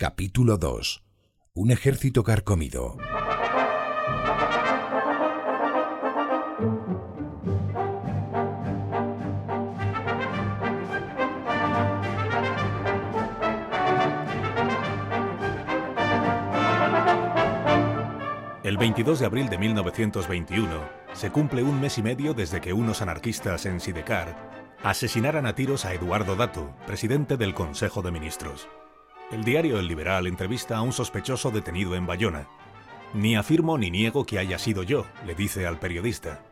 Capítulo 0.00 0.56
2. 0.56 1.02
Un 1.52 1.70
ejército 1.70 2.24
carcomido. 2.24 2.96
El 18.62 18.78
22 18.78 19.18
de 19.18 19.26
abril 19.26 19.50
de 19.50 19.58
1921 19.58 20.66
se 21.12 21.30
cumple 21.30 21.62
un 21.62 21.78
mes 21.78 21.98
y 21.98 22.02
medio 22.02 22.32
desde 22.32 22.62
que 22.62 22.72
unos 22.72 23.02
anarquistas 23.02 23.66
en 23.66 23.80
Sidecar 23.80 24.50
asesinaran 24.82 25.44
a 25.44 25.54
tiros 25.54 25.84
a 25.84 25.92
Eduardo 25.92 26.36
Dato, 26.36 26.74
presidente 26.86 27.36
del 27.36 27.52
Consejo 27.52 28.00
de 28.00 28.12
Ministros. 28.12 28.66
El 29.30 29.44
diario 29.44 29.78
El 29.78 29.86
Liberal 29.86 30.26
entrevista 30.26 30.76
a 30.76 30.82
un 30.82 30.92
sospechoso 30.92 31.52
detenido 31.52 31.94
en 31.94 32.04
Bayona. 32.04 32.48
Ni 33.14 33.36
afirmo 33.36 33.78
ni 33.78 33.88
niego 33.88 34.26
que 34.26 34.40
haya 34.40 34.58
sido 34.58 34.82
yo, 34.82 35.06
le 35.24 35.36
dice 35.36 35.68
al 35.68 35.78
periodista. 35.78 36.42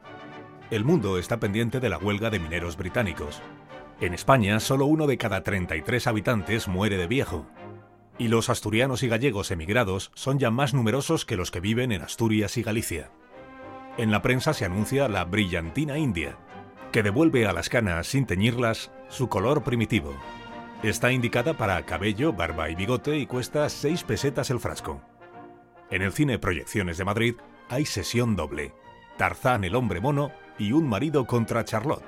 El 0.70 0.84
mundo 0.84 1.19
está 1.19 1.41
pendiente 1.41 1.80
de 1.80 1.88
la 1.88 1.98
huelga 1.98 2.30
de 2.30 2.38
mineros 2.38 2.77
británicos. 2.77 3.42
En 4.00 4.14
España, 4.14 4.60
solo 4.60 4.86
uno 4.86 5.09
de 5.09 5.19
cada 5.19 5.42
33 5.42 6.06
habitantes 6.06 6.69
muere 6.69 6.98
de 6.98 7.09
viejo, 7.09 7.46
y 8.16 8.28
los 8.28 8.48
asturianos 8.48 9.02
y 9.02 9.08
gallegos 9.08 9.50
emigrados 9.50 10.12
son 10.14 10.38
ya 10.38 10.52
más 10.52 10.72
numerosos 10.72 11.24
que 11.24 11.36
los 11.36 11.50
que 11.50 11.58
viven 11.58 11.91
en 11.91 12.02
Asturias 12.02 12.56
y 12.58 12.62
Galicia. 12.62 13.10
En 13.97 14.12
la 14.12 14.22
prensa 14.22 14.55
se 14.55 14.64
anuncia 14.64 15.08
la 15.08 15.24
brillantina 15.24 15.98
india, 15.98 16.36
que 16.92 17.02
devuelve 17.02 17.45
a 17.47 17.52
las 17.52 17.69
canas 17.69 18.06
sin 18.06 18.24
teñirlas 18.24 18.92
su 19.08 19.28
color 19.28 19.64
primitivo. 19.64 20.14
Está 20.82 21.10
indicada 21.10 21.55
para 21.55 21.84
cabello, 21.84 22.32
barba 22.32 22.70
y 22.70 22.77
bigote 22.77 23.19
y 23.19 23.27
cuesta 23.27 23.69
6 23.69 24.05
pesetas 24.05 24.48
el 24.50 24.60
frasco. 24.60 25.02
En 25.91 26.02
el 26.02 26.12
cine 26.12 26.38
Proyecciones 26.38 26.98
de 26.98 27.05
Madrid 27.05 27.34
hay 27.69 27.84
sesión 27.84 28.36
doble, 28.36 28.72
Tarzán 29.16 29.64
el 29.64 29.75
hombre 29.75 30.00
mono 30.00 30.30
y 30.56 30.70
Un 30.70 30.88
marido 30.88 31.27
contra 31.27 31.64
Charlotte. 31.64 32.05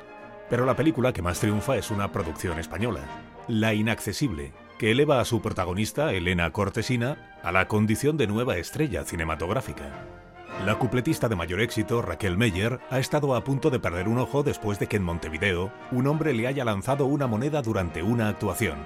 Pero 0.48 0.66
la 0.66 0.76
película 0.76 1.12
que 1.12 1.20
más 1.20 1.40
triunfa 1.40 1.76
es 1.76 1.90
una 1.90 2.12
producción 2.12 2.60
española, 2.60 3.00
La 3.48 3.74
Inaccesible, 3.74 4.52
que 4.78 4.92
eleva 4.92 5.20
a 5.20 5.24
su 5.24 5.42
protagonista, 5.42 6.12
Elena 6.12 6.52
Cortesina, 6.52 7.38
a 7.42 7.50
la 7.50 7.66
condición 7.66 8.16
de 8.16 8.28
nueva 8.28 8.56
estrella 8.56 9.04
cinematográfica. 9.04 10.19
La 10.66 10.78
cupletista 10.78 11.26
de 11.26 11.36
mayor 11.36 11.62
éxito, 11.62 12.02
Raquel 12.02 12.36
Meyer, 12.36 12.80
ha 12.90 12.98
estado 12.98 13.34
a 13.34 13.42
punto 13.42 13.70
de 13.70 13.80
perder 13.80 14.08
un 14.08 14.18
ojo 14.18 14.42
después 14.42 14.78
de 14.78 14.88
que 14.88 14.96
en 14.98 15.02
Montevideo 15.02 15.72
un 15.90 16.06
hombre 16.06 16.34
le 16.34 16.46
haya 16.46 16.66
lanzado 16.66 17.06
una 17.06 17.26
moneda 17.26 17.62
durante 17.62 18.02
una 18.02 18.28
actuación. 18.28 18.78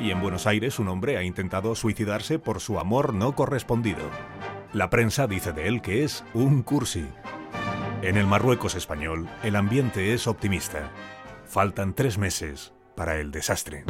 Y 0.00 0.10
en 0.10 0.20
Buenos 0.20 0.48
Aires 0.48 0.80
un 0.80 0.88
hombre 0.88 1.16
ha 1.16 1.22
intentado 1.22 1.76
suicidarse 1.76 2.40
por 2.40 2.60
su 2.60 2.80
amor 2.80 3.14
no 3.14 3.36
correspondido. 3.36 4.02
La 4.72 4.90
prensa 4.90 5.28
dice 5.28 5.52
de 5.52 5.68
él 5.68 5.82
que 5.82 6.02
es 6.02 6.24
un 6.34 6.62
cursi. 6.62 7.06
En 8.02 8.16
el 8.16 8.26
Marruecos 8.26 8.74
español, 8.74 9.28
el 9.44 9.54
ambiente 9.54 10.12
es 10.12 10.26
optimista. 10.26 10.90
Faltan 11.46 11.94
tres 11.94 12.18
meses 12.18 12.72
para 12.96 13.18
el 13.18 13.30
desastre. 13.30 13.84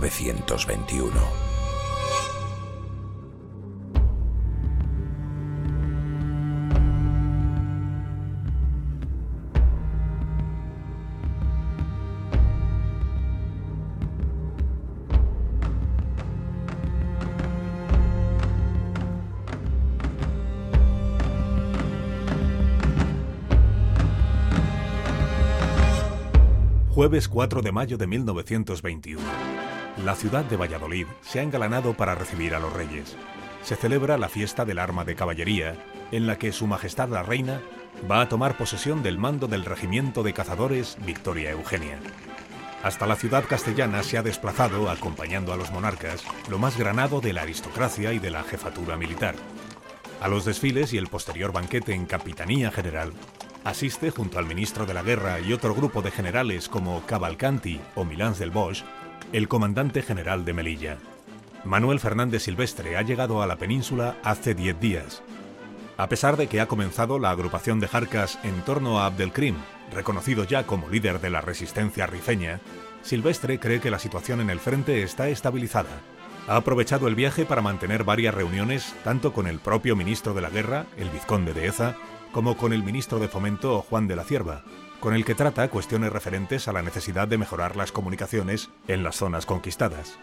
1921. 0.00 1.44
Jueves 26.94 27.28
4 27.28 27.62
de 27.62 27.72
mayo 27.72 27.98
de 27.98 28.06
1921. 28.06 29.63
La 30.02 30.16
ciudad 30.16 30.44
de 30.44 30.56
Valladolid 30.56 31.06
se 31.22 31.38
ha 31.38 31.42
engalanado 31.42 31.94
para 31.94 32.16
recibir 32.16 32.54
a 32.54 32.58
los 32.58 32.72
reyes. 32.72 33.16
Se 33.62 33.76
celebra 33.76 34.18
la 34.18 34.28
fiesta 34.28 34.64
del 34.64 34.80
arma 34.80 35.04
de 35.04 35.14
caballería, 35.14 35.76
en 36.10 36.26
la 36.26 36.36
que 36.36 36.50
Su 36.50 36.66
Majestad 36.66 37.08
la 37.08 37.22
Reina 37.22 37.60
va 38.10 38.20
a 38.20 38.28
tomar 38.28 38.56
posesión 38.56 39.04
del 39.04 39.18
mando 39.18 39.46
del 39.46 39.64
regimiento 39.64 40.24
de 40.24 40.32
cazadores 40.32 40.96
Victoria 41.06 41.52
Eugenia. 41.52 42.00
Hasta 42.82 43.06
la 43.06 43.14
ciudad 43.14 43.44
castellana 43.48 44.02
se 44.02 44.18
ha 44.18 44.22
desplazado, 44.22 44.90
acompañando 44.90 45.52
a 45.52 45.56
los 45.56 45.70
monarcas, 45.70 46.24
lo 46.50 46.58
más 46.58 46.76
granado 46.76 47.20
de 47.20 47.32
la 47.32 47.42
aristocracia 47.42 48.12
y 48.12 48.18
de 48.18 48.30
la 48.30 48.42
jefatura 48.42 48.96
militar. 48.96 49.36
A 50.20 50.26
los 50.26 50.44
desfiles 50.44 50.92
y 50.92 50.98
el 50.98 51.06
posterior 51.06 51.52
banquete 51.52 51.94
en 51.94 52.06
Capitanía 52.06 52.72
General 52.72 53.12
asiste 53.64 54.10
junto 54.10 54.38
al 54.38 54.46
ministro 54.46 54.84
de 54.84 54.94
la 54.94 55.02
Guerra 55.02 55.40
y 55.40 55.52
otro 55.52 55.74
grupo 55.74 56.02
de 56.02 56.10
generales 56.10 56.68
como 56.68 57.04
Cavalcanti 57.06 57.80
o 57.94 58.04
Milán 58.04 58.34
del 58.34 58.50
Bosch, 58.50 58.84
el 59.34 59.48
comandante 59.48 60.00
general 60.00 60.44
de 60.44 60.52
Melilla. 60.52 60.98
Manuel 61.64 61.98
Fernández 61.98 62.44
Silvestre 62.44 62.96
ha 62.96 63.02
llegado 63.02 63.42
a 63.42 63.48
la 63.48 63.56
península 63.56 64.16
hace 64.22 64.54
10 64.54 64.78
días. 64.78 65.24
A 65.96 66.08
pesar 66.08 66.36
de 66.36 66.46
que 66.46 66.60
ha 66.60 66.68
comenzado 66.68 67.18
la 67.18 67.30
agrupación 67.30 67.80
de 67.80 67.88
Jarcas 67.88 68.38
en 68.44 68.62
torno 68.62 69.00
a 69.00 69.06
Abdelkrim, 69.06 69.56
reconocido 69.92 70.44
ya 70.44 70.68
como 70.68 70.88
líder 70.88 71.20
de 71.20 71.30
la 71.30 71.40
resistencia 71.40 72.06
rifeña, 72.06 72.60
Silvestre 73.02 73.58
cree 73.58 73.80
que 73.80 73.90
la 73.90 73.98
situación 73.98 74.40
en 74.40 74.50
el 74.50 74.60
frente 74.60 75.02
está 75.02 75.28
estabilizada. 75.28 75.90
Ha 76.46 76.54
aprovechado 76.54 77.08
el 77.08 77.16
viaje 77.16 77.44
para 77.44 77.60
mantener 77.60 78.04
varias 78.04 78.36
reuniones 78.36 78.94
tanto 79.02 79.32
con 79.32 79.48
el 79.48 79.58
propio 79.58 79.96
ministro 79.96 80.34
de 80.34 80.42
la 80.42 80.50
Guerra, 80.50 80.86
el 80.96 81.10
vizconde 81.10 81.54
de 81.54 81.66
Eza, 81.66 81.96
como 82.30 82.56
con 82.56 82.72
el 82.72 82.84
ministro 82.84 83.18
de 83.18 83.26
Fomento 83.26 83.82
Juan 83.82 84.06
de 84.06 84.14
la 84.14 84.22
Cierva, 84.22 84.62
con 85.04 85.12
el 85.12 85.26
que 85.26 85.34
trata 85.34 85.68
cuestiones 85.68 86.10
referentes 86.10 86.66
a 86.66 86.72
la 86.72 86.80
necesidad 86.80 87.28
de 87.28 87.36
mejorar 87.36 87.76
las 87.76 87.92
comunicaciones 87.92 88.70
en 88.88 89.02
las 89.02 89.16
zonas 89.16 89.44
conquistadas. 89.44 90.18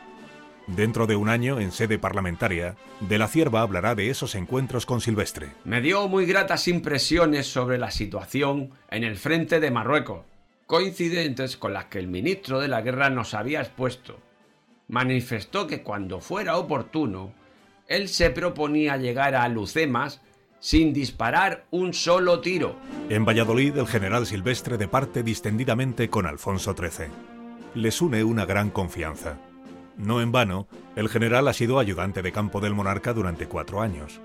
Dentro 0.66 1.06
de 1.06 1.16
un 1.16 1.30
año, 1.30 1.59
en 1.59 1.72
sede 1.72 2.00
parlamentaria, 2.00 2.78
De 3.00 3.19
la 3.19 3.28
Cierva 3.28 3.62
hablará 3.62 3.94
de 3.94 4.09
esos 4.09 4.34
encuentros 4.34 4.88
con 4.88 5.00
Silvestre. 5.00 5.52
Me 5.66 5.81
dio 5.81 6.08
muy 6.08 6.25
gratas 6.25 6.68
impresiones 6.68 7.46
sobre 7.46 7.78
la 7.78 7.92
situación 7.92 8.72
en 8.90 9.03
el 9.03 9.18
frente 9.18 9.59
de 9.59 9.69
Marruecos, 9.69 10.25
coincidentes 10.66 11.58
con 11.58 11.74
las 11.74 11.86
que 11.86 12.00
el 12.00 12.08
ministro 12.08 12.59
de 12.59 12.68
la 12.68 12.81
Guerra 12.81 13.12
nos 13.12 13.36
había 13.36 13.62
expuesto. 13.62 14.19
Manifestó 14.88 15.68
que 15.68 15.84
cuando 15.84 16.22
fuera 16.22 16.58
oportuno, 16.58 17.36
él 17.88 18.09
se 18.09 18.31
proponía 18.31 18.98
llegar 18.98 19.36
a 19.36 19.48
Lucemas 19.48 20.22
sin 20.61 20.94
disparar 20.94 21.66
un 21.72 21.94
solo 21.94 22.39
tiro. 22.39 22.77
En 23.09 23.25
Valladolid, 23.25 23.75
el 23.75 23.88
general 23.88 24.25
Silvestre 24.25 24.77
departe 24.77 25.23
distendidamente 25.23 26.09
con 26.09 26.25
Alfonso 26.25 26.73
XIII. 26.77 27.09
Les 27.73 28.01
une 28.01 28.23
una 28.23 28.45
gran 28.45 28.69
confianza. 28.69 29.38
No 29.97 30.21
en 30.21 30.31
vano, 30.31 30.67
el 30.95 31.09
general 31.09 31.47
ha 31.47 31.53
sido 31.53 31.79
ayudante 31.79 32.21
de 32.21 32.31
campo 32.31 32.61
del 32.61 32.75
monarca 32.75 33.13
durante 33.13 33.47
cuatro 33.47 33.81
años. 33.81 34.21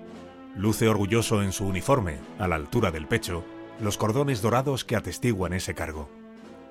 Luce 0.54 0.88
orgulloso 0.88 1.42
en 1.42 1.52
su 1.52 1.66
uniforme, 1.66 2.18
a 2.38 2.46
la 2.46 2.56
altura 2.56 2.90
del 2.90 3.06
pecho, 3.06 3.42
los 3.80 3.96
cordones 3.96 4.42
dorados 4.42 4.84
que 4.84 4.96
atestiguan 4.96 5.54
ese 5.54 5.74
cargo. 5.74 6.08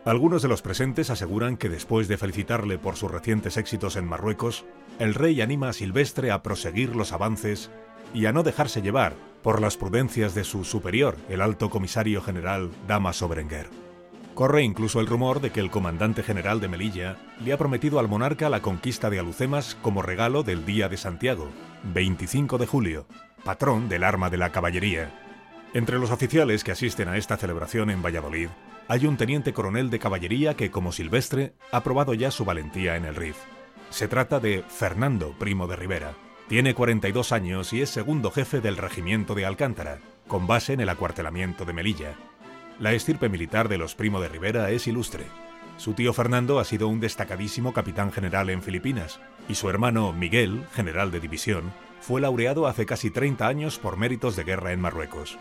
Algunos 0.05 0.43
de 0.43 0.47
los 0.47 0.61
presentes 0.61 1.09
aseguran 1.09 1.57
que 1.57 1.67
después 1.67 2.07
de 2.07 2.17
felicitarle 2.17 2.77
por 2.77 2.95
sus 2.95 3.09
recientes 3.09 3.57
éxitos 3.57 3.95
en 3.95 4.07
Marruecos, 4.07 4.63
el 4.99 5.15
rey 5.15 5.41
anima 5.41 5.69
a 5.69 5.73
Silvestre 5.73 6.29
a 6.29 6.43
proseguir 6.43 6.95
los 6.95 7.11
avances 7.11 7.71
y 8.13 8.27
a 8.27 8.31
no 8.31 8.43
dejarse 8.43 8.83
llevar 8.83 9.15
por 9.41 9.59
las 9.59 9.77
prudencias 9.77 10.35
de 10.35 10.43
su 10.43 10.63
superior, 10.63 11.17
el 11.27 11.41
alto 11.41 11.71
comisario 11.71 12.21
general 12.21 12.69
Damaso 12.87 13.27
Berenguer. 13.27 13.67
Corre 14.35 14.61
incluso 14.61 14.99
el 14.99 15.07
rumor 15.07 15.41
de 15.41 15.49
que 15.49 15.59
el 15.59 15.71
comandante 15.71 16.21
general 16.21 16.59
de 16.59 16.67
Melilla 16.67 17.17
le 17.43 17.53
ha 17.53 17.57
prometido 17.57 17.97
al 17.97 18.07
monarca 18.07 18.47
la 18.49 18.61
conquista 18.61 19.09
de 19.09 19.17
Alucemas 19.17 19.75
como 19.81 20.03
regalo 20.03 20.43
del 20.43 20.67
Día 20.67 20.87
de 20.87 20.97
Santiago, 20.97 21.49
25 21.95 22.59
de 22.59 22.67
julio, 22.67 23.07
patrón 23.43 23.89
del 23.89 24.03
arma 24.03 24.29
de 24.29 24.37
la 24.37 24.51
caballería. 24.51 25.11
Entre 25.73 25.97
los 25.97 26.11
oficiales 26.11 26.63
que 26.63 26.71
asisten 26.71 27.07
a 27.07 27.17
esta 27.17 27.37
celebración 27.37 27.89
en 27.89 28.03
Valladolid, 28.03 28.49
hay 28.87 29.07
un 29.07 29.17
teniente 29.17 29.53
coronel 29.53 29.89
de 29.89 29.99
caballería 29.99 30.55
que, 30.55 30.69
como 30.69 30.91
Silvestre, 30.91 31.53
ha 31.71 31.83
probado 31.83 32.13
ya 32.13 32.29
su 32.31 32.45
valentía 32.45 32.95
en 32.95 33.05
el 33.05 33.15
RIF. 33.15 33.37
Se 33.89 34.07
trata 34.07 34.39
de 34.39 34.63
Fernando 34.67 35.33
Primo 35.39 35.67
de 35.67 35.75
Rivera. 35.75 36.13
Tiene 36.47 36.75
42 36.75 37.31
años 37.31 37.73
y 37.73 37.81
es 37.81 37.89
segundo 37.89 38.29
jefe 38.29 38.61
del 38.61 38.77
regimiento 38.77 39.33
de 39.33 39.45
Alcántara, 39.45 39.99
con 40.27 40.45
base 40.45 40.73
en 40.73 40.81
el 40.81 40.89
acuartelamiento 40.89 41.65
de 41.65 41.73
Melilla. 41.73 42.15
La 42.79 42.93
estirpe 42.93 43.29
militar 43.29 43.69
de 43.69 43.77
los 43.77 43.95
Primo 43.95 44.21
de 44.21 44.29
Rivera 44.29 44.69
es 44.69 44.85
ilustre. 44.85 45.25
Su 45.77 45.93
tío 45.93 46.13
Fernando 46.13 46.59
ha 46.59 46.65
sido 46.65 46.87
un 46.87 46.99
destacadísimo 46.99 47.73
capitán 47.73 48.11
general 48.11 48.49
en 48.49 48.61
Filipinas, 48.61 49.19
y 49.49 49.55
su 49.55 49.69
hermano 49.69 50.13
Miguel, 50.13 50.63
general 50.73 51.09
de 51.09 51.19
división, 51.19 51.73
fue 52.01 52.21
laureado 52.21 52.67
hace 52.67 52.85
casi 52.85 53.09
30 53.09 53.47
años 53.47 53.79
por 53.79 53.97
méritos 53.97 54.35
de 54.35 54.43
guerra 54.43 54.71
en 54.71 54.79
Marruecos. 54.79 55.39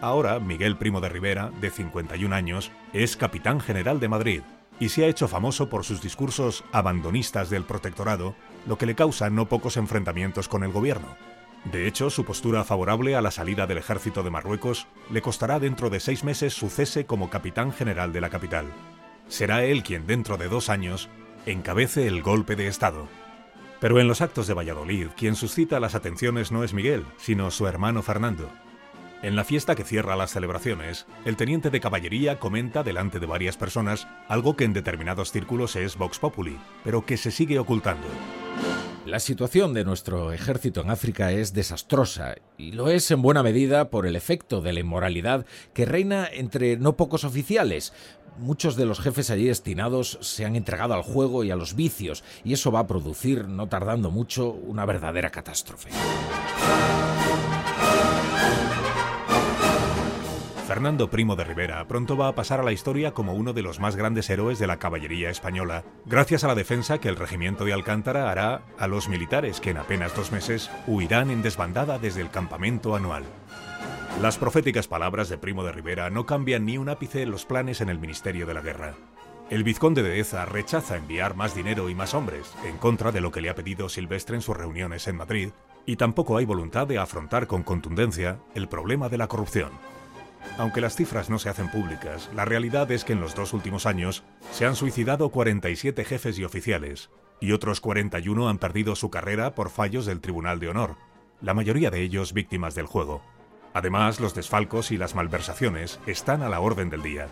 Ahora, 0.00 0.40
Miguel 0.40 0.76
Primo 0.76 1.00
de 1.00 1.10
Rivera, 1.10 1.50
de 1.60 1.70
51 1.70 2.34
años, 2.34 2.72
es 2.92 3.16
capitán 3.16 3.60
general 3.60 4.00
de 4.00 4.08
Madrid 4.08 4.42
y 4.78 4.88
se 4.88 5.04
ha 5.04 5.08
hecho 5.08 5.28
famoso 5.28 5.68
por 5.68 5.84
sus 5.84 6.00
discursos 6.00 6.64
abandonistas 6.72 7.50
del 7.50 7.64
protectorado, 7.64 8.34
lo 8.66 8.78
que 8.78 8.86
le 8.86 8.94
causa 8.94 9.28
no 9.28 9.46
pocos 9.46 9.76
enfrentamientos 9.76 10.48
con 10.48 10.64
el 10.64 10.72
gobierno. 10.72 11.16
De 11.70 11.86
hecho, 11.86 12.08
su 12.08 12.24
postura 12.24 12.64
favorable 12.64 13.14
a 13.14 13.20
la 13.20 13.30
salida 13.30 13.66
del 13.66 13.76
ejército 13.76 14.22
de 14.22 14.30
Marruecos 14.30 14.86
le 15.10 15.20
costará 15.20 15.60
dentro 15.60 15.90
de 15.90 16.00
seis 16.00 16.24
meses 16.24 16.54
su 16.54 16.70
cese 16.70 17.04
como 17.04 17.28
capitán 17.28 17.70
general 17.70 18.14
de 18.14 18.22
la 18.22 18.30
capital. 18.30 18.66
Será 19.28 19.64
él 19.64 19.82
quien 19.82 20.06
dentro 20.06 20.38
de 20.38 20.48
dos 20.48 20.70
años 20.70 21.10
encabece 21.44 22.06
el 22.06 22.22
golpe 22.22 22.56
de 22.56 22.66
Estado. 22.66 23.06
Pero 23.80 24.00
en 24.00 24.08
los 24.08 24.22
actos 24.22 24.46
de 24.46 24.54
Valladolid, 24.54 25.08
quien 25.14 25.36
suscita 25.36 25.78
las 25.78 25.94
atenciones 25.94 26.50
no 26.50 26.64
es 26.64 26.72
Miguel, 26.72 27.04
sino 27.18 27.50
su 27.50 27.66
hermano 27.66 28.02
Fernando. 28.02 28.50
En 29.22 29.36
la 29.36 29.44
fiesta 29.44 29.74
que 29.74 29.84
cierra 29.84 30.16
las 30.16 30.30
celebraciones, 30.30 31.04
el 31.26 31.36
teniente 31.36 31.68
de 31.68 31.80
caballería 31.80 32.38
comenta 32.38 32.82
delante 32.82 33.20
de 33.20 33.26
varias 33.26 33.58
personas 33.58 34.08
algo 34.28 34.56
que 34.56 34.64
en 34.64 34.72
determinados 34.72 35.30
círculos 35.30 35.76
es 35.76 35.98
Vox 35.98 36.18
Populi, 36.18 36.58
pero 36.84 37.04
que 37.04 37.18
se 37.18 37.30
sigue 37.30 37.58
ocultando. 37.58 38.06
La 39.04 39.20
situación 39.20 39.74
de 39.74 39.84
nuestro 39.84 40.32
ejército 40.32 40.80
en 40.80 40.90
África 40.90 41.32
es 41.32 41.52
desastrosa 41.52 42.36
y 42.56 42.72
lo 42.72 42.88
es 42.88 43.10
en 43.10 43.20
buena 43.20 43.42
medida 43.42 43.90
por 43.90 44.06
el 44.06 44.16
efecto 44.16 44.62
de 44.62 44.72
la 44.72 44.80
inmoralidad 44.80 45.44
que 45.74 45.84
reina 45.84 46.26
entre 46.32 46.78
no 46.78 46.96
pocos 46.96 47.24
oficiales. 47.24 47.92
Muchos 48.38 48.74
de 48.76 48.86
los 48.86 49.00
jefes 49.00 49.28
allí 49.28 49.48
destinados 49.48 50.16
se 50.22 50.46
han 50.46 50.56
entregado 50.56 50.94
al 50.94 51.02
juego 51.02 51.44
y 51.44 51.50
a 51.50 51.56
los 51.56 51.74
vicios 51.74 52.24
y 52.42 52.54
eso 52.54 52.72
va 52.72 52.80
a 52.80 52.86
producir, 52.86 53.48
no 53.48 53.68
tardando 53.68 54.10
mucho, 54.10 54.50
una 54.50 54.86
verdadera 54.86 55.28
catástrofe. 55.28 55.90
Fernando 60.70 61.10
Primo 61.10 61.34
de 61.34 61.42
Rivera 61.42 61.84
pronto 61.88 62.16
va 62.16 62.28
a 62.28 62.34
pasar 62.36 62.60
a 62.60 62.62
la 62.62 62.70
historia 62.70 63.10
como 63.10 63.34
uno 63.34 63.52
de 63.52 63.62
los 63.62 63.80
más 63.80 63.96
grandes 63.96 64.30
héroes 64.30 64.60
de 64.60 64.68
la 64.68 64.78
caballería 64.78 65.28
española, 65.28 65.82
gracias 66.06 66.44
a 66.44 66.46
la 66.46 66.54
defensa 66.54 66.98
que 66.98 67.08
el 67.08 67.16
regimiento 67.16 67.64
de 67.64 67.72
Alcántara 67.72 68.30
hará 68.30 68.62
a 68.78 68.86
los 68.86 69.08
militares 69.08 69.58
que 69.58 69.70
en 69.70 69.78
apenas 69.78 70.14
dos 70.14 70.30
meses 70.30 70.70
huirán 70.86 71.32
en 71.32 71.42
desbandada 71.42 71.98
desde 71.98 72.20
el 72.20 72.30
campamento 72.30 72.94
anual. 72.94 73.24
Las 74.22 74.38
proféticas 74.38 74.86
palabras 74.86 75.28
de 75.28 75.38
Primo 75.38 75.64
de 75.64 75.72
Rivera 75.72 76.08
no 76.08 76.24
cambian 76.24 76.64
ni 76.64 76.78
un 76.78 76.88
ápice 76.88 77.26
los 77.26 77.46
planes 77.46 77.80
en 77.80 77.88
el 77.88 77.98
Ministerio 77.98 78.46
de 78.46 78.54
la 78.54 78.60
Guerra. 78.60 78.94
El 79.50 79.64
vizconde 79.64 80.04
de 80.04 80.20
Eza 80.20 80.44
rechaza 80.44 80.96
enviar 80.96 81.34
más 81.34 81.52
dinero 81.52 81.90
y 81.90 81.96
más 81.96 82.14
hombres, 82.14 82.54
en 82.64 82.76
contra 82.76 83.10
de 83.10 83.20
lo 83.20 83.32
que 83.32 83.40
le 83.40 83.50
ha 83.50 83.56
pedido 83.56 83.88
Silvestre 83.88 84.36
en 84.36 84.42
sus 84.42 84.56
reuniones 84.56 85.08
en 85.08 85.16
Madrid, 85.16 85.50
y 85.84 85.96
tampoco 85.96 86.36
hay 86.36 86.44
voluntad 86.44 86.86
de 86.86 86.98
afrontar 86.98 87.48
con 87.48 87.64
contundencia 87.64 88.38
el 88.54 88.68
problema 88.68 89.08
de 89.08 89.18
la 89.18 89.26
corrupción. 89.26 89.70
Aunque 90.58 90.80
las 90.80 90.96
cifras 90.96 91.30
no 91.30 91.38
se 91.38 91.48
hacen 91.48 91.70
públicas, 91.70 92.30
la 92.34 92.44
realidad 92.44 92.90
es 92.90 93.04
que 93.04 93.12
en 93.12 93.20
los 93.20 93.34
dos 93.34 93.52
últimos 93.52 93.86
años 93.86 94.24
se 94.52 94.66
han 94.66 94.76
suicidado 94.76 95.30
47 95.30 96.04
jefes 96.04 96.38
y 96.38 96.44
oficiales, 96.44 97.10
y 97.40 97.52
otros 97.52 97.80
41 97.80 98.48
han 98.48 98.58
perdido 98.58 98.94
su 98.94 99.10
carrera 99.10 99.54
por 99.54 99.70
fallos 99.70 100.06
del 100.06 100.20
Tribunal 100.20 100.60
de 100.60 100.68
Honor, 100.68 100.96
la 101.40 101.54
mayoría 101.54 101.90
de 101.90 102.02
ellos 102.02 102.32
víctimas 102.32 102.74
del 102.74 102.86
juego. 102.86 103.22
Además, 103.72 104.20
los 104.20 104.34
desfalcos 104.34 104.90
y 104.90 104.98
las 104.98 105.14
malversaciones 105.14 106.00
están 106.06 106.42
a 106.42 106.48
la 106.48 106.60
orden 106.60 106.90
del 106.90 107.02
día. 107.02 107.28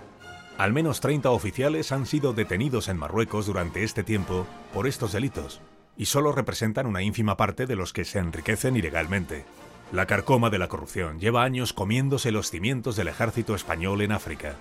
Al 0.56 0.72
menos 0.72 1.00
30 1.00 1.30
oficiales 1.30 1.92
han 1.92 2.06
sido 2.06 2.32
detenidos 2.32 2.88
en 2.88 2.96
Marruecos 2.96 3.46
durante 3.46 3.84
este 3.84 4.02
tiempo 4.02 4.46
por 4.72 4.86
estos 4.86 5.12
delitos, 5.12 5.60
y 5.96 6.06
solo 6.06 6.32
representan 6.32 6.86
una 6.86 7.02
ínfima 7.02 7.36
parte 7.36 7.66
de 7.66 7.76
los 7.76 7.92
que 7.92 8.04
se 8.04 8.18
enriquecen 8.20 8.76
ilegalmente. 8.76 9.44
La 9.90 10.04
carcoma 10.04 10.50
de 10.50 10.58
la 10.58 10.68
corrupción 10.68 11.18
lleva 11.18 11.44
años 11.44 11.72
comiéndose 11.72 12.30
los 12.30 12.50
cimientos 12.50 12.94
del 12.94 13.08
ejército 13.08 13.54
español 13.54 14.02
en 14.02 14.12
África. 14.12 14.56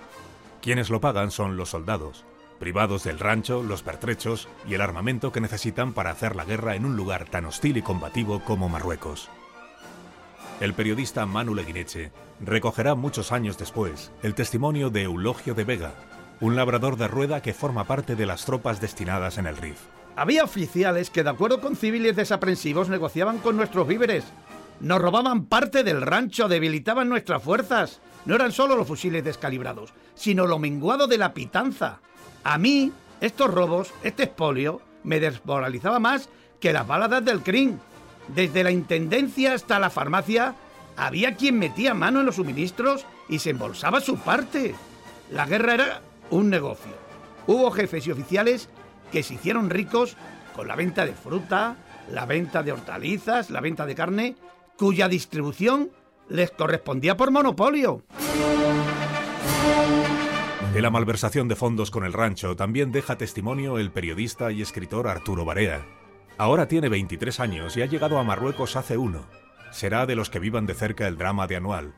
Quienes 0.62 0.90
lo 0.90 1.02
pagan 1.02 1.32
son 1.32 1.58
los 1.58 1.72
soldados, 1.72 2.24
privados 2.60 3.04
del 3.04 3.20
rancho, 3.20 3.62
los 3.62 3.84
pertrechos 3.84 4.48
y 4.70 4.76
el 4.76 4.82
armamento 4.82 5.34
que 5.34 5.42
necesitan 5.42 5.92
para 5.92 6.12
hacer 6.12 6.38
la 6.38 6.46
guerra 6.46 6.76
en 6.76 6.86
un 6.86 6.96
lugar 6.96 7.26
tan 7.26 7.44
hostil 7.44 7.76
y 7.76 7.82
combativo 7.82 8.40
como 8.46 8.70
Marruecos. 8.70 9.30
El 10.62 10.74
periodista 10.74 11.26
Manu 11.26 11.56
Leguineche 11.56 12.14
recogerá 12.40 12.96
muchos 12.96 13.34
años 13.34 13.58
después 13.58 14.12
el 14.24 14.34
testimonio 14.34 14.90
de 14.90 15.04
Eulogio 15.04 15.54
de 15.56 15.66
Vega, 15.66 15.94
un 16.40 16.56
labrador 16.56 16.96
de 16.96 17.10
rueda 17.10 17.42
que 17.42 17.54
forma 17.54 17.84
parte 17.84 18.16
de 18.16 18.26
las 18.26 18.46
tropas 18.46 18.80
destinadas 18.80 19.38
en 19.38 19.48
el 19.48 19.58
RIF. 19.58 19.78
Había 20.16 20.46
oficiales 20.46 21.10
que, 21.10 21.24
de 21.24 21.30
acuerdo 21.30 21.60
con 21.60 21.76
civiles 21.76 22.16
desaprensivos, 22.16 22.90
negociaban 22.90 23.40
con 23.40 23.58
nuestros 23.58 23.88
víveres 23.88 24.24
nos 24.80 25.02
robaban 25.02 25.46
parte 25.46 25.84
del 25.84 26.02
rancho, 26.02 26.48
debilitaban 26.48 27.10
nuestras 27.10 27.42
fuerzas. 27.42 28.00
No 28.26 28.36
eran 28.36 28.52
solo 28.52 28.76
los 28.76 28.88
fusiles 28.88 29.24
descalibrados, 29.24 29.94
sino 30.14 30.46
lo 30.46 30.60
menguado 30.60 31.08
de 31.08 31.18
la 31.18 31.34
pitanza. 31.34 32.00
A 32.44 32.58
mí, 32.58 32.92
estos 33.22 33.52
robos, 33.52 33.94
este 34.04 34.24
expolio, 34.24 34.82
me 35.04 35.20
desmoralizaba 35.20 36.00
más 36.00 36.30
que 36.60 36.74
las 36.74 36.86
baladas 36.86 37.24
del 37.24 37.42
CRIM. 37.42 37.78
Desde 38.28 38.64
la 38.64 38.72
intendencia 38.72 39.54
hasta 39.54 39.80
la 39.80 39.90
farmacia, 39.90 40.56
había 40.96 41.36
quien 41.36 41.58
metía 41.58 41.94
mano 41.94 42.20
en 42.20 42.26
los 42.26 42.36
suministros 42.36 43.06
y 43.30 43.40
se 43.40 43.52
embolsaba 43.52 44.02
su 44.02 44.18
parte. 44.18 44.76
La 45.32 45.46
guerra 45.46 45.74
era 45.74 46.02
un 46.30 46.50
negocio. 46.50 46.92
Hubo 47.48 47.72
jefes 47.72 48.06
y 48.06 48.12
oficiales 48.12 48.70
que 49.12 49.24
se 49.24 49.36
hicieron 49.36 49.70
ricos 49.70 50.18
con 50.56 50.68
la 50.68 50.76
venta 50.76 51.06
de 51.06 51.14
fruta, 51.14 51.78
la 52.12 52.26
venta 52.26 52.64
de 52.64 52.74
hortalizas, 52.74 53.50
la 53.50 53.62
venta 53.62 53.86
de 53.86 53.96
carne 53.96 54.36
cuya 54.78 55.10
distribución 55.10 55.92
les 56.30 56.52
correspondía 56.52 57.18
por 57.18 57.32
monopolio. 57.32 58.04
De 60.74 60.82
la 60.82 60.90
malversación 60.90 61.48
de 61.48 61.56
fondos 61.56 61.90
con 61.90 62.06
el 62.06 62.14
rancho 62.14 62.56
también 62.56 62.92
deja 62.92 63.18
testimonio 63.18 63.80
el 63.80 63.92
periodista 63.92 64.52
y 64.52 64.62
escritor 64.62 65.08
Arturo 65.08 65.44
Barea. 65.44 65.86
Ahora 66.38 66.68
tiene 66.68 66.90
23 66.90 67.40
años 67.40 67.76
y 67.76 67.82
ha 67.82 67.88
llegado 67.88 68.20
a 68.20 68.24
Marruecos 68.24 68.76
hace 68.76 68.98
uno. 68.98 69.26
Será 69.72 70.06
de 70.06 70.16
los 70.16 70.30
que 70.30 70.40
vivan 70.40 70.68
de 70.68 70.76
cerca 70.76 71.08
el 71.08 71.18
drama 71.18 71.48
de 71.48 71.56
Anual. 71.56 71.96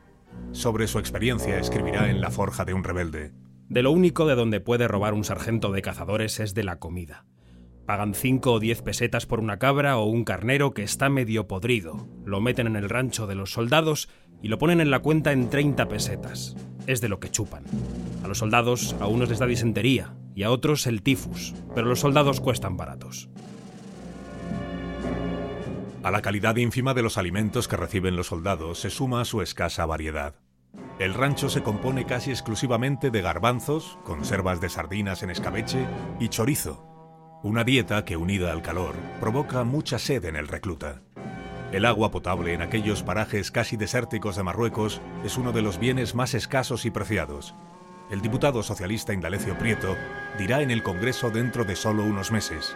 Sobre 0.54 0.88
su 0.88 1.00
experiencia 1.00 1.60
escribirá 1.60 2.10
en 2.10 2.22
La 2.22 2.32
Forja 2.32 2.64
de 2.64 2.74
un 2.74 2.84
Rebelde. 2.84 3.34
De 3.68 3.84
lo 3.84 3.92
único 3.92 4.26
de 4.26 4.36
donde 4.36 4.62
puede 4.62 4.88
robar 4.88 5.14
un 5.14 5.24
sargento 5.24 5.72
de 5.72 5.82
cazadores 5.82 6.40
es 6.40 6.54
de 6.54 6.64
la 6.64 6.80
comida. 6.80 7.26
Pagan 7.90 8.14
5 8.14 8.52
o 8.52 8.60
10 8.60 8.84
pesetas 8.84 9.26
por 9.26 9.40
una 9.40 9.58
cabra 9.58 9.98
o 9.98 10.06
un 10.06 10.24
carnero 10.24 10.76
que 10.76 10.84
está 10.84 11.10
medio 11.10 11.48
podrido. 11.48 12.08
Lo 12.24 12.40
meten 12.40 12.68
en 12.68 12.76
el 12.76 12.88
rancho 12.88 13.26
de 13.26 13.34
los 13.34 13.52
soldados 13.52 14.10
y 14.44 14.50
lo 14.50 14.60
ponen 14.60 14.80
en 14.80 14.92
la 14.92 15.00
cuenta 15.00 15.32
en 15.32 15.50
30 15.50 15.88
pesetas. 15.88 16.56
Es 16.86 17.02
de 17.02 17.10
lo 17.10 17.20
que 17.20 17.32
chupan. 17.32 17.64
A 18.24 18.28
los 18.28 18.38
soldados 18.38 18.96
a 19.00 19.08
unos 19.08 19.30
les 19.30 19.40
da 19.40 19.48
disentería 19.48 20.14
y 20.36 20.44
a 20.44 20.52
otros 20.52 20.86
el 20.86 21.02
tifus, 21.02 21.56
pero 21.74 21.88
los 21.88 22.02
soldados 22.02 22.42
cuestan 22.42 22.78
baratos. 22.78 23.28
A 26.04 26.12
la 26.12 26.22
calidad 26.22 26.58
ínfima 26.58 26.94
de 26.94 27.02
los 27.02 27.18
alimentos 27.18 27.68
que 27.68 27.76
reciben 27.76 28.16
los 28.16 28.28
soldados 28.28 28.78
se 28.78 28.92
suma 28.92 29.26
su 29.26 29.42
escasa 29.42 29.88
variedad. 29.88 30.36
El 31.00 31.16
rancho 31.16 31.50
se 31.50 31.64
compone 31.64 32.06
casi 32.06 32.30
exclusivamente 32.30 33.10
de 33.10 33.24
garbanzos, 33.24 33.98
conservas 34.04 34.62
de 34.62 34.70
sardinas 34.70 35.24
en 35.24 35.32
escabeche 35.32 35.88
y 36.20 36.28
chorizo, 36.28 36.99
una 37.42 37.64
dieta 37.64 38.04
que 38.04 38.18
unida 38.18 38.52
al 38.52 38.62
calor 38.62 38.96
provoca 39.22 39.64
mucha 39.64 39.98
sed 39.98 40.26
en 40.26 40.36
el 40.36 40.50
recluta. 40.50 41.02
El 41.72 41.86
agua 41.86 42.12
potable 42.12 42.54
en 42.54 42.62
aquellos 42.62 43.02
parajes 43.02 43.50
casi 43.50 43.78
desérticos 43.78 44.36
de 44.36 44.44
Marruecos 44.44 45.00
es 45.24 45.38
uno 45.38 45.54
de 45.54 45.62
los 45.62 45.80
bienes 45.80 46.16
más 46.16 46.34
escasos 46.34 46.84
y 46.86 46.92
preciados. 46.92 47.56
El 48.12 48.22
diputado 48.22 48.62
socialista 48.62 49.14
Indalecio 49.14 49.58
Prieto 49.58 49.96
dirá 50.38 50.62
en 50.62 50.72
el 50.72 50.84
Congreso 50.84 51.30
dentro 51.30 51.64
de 51.64 51.78
solo 51.78 52.04
unos 52.04 52.30
meses. 52.30 52.76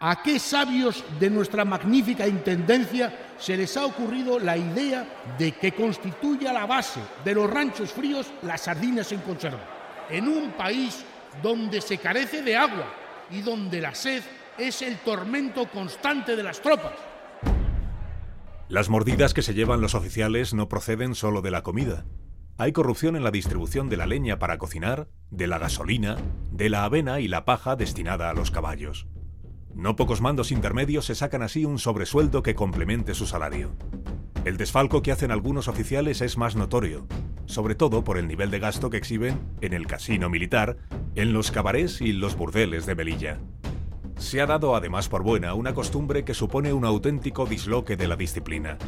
¿A 0.00 0.22
qué 0.22 0.40
sabios 0.40 1.04
de 1.20 1.30
nuestra 1.30 1.64
magnífica 1.64 2.26
Intendencia 2.26 3.34
se 3.38 3.56
les 3.56 3.76
ha 3.76 3.84
ocurrido 3.84 4.40
la 4.40 4.56
idea 4.56 5.06
de 5.38 5.52
que 5.52 5.72
constituya 5.72 6.52
la 6.52 6.66
base 6.66 7.00
de 7.24 7.34
los 7.34 7.48
ranchos 7.48 7.92
fríos 7.92 8.32
las 8.42 8.62
sardinas 8.62 9.12
en 9.12 9.20
conserva? 9.20 9.60
En 10.08 10.26
un 10.26 10.50
país 10.52 11.04
donde 11.42 11.80
se 11.80 11.98
carece 11.98 12.42
de 12.42 12.56
agua, 12.56 12.99
y 13.30 13.42
donde 13.42 13.80
la 13.80 13.94
sed 13.94 14.22
es 14.58 14.82
el 14.82 14.98
tormento 14.98 15.68
constante 15.70 16.36
de 16.36 16.42
las 16.42 16.60
tropas. 16.60 16.92
Las 18.68 18.88
mordidas 18.88 19.34
que 19.34 19.42
se 19.42 19.54
llevan 19.54 19.80
los 19.80 19.94
oficiales 19.94 20.54
no 20.54 20.68
proceden 20.68 21.14
solo 21.14 21.42
de 21.42 21.50
la 21.50 21.62
comida. 21.62 22.04
Hay 22.56 22.72
corrupción 22.72 23.16
en 23.16 23.24
la 23.24 23.30
distribución 23.30 23.88
de 23.88 23.96
la 23.96 24.06
leña 24.06 24.38
para 24.38 24.58
cocinar, 24.58 25.08
de 25.30 25.46
la 25.46 25.58
gasolina, 25.58 26.16
de 26.52 26.68
la 26.68 26.84
avena 26.84 27.18
y 27.20 27.26
la 27.26 27.44
paja 27.44 27.74
destinada 27.74 28.30
a 28.30 28.34
los 28.34 28.50
caballos. 28.50 29.08
No 29.74 29.96
pocos 29.96 30.20
mandos 30.20 30.52
intermedios 30.52 31.06
se 31.06 31.14
sacan 31.14 31.42
así 31.42 31.64
un 31.64 31.78
sobresueldo 31.78 32.42
que 32.42 32.54
complemente 32.54 33.14
su 33.14 33.26
salario. 33.26 33.72
El 34.44 34.56
desfalco 34.56 35.02
que 35.02 35.12
hacen 35.12 35.32
algunos 35.32 35.68
oficiales 35.68 36.22
es 36.22 36.38
más 36.38 36.56
notorio. 36.56 37.06
sobre 37.44 37.74
todo 37.74 38.04
por 38.04 38.16
el 38.16 38.28
nivel 38.28 38.52
de 38.52 38.60
gasto 38.60 38.90
que 38.90 38.96
exhiben 38.96 39.40
en 39.60 39.72
el 39.72 39.88
casino 39.88 40.30
militar, 40.30 40.76
en 41.16 41.32
los 41.32 41.50
cabarets 41.50 42.00
y 42.00 42.12
los 42.12 42.36
burdeles 42.36 42.86
de 42.86 42.94
Melilla. 42.94 43.40
Se 44.18 44.40
ha 44.40 44.46
dado 44.46 44.76
además 44.76 45.08
por 45.08 45.24
buena 45.24 45.54
una 45.54 45.74
costumbre 45.74 46.24
que 46.24 46.32
supone 46.32 46.72
un 46.72 46.84
auténtico 46.84 47.46
disloque 47.46 47.96
de 47.96 48.06
la 48.06 48.14
disciplina. 48.14 48.78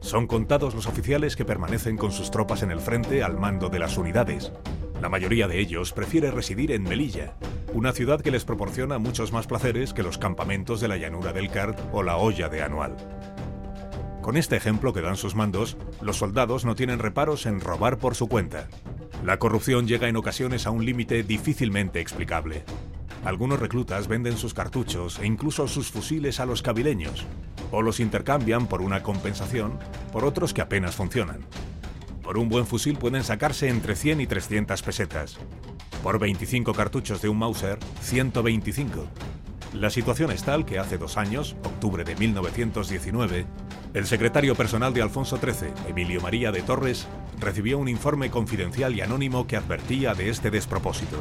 Son 0.00 0.26
contados 0.26 0.74
los 0.74 0.86
oficiales 0.86 1.34
que 1.34 1.46
permanecen 1.46 1.96
con 1.96 2.12
sus 2.12 2.30
tropas 2.30 2.62
en 2.62 2.70
el 2.70 2.80
frente 2.80 3.22
al 3.22 3.38
mando 3.38 3.70
de 3.70 3.78
las 3.78 3.96
unidades. 3.96 4.52
La 5.00 5.08
mayoría 5.08 5.48
de 5.48 5.58
ellos 5.58 5.94
prefiere 5.94 6.30
residir 6.30 6.72
en 6.72 6.82
Melilla, 6.82 7.36
una 7.72 7.92
ciudad 7.92 8.20
que 8.20 8.30
les 8.30 8.44
proporciona 8.44 8.98
muchos 8.98 9.32
más 9.32 9.46
placeres 9.46 9.94
que 9.94 10.02
los 10.02 10.18
campamentos 10.18 10.82
de 10.82 10.88
la 10.88 10.98
llanura 10.98 11.32
del 11.32 11.50
Cart 11.50 11.78
o 11.92 12.02
la 12.02 12.18
olla 12.18 12.50
de 12.50 12.62
Anual. 12.62 12.96
Con 14.22 14.36
este 14.36 14.56
ejemplo 14.56 14.92
que 14.92 15.00
dan 15.00 15.16
sus 15.16 15.34
mandos, 15.34 15.78
los 16.02 16.18
soldados 16.18 16.64
no 16.64 16.74
tienen 16.74 16.98
reparos 16.98 17.46
en 17.46 17.60
robar 17.60 17.98
por 17.98 18.14
su 18.14 18.28
cuenta. 18.28 18.68
La 19.24 19.38
corrupción 19.38 19.86
llega 19.86 20.08
en 20.08 20.16
ocasiones 20.16 20.66
a 20.66 20.70
un 20.70 20.84
límite 20.84 21.22
difícilmente 21.22 22.00
explicable. 22.00 22.64
Algunos 23.24 23.60
reclutas 23.60 24.08
venden 24.08 24.36
sus 24.36 24.54
cartuchos 24.54 25.18
e 25.18 25.26
incluso 25.26 25.68
sus 25.68 25.90
fusiles 25.90 26.38
a 26.38 26.46
los 26.46 26.62
cabileños, 26.62 27.26
o 27.70 27.82
los 27.82 27.98
intercambian 27.98 28.66
por 28.66 28.82
una 28.82 29.02
compensación 29.02 29.78
por 30.12 30.24
otros 30.24 30.52
que 30.52 30.62
apenas 30.62 30.96
funcionan. 30.96 31.40
Por 32.22 32.36
un 32.36 32.48
buen 32.48 32.66
fusil 32.66 32.96
pueden 32.96 33.24
sacarse 33.24 33.68
entre 33.68 33.96
100 33.96 34.20
y 34.20 34.26
300 34.26 34.82
pesetas. 34.82 35.38
Por 36.02 36.18
25 36.18 36.72
cartuchos 36.74 37.22
de 37.22 37.28
un 37.28 37.38
Mauser, 37.38 37.78
125. 38.02 39.06
La 39.74 39.90
situación 39.90 40.30
es 40.30 40.42
tal 40.42 40.64
que 40.64 40.78
hace 40.78 40.98
dos 40.98 41.16
años, 41.16 41.56
octubre 41.62 42.04
de 42.04 42.16
1919, 42.16 43.46
el 43.92 44.06
secretario 44.06 44.54
personal 44.54 44.94
de 44.94 45.02
Alfonso 45.02 45.38
XIII, 45.38 45.72
Emilio 45.88 46.20
María 46.20 46.52
de 46.52 46.62
Torres, 46.62 47.06
recibió 47.40 47.78
un 47.78 47.88
informe 47.88 48.30
confidencial 48.30 48.94
y 48.94 49.00
anónimo 49.00 49.46
que 49.46 49.56
advertía 49.56 50.14
de 50.14 50.30
este 50.30 50.50
despropósito. 50.50 51.18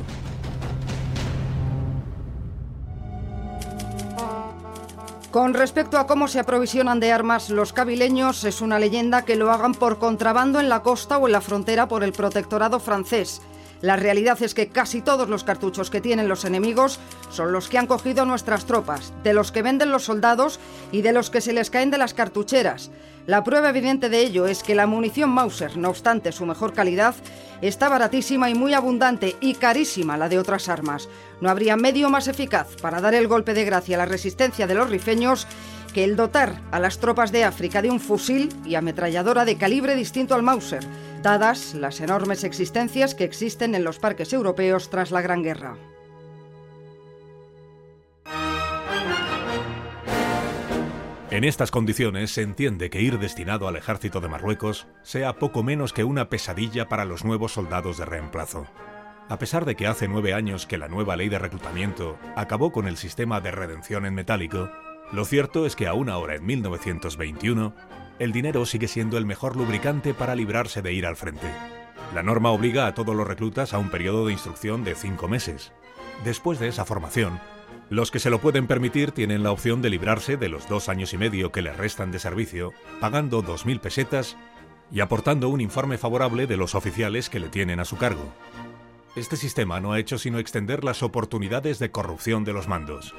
Con 5.31 5.53
respecto 5.53 5.99
a 5.99 6.07
cómo 6.07 6.27
se 6.27 6.39
aprovisionan 6.39 6.99
de 6.99 7.11
armas 7.11 7.51
los 7.51 7.71
cabileños, 7.71 8.43
es 8.43 8.61
una 8.61 8.79
leyenda 8.79 9.25
que 9.25 9.35
lo 9.35 9.51
hagan 9.51 9.73
por 9.73 9.99
contrabando 9.99 10.59
en 10.59 10.69
la 10.69 10.81
costa 10.81 11.19
o 11.19 11.27
en 11.27 11.33
la 11.33 11.41
frontera 11.41 11.87
por 11.87 12.03
el 12.03 12.13
protectorado 12.13 12.79
francés. 12.79 13.41
La 13.81 13.95
realidad 13.95 14.41
es 14.41 14.53
que 14.53 14.67
casi 14.67 15.01
todos 15.01 15.29
los 15.29 15.45
cartuchos 15.45 15.89
que 15.89 16.01
tienen 16.01 16.27
los 16.27 16.43
enemigos 16.43 16.99
son 17.29 17.53
los 17.53 17.69
que 17.69 17.77
han 17.77 17.87
cogido 17.87 18.25
nuestras 18.25 18.65
tropas, 18.65 19.13
de 19.23 19.33
los 19.33 19.51
que 19.51 19.61
venden 19.61 19.91
los 19.91 20.03
soldados 20.03 20.59
y 20.91 21.01
de 21.01 21.13
los 21.13 21.29
que 21.29 21.39
se 21.39 21.53
les 21.53 21.69
caen 21.69 21.89
de 21.89 21.97
las 21.97 22.13
cartucheras. 22.13 22.91
La 23.25 23.43
prueba 23.43 23.69
evidente 23.69 24.09
de 24.09 24.19
ello 24.21 24.47
es 24.47 24.63
que 24.63 24.75
la 24.75 24.87
munición 24.87 25.29
Mauser, 25.29 25.77
no 25.77 25.89
obstante 25.89 26.31
su 26.31 26.45
mejor 26.45 26.73
calidad, 26.73 27.15
está 27.61 27.87
baratísima 27.87 28.49
y 28.49 28.55
muy 28.55 28.73
abundante 28.73 29.35
y 29.39 29.53
carísima 29.53 30.17
la 30.17 30.29
de 30.29 30.39
otras 30.39 30.67
armas. 30.67 31.07
No 31.39 31.49
habría 31.49 31.77
medio 31.77 32.09
más 32.09 32.27
eficaz 32.27 32.75
para 32.81 33.01
dar 33.01 33.13
el 33.13 33.27
golpe 33.27 33.53
de 33.53 33.65
gracia 33.65 33.95
a 33.95 33.99
la 33.99 34.05
resistencia 34.05 34.67
de 34.67 34.75
los 34.75 34.89
rifeños 34.89 35.47
que 35.91 36.03
el 36.03 36.15
dotar 36.15 36.61
a 36.71 36.79
las 36.79 36.99
tropas 36.99 37.31
de 37.31 37.43
África 37.43 37.81
de 37.81 37.89
un 37.89 37.99
fusil 37.99 38.49
y 38.65 38.75
ametralladora 38.75 39.45
de 39.45 39.57
calibre 39.57 39.95
distinto 39.95 40.35
al 40.35 40.43
Mauser, 40.43 40.85
dadas 41.21 41.73
las 41.73 42.01
enormes 42.01 42.43
existencias 42.43 43.15
que 43.15 43.23
existen 43.23 43.75
en 43.75 43.83
los 43.83 43.99
parques 43.99 44.33
europeos 44.33 44.89
tras 44.89 45.11
la 45.11 45.21
Gran 45.21 45.43
Guerra. 45.43 45.77
En 51.31 51.43
estas 51.43 51.69
condiciones 51.69 52.31
se 52.31 52.41
entiende 52.41 52.89
que 52.89 53.01
ir 53.01 53.19
destinado 53.19 53.67
al 53.67 53.75
ejército 53.75 54.19
de 54.19 54.27
Marruecos 54.27 54.87
sea 55.03 55.33
poco 55.33 55.61
menos 55.61 55.93
que 55.93 56.03
una 56.03 56.27
pesadilla 56.27 56.89
para 56.89 57.05
los 57.05 57.23
nuevos 57.23 57.53
soldados 57.53 57.99
de 57.99 58.05
reemplazo. 58.05 58.65
A 59.29 59.37
pesar 59.37 59.63
de 59.65 59.75
que 59.75 59.85
hace 59.85 60.07
nueve 60.07 60.33
años 60.33 60.65
que 60.65 60.79
la 60.79 60.87
nueva 60.87 61.15
ley 61.15 61.29
de 61.29 61.37
reclutamiento 61.37 62.17
acabó 62.35 62.71
con 62.71 62.87
el 62.87 62.97
sistema 62.97 63.41
de 63.41 63.51
redención 63.51 64.07
en 64.07 64.15
metálico, 64.15 64.71
lo 65.11 65.25
cierto 65.25 65.65
es 65.65 65.75
que 65.75 65.87
aún 65.87 66.09
ahora 66.09 66.35
en 66.35 66.45
1921, 66.45 67.73
el 68.19 68.31
dinero 68.31 68.65
sigue 68.65 68.87
siendo 68.87 69.17
el 69.17 69.25
mejor 69.25 69.55
lubricante 69.55 70.13
para 70.13 70.35
librarse 70.35 70.81
de 70.81 70.93
ir 70.93 71.05
al 71.05 71.15
frente. 71.15 71.47
La 72.13 72.21
norma 72.21 72.51
obliga 72.51 72.85
a 72.85 72.93
todos 72.93 73.15
los 73.15 73.27
reclutas 73.27 73.73
a 73.73 73.79
un 73.79 73.89
periodo 73.89 74.25
de 74.25 74.33
instrucción 74.33 74.83
de 74.83 74.95
cinco 74.95 75.27
meses. 75.27 75.71
Después 76.23 76.59
de 76.59 76.67
esa 76.67 76.85
formación, 76.85 77.39
los 77.89 78.11
que 78.11 78.19
se 78.19 78.29
lo 78.29 78.39
pueden 78.39 78.67
permitir 78.67 79.11
tienen 79.11 79.41
la 79.41 79.51
opción 79.51 79.81
de 79.81 79.89
librarse 79.89 80.37
de 80.37 80.49
los 80.49 80.67
dos 80.67 80.89
años 80.89 81.13
y 81.13 81.17
medio 81.17 81.51
que 81.51 81.63
les 81.63 81.75
restan 81.75 82.11
de 82.11 82.19
servicio, 82.19 82.73
pagando 82.99 83.43
2.000 83.43 83.79
pesetas 83.79 84.37
y 84.91 84.99
aportando 84.99 85.49
un 85.49 85.61
informe 85.61 85.97
favorable 85.97 86.45
de 86.45 86.57
los 86.57 86.75
oficiales 86.75 87.29
que 87.29 87.39
le 87.39 87.49
tienen 87.49 87.79
a 87.79 87.85
su 87.85 87.97
cargo. 87.97 88.31
Este 89.15 89.37
sistema 89.37 89.79
no 89.79 89.93
ha 89.93 89.99
hecho 89.99 90.17
sino 90.17 90.37
extender 90.39 90.83
las 90.83 91.01
oportunidades 91.01 91.79
de 91.79 91.89
corrupción 91.89 92.43
de 92.43 92.53
los 92.53 92.67
mandos. 92.67 93.15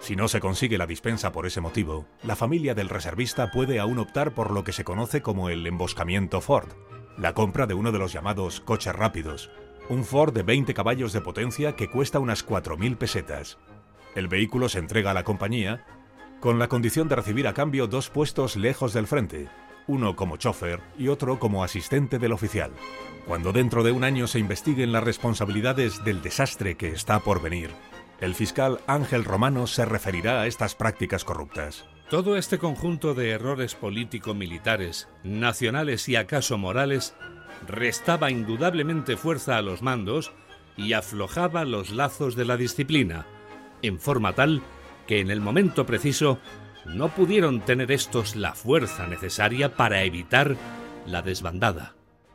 Si 0.00 0.16
no 0.16 0.28
se 0.28 0.40
consigue 0.40 0.78
la 0.78 0.86
dispensa 0.86 1.30
por 1.30 1.46
ese 1.46 1.60
motivo, 1.60 2.06
la 2.22 2.36
familia 2.36 2.74
del 2.74 2.88
reservista 2.88 3.50
puede 3.50 3.78
aún 3.78 3.98
optar 3.98 4.32
por 4.32 4.50
lo 4.50 4.64
que 4.64 4.72
se 4.72 4.84
conoce 4.84 5.22
como 5.22 5.50
el 5.50 5.66
emboscamiento 5.66 6.40
Ford, 6.40 6.68
la 7.18 7.34
compra 7.34 7.66
de 7.66 7.74
uno 7.74 7.92
de 7.92 7.98
los 7.98 8.12
llamados 8.12 8.60
coches 8.60 8.94
rápidos, 8.94 9.50
un 9.88 10.04
Ford 10.04 10.32
de 10.32 10.42
20 10.42 10.72
caballos 10.72 11.12
de 11.12 11.20
potencia 11.20 11.76
que 11.76 11.90
cuesta 11.90 12.18
unas 12.18 12.46
4.000 12.46 12.96
pesetas, 12.96 13.58
el 14.14 14.26
vehículo 14.26 14.68
se 14.68 14.80
entrega 14.80 15.12
a 15.12 15.14
la 15.14 15.24
compañía 15.24 15.84
con 16.40 16.58
la 16.58 16.68
condición 16.68 17.08
de 17.08 17.16
recibir 17.16 17.46
a 17.46 17.54
cambio 17.54 17.86
dos 17.86 18.08
puestos 18.10 18.56
lejos 18.56 18.92
del 18.92 19.06
frente, 19.06 19.48
uno 19.86 20.16
como 20.16 20.36
chofer 20.36 20.80
y 20.98 21.08
otro 21.08 21.38
como 21.38 21.62
asistente 21.62 22.18
del 22.18 22.32
oficial. 22.32 22.72
Cuando 23.26 23.52
dentro 23.52 23.82
de 23.84 23.92
un 23.92 24.02
año 24.02 24.26
se 24.26 24.38
investiguen 24.38 24.92
las 24.92 25.04
responsabilidades 25.04 26.02
del 26.04 26.22
desastre 26.22 26.76
que 26.76 26.88
está 26.88 27.20
por 27.20 27.42
venir, 27.42 27.70
el 28.20 28.34
fiscal 28.34 28.80
Ángel 28.86 29.24
Romano 29.24 29.66
se 29.66 29.84
referirá 29.84 30.42
a 30.42 30.46
estas 30.46 30.74
prácticas 30.74 31.24
corruptas. 31.24 31.86
Todo 32.10 32.36
este 32.36 32.58
conjunto 32.58 33.14
de 33.14 33.30
errores 33.30 33.74
político-militares, 33.74 35.08
nacionales 35.22 36.08
y 36.08 36.16
acaso 36.16 36.58
morales, 36.58 37.14
restaba 37.66 38.30
indudablemente 38.30 39.16
fuerza 39.16 39.56
a 39.56 39.62
los 39.62 39.82
mandos 39.82 40.32
y 40.76 40.92
aflojaba 40.92 41.64
los 41.64 41.90
lazos 41.90 42.36
de 42.36 42.44
la 42.44 42.56
disciplina, 42.56 43.26
en 43.82 43.98
forma 43.98 44.34
tal 44.34 44.62
que 45.06 45.20
en 45.20 45.30
el 45.30 45.40
momento 45.40 45.86
preciso 45.86 46.38
no 46.84 47.08
pudieron 47.08 47.60
tener 47.60 47.92
estos 47.92 48.36
la 48.36 48.54
fuerza 48.54 49.06
necesaria 49.06 49.76
para 49.76 50.02
evitar 50.02 50.56
la 51.06 51.22
desbandada, 51.22 51.94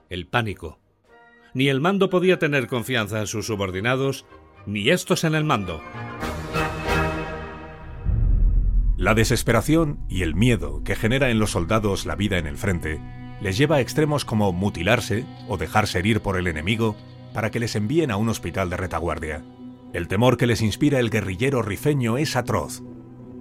el 0.09 0.27
pánico. 0.27 0.79
Ni 1.53 1.69
el 1.69 1.79
mando 1.79 2.09
podía 2.09 2.39
tener 2.39 2.67
confianza 2.67 3.19
en 3.19 3.27
sus 3.27 3.47
subordinados, 3.47 4.25
ni 4.65 4.89
estos 4.89 5.23
en 5.23 5.35
el 5.35 5.43
mando. 5.43 5.81
La 8.97 9.13
desesperación 9.13 9.99
y 10.09 10.21
el 10.21 10.35
miedo 10.35 10.81
que 10.83 10.95
genera 10.95 11.29
en 11.29 11.39
los 11.39 11.51
soldados 11.51 12.05
la 12.05 12.15
vida 12.15 12.37
en 12.37 12.47
el 12.47 12.57
frente 12.57 12.99
les 13.41 13.57
lleva 13.57 13.77
a 13.77 13.81
extremos 13.81 14.23
como 14.23 14.53
mutilarse 14.53 15.25
o 15.47 15.57
dejarse 15.57 15.99
herir 15.99 16.21
por 16.21 16.37
el 16.37 16.47
enemigo 16.47 16.95
para 17.33 17.51
que 17.51 17.59
les 17.59 17.75
envíen 17.75 18.11
a 18.11 18.17
un 18.17 18.29
hospital 18.29 18.69
de 18.69 18.77
retaguardia. 18.77 19.43
El 19.93 20.07
temor 20.07 20.37
que 20.37 20.47
les 20.47 20.61
inspira 20.61 20.99
el 20.99 21.09
guerrillero 21.09 21.61
rifeño 21.61 22.17
es 22.17 22.35
atroz. 22.35 22.81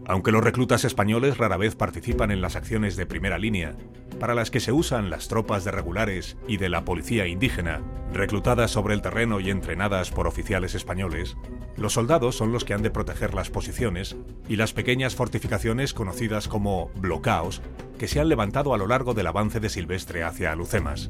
Aunque 0.07 0.33
los 0.33 0.45
reclutas 0.45 0.85
españoles 0.85 1.39
rara 1.39 1.57
vez 1.57 1.77
participan 1.77 2.31
en 2.31 2.43
las 2.43 2.57
acciones 2.57 2.97
de 2.97 3.07
primera 3.07 3.39
línea, 3.39 3.75
para 4.21 4.35
las 4.35 4.51
que 4.51 4.61
se 4.61 4.71
usan 4.71 5.09
las 5.09 5.29
tropas 5.29 5.65
de 5.65 5.71
regulares 5.71 6.37
y 6.47 6.59
de 6.59 6.69
la 6.69 6.85
policía 6.85 7.27
indígena, 7.27 7.81
reclutadas 8.13 8.71
sobre 8.71 8.95
el 8.95 9.01
terreno 9.01 9.41
y 9.41 9.51
entrenadas 9.51 10.11
por 10.11 10.27
oficiales 10.27 10.75
españoles, 10.75 11.37
los 11.77 11.95
soldados 11.95 12.37
son 12.37 12.53
los 12.53 12.65
que 12.65 12.75
han 12.75 12.83
de 12.83 12.91
proteger 12.91 13.33
las 13.33 13.49
posiciones 13.49 14.15
y 14.47 14.57
las 14.57 14.75
pequeñas 14.75 15.15
fortificaciones 15.15 15.95
conocidas 15.95 16.49
como 16.49 16.91
blocaos 16.97 17.63
que 17.99 18.07
se 18.07 18.21
han 18.21 18.29
levantado 18.29 18.75
a 18.75 18.79
lo 18.79 18.87
largo 18.87 19.15
del 19.15 19.27
avance 19.27 19.59
de 19.59 19.71
Silvestre 19.71 20.23
hacia 20.23 20.53
Alucemas. 20.53 21.09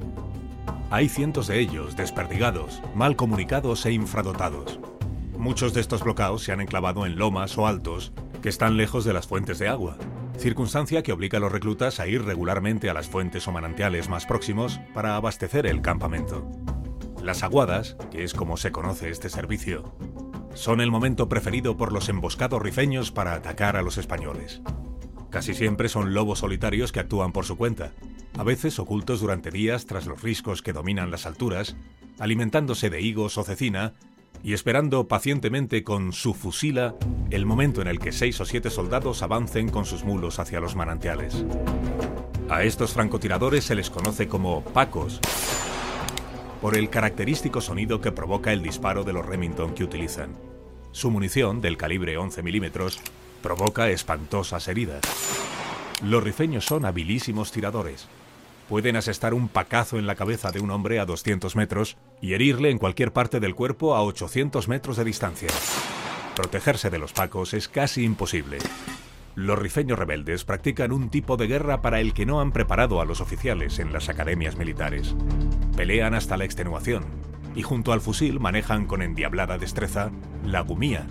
Hay 0.91 1.09
cientos 1.09 1.49
de 1.49 1.59
ellos 1.59 1.97
desperdigados, 1.97 2.81
mal 2.95 3.17
comunicados 3.17 3.85
e 3.87 3.93
infradotados. 3.93 4.79
Muchos 5.37 5.75
de 5.75 5.81
estos 5.81 6.05
bloqueos 6.05 6.45
se 6.45 6.53
han 6.53 6.61
enclavado 6.61 7.05
en 7.05 7.17
lomas 7.17 7.59
o 7.59 7.67
altos 7.67 8.13
que 8.45 8.51
están 8.51 8.77
lejos 8.77 9.07
de 9.07 9.15
las 9.15 9.27
fuentes 9.27 9.59
de 9.59 9.69
agua, 9.69 9.97
circunstancia 10.37 11.03
que 11.03 11.13
obliga 11.13 11.39
a 11.39 11.41
los 11.41 11.51
reclutas 11.51 11.99
a 11.99 12.07
ir 12.07 12.27
regularmente 12.27 12.91
a 12.91 12.93
las 12.93 13.09
fuentes 13.09 13.49
o 13.49 13.53
manantiales 13.53 14.11
más 14.11 14.27
próximos 14.27 14.83
para 14.93 15.17
abastecer 15.17 15.65
el 15.65 15.81
campamento. 15.81 16.47
Las 17.23 17.43
aguadas, 17.43 17.97
que 18.11 18.23
es 18.23 18.35
como 18.35 18.59
se 18.59 18.71
conoce 18.71 19.09
este 19.09 19.31
servicio, 19.31 19.97
son 20.53 20.83
el 20.83 20.91
momento 20.91 21.27
preferido 21.27 21.79
por 21.79 21.91
los 21.91 22.11
emboscados 22.11 22.61
rifeños 22.61 23.11
para 23.11 23.33
atacar 23.33 23.79
a 23.79 23.83
los 23.83 23.97
españoles. 23.97 24.61
Casi 25.31 25.55
siempre 25.55 25.89
son 25.89 26.13
lobos 26.13 26.41
solitarios 26.41 26.93
que 26.93 27.01
actúan 27.01 27.33
por 27.33 27.47
su 27.47 27.57
cuenta, 27.57 27.93
a 28.37 28.43
veces 28.43 28.79
ocultos 28.79 29.23
durante 29.23 29.53
días 29.53 29.87
tras 29.87 30.05
los 30.05 30.21
riscos 30.21 30.61
que 30.61 30.75
dominan 30.75 31.11
las 31.11 31.25
alturas, 31.25 31.77
alimentándose 32.19 32.91
de 32.91 33.01
higos 33.01 33.39
o 33.39 33.43
cecina 33.43 33.95
y 34.45 34.53
esperando 34.53 35.09
pacientemente 35.09 35.83
con 35.83 36.13
su 36.13 36.35
fusila 36.35 36.95
el 37.31 37.47
momento 37.47 37.81
en 37.81 37.89
el 37.89 37.99
que 37.99 38.13
seis 38.13 38.39
o 38.43 38.45
siete 38.45 38.69
soldados 38.69 39.23
avancen 39.23 39.71
con 39.71 39.87
sus 39.87 40.05
mulos 40.05 40.39
hacia 40.39 40.61
los 40.61 40.77
manantiales. 40.77 41.45
A 42.51 42.63
estos 42.63 42.93
francotiradores 42.93 43.65
se 43.65 43.75
les 43.75 43.89
conoce 43.89 44.29
como 44.29 44.63
pacos 44.63 45.19
por 46.61 46.77
el 46.77 46.91
característico 46.91 47.63
sonido 47.63 48.03
que 48.03 48.13
provoca 48.13 48.53
el 48.53 48.63
disparo 48.63 49.03
de 49.03 49.15
los 49.15 49.25
Remington 49.25 49.75
que 49.75 49.83
utilizan. 49.83 50.35
Su 50.93 51.11
munición, 51.11 51.63
del 51.63 51.79
calibre 51.79 52.19
11 52.19 52.43
milímetros, 52.43 53.01
provoca 53.43 53.89
espantosas 53.89 54.69
heridas. 54.69 55.01
Los 56.03 56.23
rifeños 56.23 56.67
son 56.67 56.85
habilísimos 56.85 57.51
tiradores. 57.51 58.09
Pueden 58.69 58.97
asestar 58.97 59.35
un 59.35 59.49
pacazo 59.49 59.99
en 59.99 60.07
la 60.07 60.15
cabeza 60.15 60.51
de 60.51 60.61
un 60.61 60.71
hombre 60.71 60.99
a 60.99 61.05
200 61.05 61.55
metros 61.55 61.99
y 62.23 62.33
herirle 62.33 62.71
en 62.71 62.79
cualquier 62.79 63.13
parte 63.13 63.39
del 63.39 63.55
cuerpo 63.55 63.95
a 63.95 64.03
800 64.03 64.69
metros 64.69 64.97
de 64.97 65.05
distancia. 65.05 65.49
Protegerse 66.35 66.89
de 66.89 66.99
los 66.99 67.13
pacos 67.13 67.53
es 67.53 67.69
casi 67.69 68.05
imposible. 68.05 68.59
Los 69.35 69.59
rifeños 69.59 69.99
rebeldes 69.99 70.45
practican 70.45 70.93
un 70.93 71.11
tipo 71.11 71.37
de 71.37 71.47
guerra 71.47 71.83
para 71.83 72.01
el 72.01 72.15
que 72.15 72.25
no 72.25 72.41
han 72.41 72.53
preparado 72.53 73.01
a 73.01 73.05
los 73.05 73.21
oficiales 73.21 73.79
en 73.79 73.93
las 73.93 74.09
academias 74.09 74.57
militares. 74.57 75.15
Pelean 75.77 76.15
hasta 76.15 76.37
la 76.37 76.45
extenuación 76.45 77.05
y 77.55 77.63
junto 77.63 77.93
al 77.93 78.01
fusil 78.01 78.41
manejan 78.41 78.87
con 78.87 79.03
endiablada 79.03 79.59
destreza 79.59 80.11
la 80.45 80.61
gumía, 80.61 81.07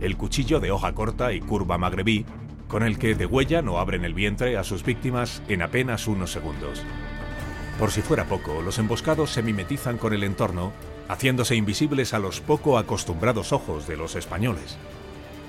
el 0.00 0.16
cuchillo 0.16 0.58
de 0.58 0.70
hoja 0.70 0.94
corta 0.94 1.32
y 1.32 1.40
curva 1.40 1.78
magrebí 1.78 2.24
con 2.68 2.82
el 2.82 2.98
que 2.98 3.14
degüellan 3.14 3.68
o 3.68 3.78
abren 3.78 4.04
el 4.04 4.14
vientre 4.14 4.56
a 4.56 4.64
sus 4.64 4.84
víctimas 4.84 5.42
en 5.48 5.62
apenas 5.62 6.06
unos 6.06 6.32
segundos. 6.32 6.82
Por 7.78 7.90
si 7.90 8.02
fuera 8.02 8.24
poco, 8.24 8.62
los 8.62 8.78
emboscados 8.78 9.30
se 9.30 9.42
mimetizan 9.42 9.98
con 9.98 10.12
el 10.12 10.24
entorno, 10.24 10.72
haciéndose 11.08 11.56
invisibles 11.56 12.14
a 12.14 12.18
los 12.18 12.40
poco 12.40 12.78
acostumbrados 12.78 13.52
ojos 13.52 13.86
de 13.86 13.96
los 13.96 14.14
españoles. 14.14 14.76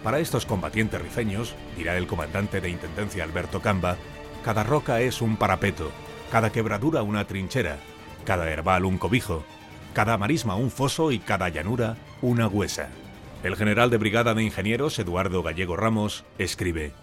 Para 0.03 0.19
estos 0.19 0.45
combatientes 0.45 1.01
rifeños, 1.01 1.55
dirá 1.77 1.97
el 1.97 2.07
comandante 2.07 2.61
de 2.61 2.69
Intendencia 2.69 3.23
Alberto 3.23 3.61
Camba, 3.61 3.97
cada 4.43 4.63
roca 4.63 5.01
es 5.01 5.21
un 5.21 5.37
parapeto, 5.37 5.91
cada 6.31 6.51
quebradura 6.51 7.01
una 7.01 7.25
trinchera, 7.25 7.77
cada 8.25 8.49
herbal 8.49 8.85
un 8.85 8.97
cobijo, 8.97 9.43
cada 9.93 10.17
marisma 10.17 10.55
un 10.55 10.71
foso 10.71 11.11
y 11.11 11.19
cada 11.19 11.49
llanura 11.49 11.97
una 12.21 12.47
huesa. 12.47 12.89
El 13.43 13.55
general 13.55 13.89
de 13.89 13.97
brigada 13.97 14.33
de 14.33 14.43
ingenieros, 14.43 14.97
Eduardo 14.99 15.41
Gallego 15.43 15.77
Ramos, 15.77 16.25
escribe, 16.37 16.93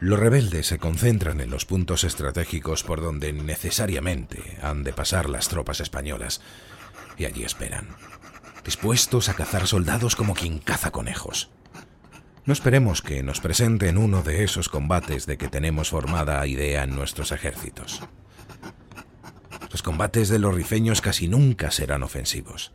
los 0.00 0.18
rebeldes 0.18 0.68
se 0.68 0.78
concentran 0.78 1.40
en 1.40 1.50
los 1.50 1.64
puntos 1.64 2.04
estratégicos 2.04 2.84
por 2.84 3.00
donde 3.00 3.32
necesariamente 3.32 4.58
han 4.62 4.84
de 4.84 4.92
pasar 4.92 5.28
las 5.28 5.48
tropas 5.48 5.80
españolas, 5.80 6.40
y 7.16 7.24
allí 7.24 7.42
esperan, 7.42 7.88
dispuestos 8.64 9.28
a 9.28 9.34
cazar 9.34 9.66
soldados 9.66 10.14
como 10.14 10.34
quien 10.34 10.58
caza 10.58 10.92
conejos. 10.92 11.50
No 12.44 12.52
esperemos 12.52 13.02
que 13.02 13.22
nos 13.24 13.40
presenten 13.40 13.98
uno 13.98 14.22
de 14.22 14.44
esos 14.44 14.68
combates 14.68 15.26
de 15.26 15.36
que 15.36 15.48
tenemos 15.48 15.90
formada 15.90 16.46
idea 16.46 16.84
en 16.84 16.94
nuestros 16.94 17.32
ejércitos. 17.32 18.00
Los 19.70 19.82
combates 19.82 20.28
de 20.28 20.38
los 20.38 20.54
rifeños 20.54 21.00
casi 21.00 21.28
nunca 21.28 21.70
serán 21.72 22.04
ofensivos. 22.04 22.72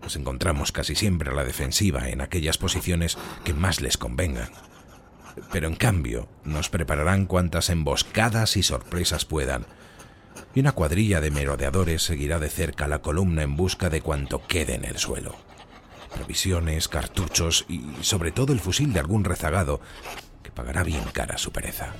Nos 0.00 0.16
encontramos 0.16 0.72
casi 0.72 0.94
siempre 0.94 1.30
a 1.30 1.34
la 1.34 1.44
defensiva 1.44 2.08
en 2.08 2.20
aquellas 2.20 2.56
posiciones 2.56 3.18
que 3.44 3.52
más 3.52 3.82
les 3.82 3.98
convengan 3.98 4.48
pero 5.52 5.68
en 5.68 5.76
cambio 5.76 6.28
nos 6.44 6.68
prepararán 6.68 7.26
cuantas 7.26 7.70
emboscadas 7.70 8.56
y 8.56 8.62
sorpresas 8.62 9.24
puedan. 9.24 9.66
Y 10.54 10.60
una 10.60 10.72
cuadrilla 10.72 11.20
de 11.20 11.30
merodeadores 11.30 12.02
seguirá 12.02 12.38
de 12.38 12.48
cerca 12.48 12.88
la 12.88 13.00
columna 13.00 13.42
en 13.42 13.56
busca 13.56 13.90
de 13.90 14.00
cuanto 14.00 14.46
quede 14.46 14.74
en 14.74 14.84
el 14.84 14.98
suelo. 14.98 15.36
Provisiones, 16.14 16.88
cartuchos 16.88 17.66
y 17.68 17.82
sobre 18.00 18.32
todo 18.32 18.52
el 18.52 18.60
fusil 18.60 18.92
de 18.92 19.00
algún 19.00 19.24
rezagado 19.24 19.80
que 20.42 20.50
pagará 20.50 20.82
bien 20.82 21.04
cara 21.12 21.38
su 21.38 21.52
pereza. 21.52 21.92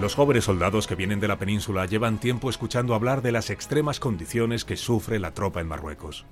Los 0.00 0.14
jóvenes 0.14 0.44
soldados 0.44 0.86
que 0.86 0.96
vienen 0.96 1.20
de 1.20 1.28
la 1.28 1.38
península 1.38 1.86
llevan 1.86 2.18
tiempo 2.18 2.50
escuchando 2.50 2.94
hablar 2.94 3.22
de 3.22 3.30
las 3.30 3.50
extremas 3.50 4.00
condiciones 4.00 4.64
que 4.64 4.76
sufre 4.76 5.18
la 5.18 5.32
tropa 5.32 5.60
en 5.60 5.68
Marruecos. 5.68 6.24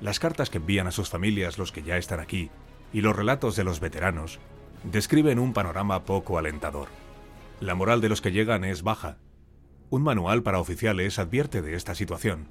Las 0.00 0.20
cartas 0.20 0.50
que 0.50 0.58
envían 0.58 0.86
a 0.86 0.92
sus 0.92 1.08
familias 1.08 1.58
los 1.58 1.72
que 1.72 1.82
ya 1.82 1.96
están 1.96 2.20
aquí 2.20 2.50
y 2.92 3.00
los 3.00 3.14
relatos 3.14 3.56
de 3.56 3.64
los 3.64 3.80
veteranos 3.80 4.38
describen 4.84 5.38
un 5.38 5.52
panorama 5.52 6.04
poco 6.04 6.38
alentador. 6.38 6.88
La 7.60 7.74
moral 7.74 8.00
de 8.00 8.08
los 8.08 8.20
que 8.20 8.32
llegan 8.32 8.64
es 8.64 8.82
baja. 8.82 9.18
Un 9.90 10.02
manual 10.02 10.42
para 10.42 10.60
oficiales 10.60 11.18
advierte 11.18 11.62
de 11.62 11.74
esta 11.74 11.94
situación. 11.94 12.46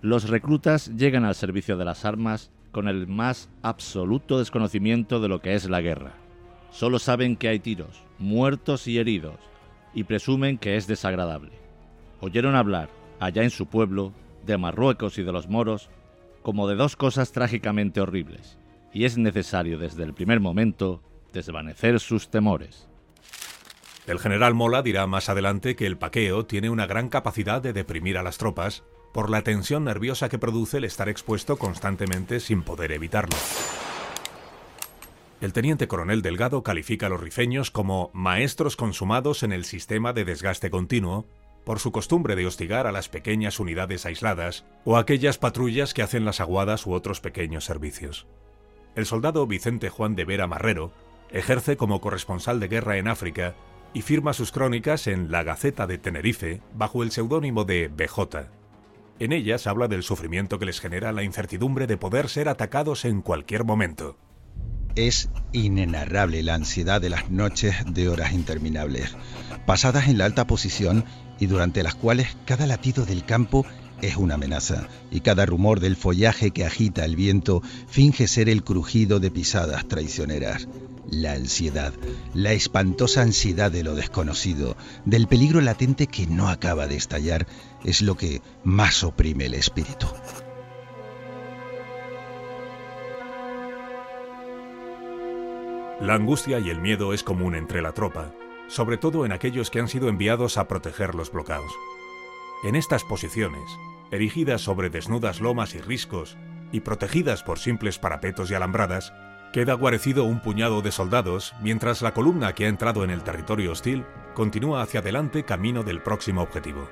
Los 0.00 0.28
reclutas 0.28 0.90
llegan 0.96 1.24
al 1.24 1.34
servicio 1.34 1.76
de 1.76 1.84
las 1.84 2.04
armas 2.04 2.50
con 2.72 2.88
el 2.88 3.06
más 3.06 3.48
absoluto 3.62 4.38
desconocimiento 4.38 5.20
de 5.20 5.28
lo 5.28 5.40
que 5.40 5.54
es 5.54 5.68
la 5.68 5.80
guerra. 5.80 6.14
Solo 6.72 6.98
saben 6.98 7.36
que 7.36 7.48
hay 7.48 7.60
tiros, 7.60 8.02
muertos 8.18 8.88
y 8.88 8.98
heridos, 8.98 9.38
y 9.94 10.04
presumen 10.04 10.58
que 10.58 10.76
es 10.76 10.86
desagradable. 10.86 11.52
Oyeron 12.20 12.56
hablar, 12.56 12.88
allá 13.20 13.42
en 13.42 13.50
su 13.50 13.66
pueblo, 13.66 14.12
de 14.46 14.58
Marruecos 14.58 15.18
y 15.18 15.22
de 15.22 15.32
los 15.32 15.48
moros 15.48 15.90
como 16.42 16.68
de 16.68 16.76
dos 16.76 16.96
cosas 16.96 17.32
trágicamente 17.32 18.00
horribles, 18.00 18.58
y 18.92 19.04
es 19.04 19.16
necesario 19.16 19.78
desde 19.78 20.04
el 20.04 20.14
primer 20.14 20.40
momento 20.40 21.02
desvanecer 21.32 22.00
sus 22.00 22.30
temores. 22.30 22.88
El 24.06 24.18
general 24.18 24.54
Mola 24.54 24.82
dirá 24.82 25.06
más 25.06 25.28
adelante 25.28 25.76
que 25.76 25.86
el 25.86 25.96
paqueo 25.96 26.44
tiene 26.44 26.70
una 26.70 26.86
gran 26.86 27.08
capacidad 27.08 27.62
de 27.62 27.72
deprimir 27.72 28.18
a 28.18 28.22
las 28.22 28.36
tropas 28.36 28.82
por 29.12 29.30
la 29.30 29.42
tensión 29.42 29.84
nerviosa 29.84 30.28
que 30.28 30.38
produce 30.38 30.78
el 30.78 30.84
estar 30.84 31.08
expuesto 31.08 31.56
constantemente 31.56 32.40
sin 32.40 32.62
poder 32.62 32.92
evitarlo. 32.92 33.36
El 35.40 35.52
teniente 35.52 35.88
coronel 35.88 36.22
Delgado 36.22 36.62
califica 36.62 37.06
a 37.06 37.08
los 37.08 37.20
rifeños 37.20 37.70
como 37.70 38.10
maestros 38.12 38.76
consumados 38.76 39.42
en 39.42 39.52
el 39.52 39.64
sistema 39.64 40.12
de 40.12 40.24
desgaste 40.24 40.70
continuo 40.70 41.26
por 41.64 41.78
su 41.78 41.92
costumbre 41.92 42.36
de 42.36 42.46
hostigar 42.46 42.86
a 42.86 42.92
las 42.92 43.08
pequeñas 43.08 43.60
unidades 43.60 44.06
aisladas 44.06 44.64
o 44.84 44.96
aquellas 44.96 45.38
patrullas 45.38 45.94
que 45.94 46.02
hacen 46.02 46.24
las 46.24 46.40
aguadas 46.40 46.86
u 46.86 46.92
otros 46.92 47.20
pequeños 47.20 47.64
servicios. 47.64 48.26
El 48.94 49.06
soldado 49.06 49.46
Vicente 49.46 49.88
Juan 49.88 50.14
de 50.14 50.24
Vera 50.24 50.46
Marrero 50.46 50.92
ejerce 51.30 51.76
como 51.76 52.00
corresponsal 52.00 52.60
de 52.60 52.68
guerra 52.68 52.98
en 52.98 53.08
África 53.08 53.54
y 53.94 54.02
firma 54.02 54.32
sus 54.32 54.52
crónicas 54.52 55.06
en 55.06 55.30
La 55.30 55.42
Gaceta 55.42 55.86
de 55.86 55.98
Tenerife 55.98 56.60
bajo 56.74 57.02
el 57.02 57.10
seudónimo 57.10 57.64
de 57.64 57.88
BJ. 57.88 58.48
En 59.18 59.32
ellas 59.32 59.66
habla 59.66 59.88
del 59.88 60.02
sufrimiento 60.02 60.58
que 60.58 60.66
les 60.66 60.80
genera 60.80 61.12
la 61.12 61.22
incertidumbre 61.22 61.86
de 61.86 61.96
poder 61.96 62.28
ser 62.28 62.48
atacados 62.48 63.04
en 63.04 63.22
cualquier 63.22 63.64
momento. 63.64 64.16
Es 64.94 65.30
inenarrable 65.52 66.42
la 66.42 66.54
ansiedad 66.54 67.00
de 67.00 67.08
las 67.08 67.30
noches 67.30 67.76
de 67.86 68.08
horas 68.08 68.32
interminables, 68.32 69.16
pasadas 69.66 70.08
en 70.08 70.18
la 70.18 70.26
alta 70.26 70.46
posición 70.46 71.04
y 71.40 71.46
durante 71.46 71.82
las 71.82 71.94
cuales 71.94 72.36
cada 72.44 72.66
latido 72.66 73.06
del 73.06 73.24
campo 73.24 73.64
es 74.02 74.16
una 74.16 74.34
amenaza 74.34 74.88
y 75.10 75.20
cada 75.20 75.46
rumor 75.46 75.80
del 75.80 75.96
follaje 75.96 76.50
que 76.50 76.66
agita 76.66 77.04
el 77.04 77.16
viento 77.16 77.62
finge 77.88 78.28
ser 78.28 78.48
el 78.48 78.64
crujido 78.64 79.18
de 79.20 79.30
pisadas 79.30 79.88
traicioneras. 79.88 80.68
La 81.10 81.32
ansiedad, 81.32 81.92
la 82.34 82.52
espantosa 82.52 83.22
ansiedad 83.22 83.70
de 83.70 83.84
lo 83.84 83.94
desconocido, 83.94 84.76
del 85.04 85.26
peligro 85.26 85.60
latente 85.60 86.06
que 86.06 86.26
no 86.26 86.48
acaba 86.48 86.86
de 86.86 86.96
estallar, 86.96 87.46
es 87.84 88.02
lo 88.02 88.16
que 88.16 88.42
más 88.64 89.04
oprime 89.04 89.46
el 89.46 89.54
espíritu. 89.54 90.06
La 96.02 96.14
angustia 96.14 96.58
y 96.58 96.68
el 96.68 96.80
miedo 96.80 97.12
es 97.12 97.22
común 97.22 97.54
entre 97.54 97.80
la 97.80 97.92
tropa, 97.92 98.32
sobre 98.66 98.96
todo 98.96 99.24
en 99.24 99.30
aquellos 99.30 99.70
que 99.70 99.78
han 99.78 99.86
sido 99.86 100.08
enviados 100.08 100.58
a 100.58 100.66
proteger 100.66 101.14
los 101.14 101.30
bloqueos. 101.30 101.72
En 102.64 102.74
estas 102.74 103.04
posiciones, 103.04 103.62
erigidas 104.10 104.62
sobre 104.62 104.90
desnudas 104.90 105.40
lomas 105.40 105.76
y 105.76 105.80
riscos 105.80 106.36
y 106.72 106.80
protegidas 106.80 107.44
por 107.44 107.60
simples 107.60 108.00
parapetos 108.00 108.50
y 108.50 108.54
alambradas, 108.54 109.12
queda 109.52 109.74
guarecido 109.74 110.24
un 110.24 110.40
puñado 110.40 110.82
de 110.82 110.90
soldados 110.90 111.54
mientras 111.62 112.02
la 112.02 112.14
columna 112.14 112.52
que 112.52 112.64
ha 112.64 112.68
entrado 112.68 113.04
en 113.04 113.10
el 113.10 113.22
territorio 113.22 113.70
hostil 113.70 114.04
continúa 114.34 114.82
hacia 114.82 114.98
adelante 114.98 115.44
camino 115.44 115.84
del 115.84 116.02
próximo 116.02 116.42
objetivo. 116.42 116.88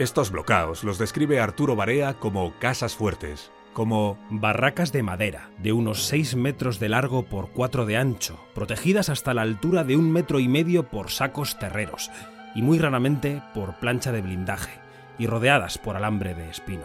Estos 0.00 0.32
bloqueos 0.32 0.82
los 0.82 0.98
describe 0.98 1.38
Arturo 1.38 1.76
Barea 1.76 2.14
como 2.14 2.58
casas 2.58 2.96
fuertes, 2.96 3.52
como 3.76 4.18
barracas 4.30 4.90
de 4.90 5.02
madera, 5.02 5.50
de 5.58 5.74
unos 5.74 6.06
6 6.06 6.34
metros 6.36 6.80
de 6.80 6.88
largo 6.88 7.26
por 7.26 7.50
4 7.50 7.84
de 7.84 7.98
ancho, 7.98 8.40
protegidas 8.54 9.10
hasta 9.10 9.34
la 9.34 9.42
altura 9.42 9.84
de 9.84 9.98
un 9.98 10.10
metro 10.10 10.40
y 10.40 10.48
medio 10.48 10.84
por 10.84 11.10
sacos 11.10 11.58
terreros, 11.58 12.10
y 12.54 12.62
muy 12.62 12.78
raramente 12.78 13.42
por 13.52 13.74
plancha 13.74 14.12
de 14.12 14.22
blindaje, 14.22 14.80
y 15.18 15.26
rodeadas 15.26 15.76
por 15.76 15.94
alambre 15.94 16.34
de 16.34 16.48
espino. 16.48 16.84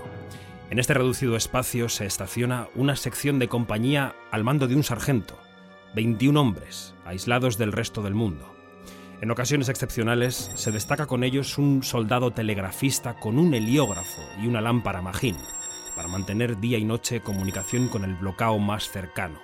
En 0.70 0.80
este 0.80 0.94
reducido 0.94 1.38
espacio 1.38 1.88
se 1.88 2.06
estaciona 2.06 2.68
una 2.76 2.98
sección 2.98 3.40
de 3.40 3.48
compañía 3.48 4.14
al 4.30 4.44
mando 4.44 4.68
de 4.68 4.76
un 4.76 4.84
sargento, 4.84 5.40
21 5.96 6.42
hombres, 6.42 6.94
aislados 7.06 7.58
del 7.58 7.72
resto 7.72 8.02
del 8.02 8.16
mundo. 8.16 8.54
En 9.22 9.32
ocasiones 9.32 9.70
excepcionales 9.70 10.52
se 10.56 10.74
destaca 10.74 11.06
con 11.06 11.24
ellos 11.24 11.58
un 11.58 11.84
soldado 11.84 12.32
telegrafista 12.32 13.14
con 13.14 13.40
un 13.40 13.54
heliógrafo 13.54 14.22
y 14.44 14.48
una 14.48 14.60
lámpara 14.60 15.02
magín, 15.02 15.38
para 16.02 16.14
mantener 16.14 16.60
día 16.60 16.80
y 16.80 16.84
noche 16.84 17.22
comunicación 17.22 17.88
con 17.88 18.04
el 18.04 18.16
bloqueo 18.16 18.58
más 18.58 18.90
cercano, 18.90 19.40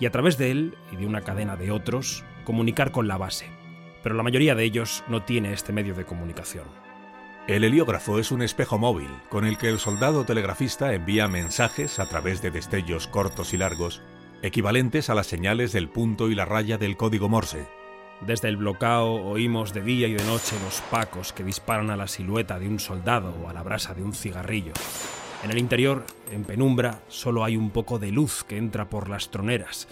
y 0.00 0.06
a 0.06 0.10
través 0.10 0.38
de 0.38 0.50
él 0.50 0.74
y 0.90 0.96
de 0.96 1.04
una 1.04 1.20
cadena 1.20 1.54
de 1.54 1.70
otros, 1.70 2.24
comunicar 2.44 2.92
con 2.92 3.08
la 3.08 3.18
base. 3.18 3.50
Pero 4.02 4.14
la 4.14 4.22
mayoría 4.22 4.54
de 4.54 4.64
ellos 4.64 5.04
no 5.08 5.22
tiene 5.24 5.52
este 5.52 5.74
medio 5.74 5.94
de 5.94 6.06
comunicación. 6.06 6.64
El 7.46 7.62
heliógrafo 7.62 8.18
es 8.18 8.32
un 8.32 8.40
espejo 8.40 8.78
móvil 8.78 9.10
con 9.28 9.44
el 9.44 9.58
que 9.58 9.68
el 9.68 9.78
soldado 9.78 10.24
telegrafista 10.24 10.94
envía 10.94 11.28
mensajes 11.28 11.98
a 11.98 12.08
través 12.08 12.40
de 12.40 12.52
destellos 12.52 13.06
cortos 13.06 13.52
y 13.52 13.58
largos, 13.58 14.00
equivalentes 14.40 15.10
a 15.10 15.14
las 15.14 15.26
señales 15.26 15.72
del 15.72 15.90
punto 15.90 16.30
y 16.30 16.34
la 16.34 16.46
raya 16.46 16.78
del 16.78 16.96
código 16.96 17.28
Morse. 17.28 17.68
Desde 18.22 18.48
el 18.48 18.56
bloqueo 18.56 19.12
oímos 19.26 19.74
de 19.74 19.82
día 19.82 20.08
y 20.08 20.14
de 20.14 20.24
noche 20.24 20.56
los 20.64 20.80
pacos 20.90 21.34
que 21.34 21.44
disparan 21.44 21.90
a 21.90 21.98
la 21.98 22.08
silueta 22.08 22.58
de 22.58 22.66
un 22.66 22.80
soldado 22.80 23.34
o 23.44 23.50
a 23.50 23.52
la 23.52 23.62
brasa 23.62 23.92
de 23.92 24.02
un 24.02 24.14
cigarrillo. 24.14 24.72
En 25.44 25.52
el 25.52 25.58
interior, 25.58 26.04
en 26.32 26.42
penumbra, 26.42 27.00
solo 27.06 27.44
hay 27.44 27.56
un 27.56 27.70
poco 27.70 28.00
de 28.00 28.10
luz 28.10 28.42
que 28.42 28.56
entra 28.56 28.88
por 28.88 29.08
las 29.08 29.30
troneras. 29.30 29.86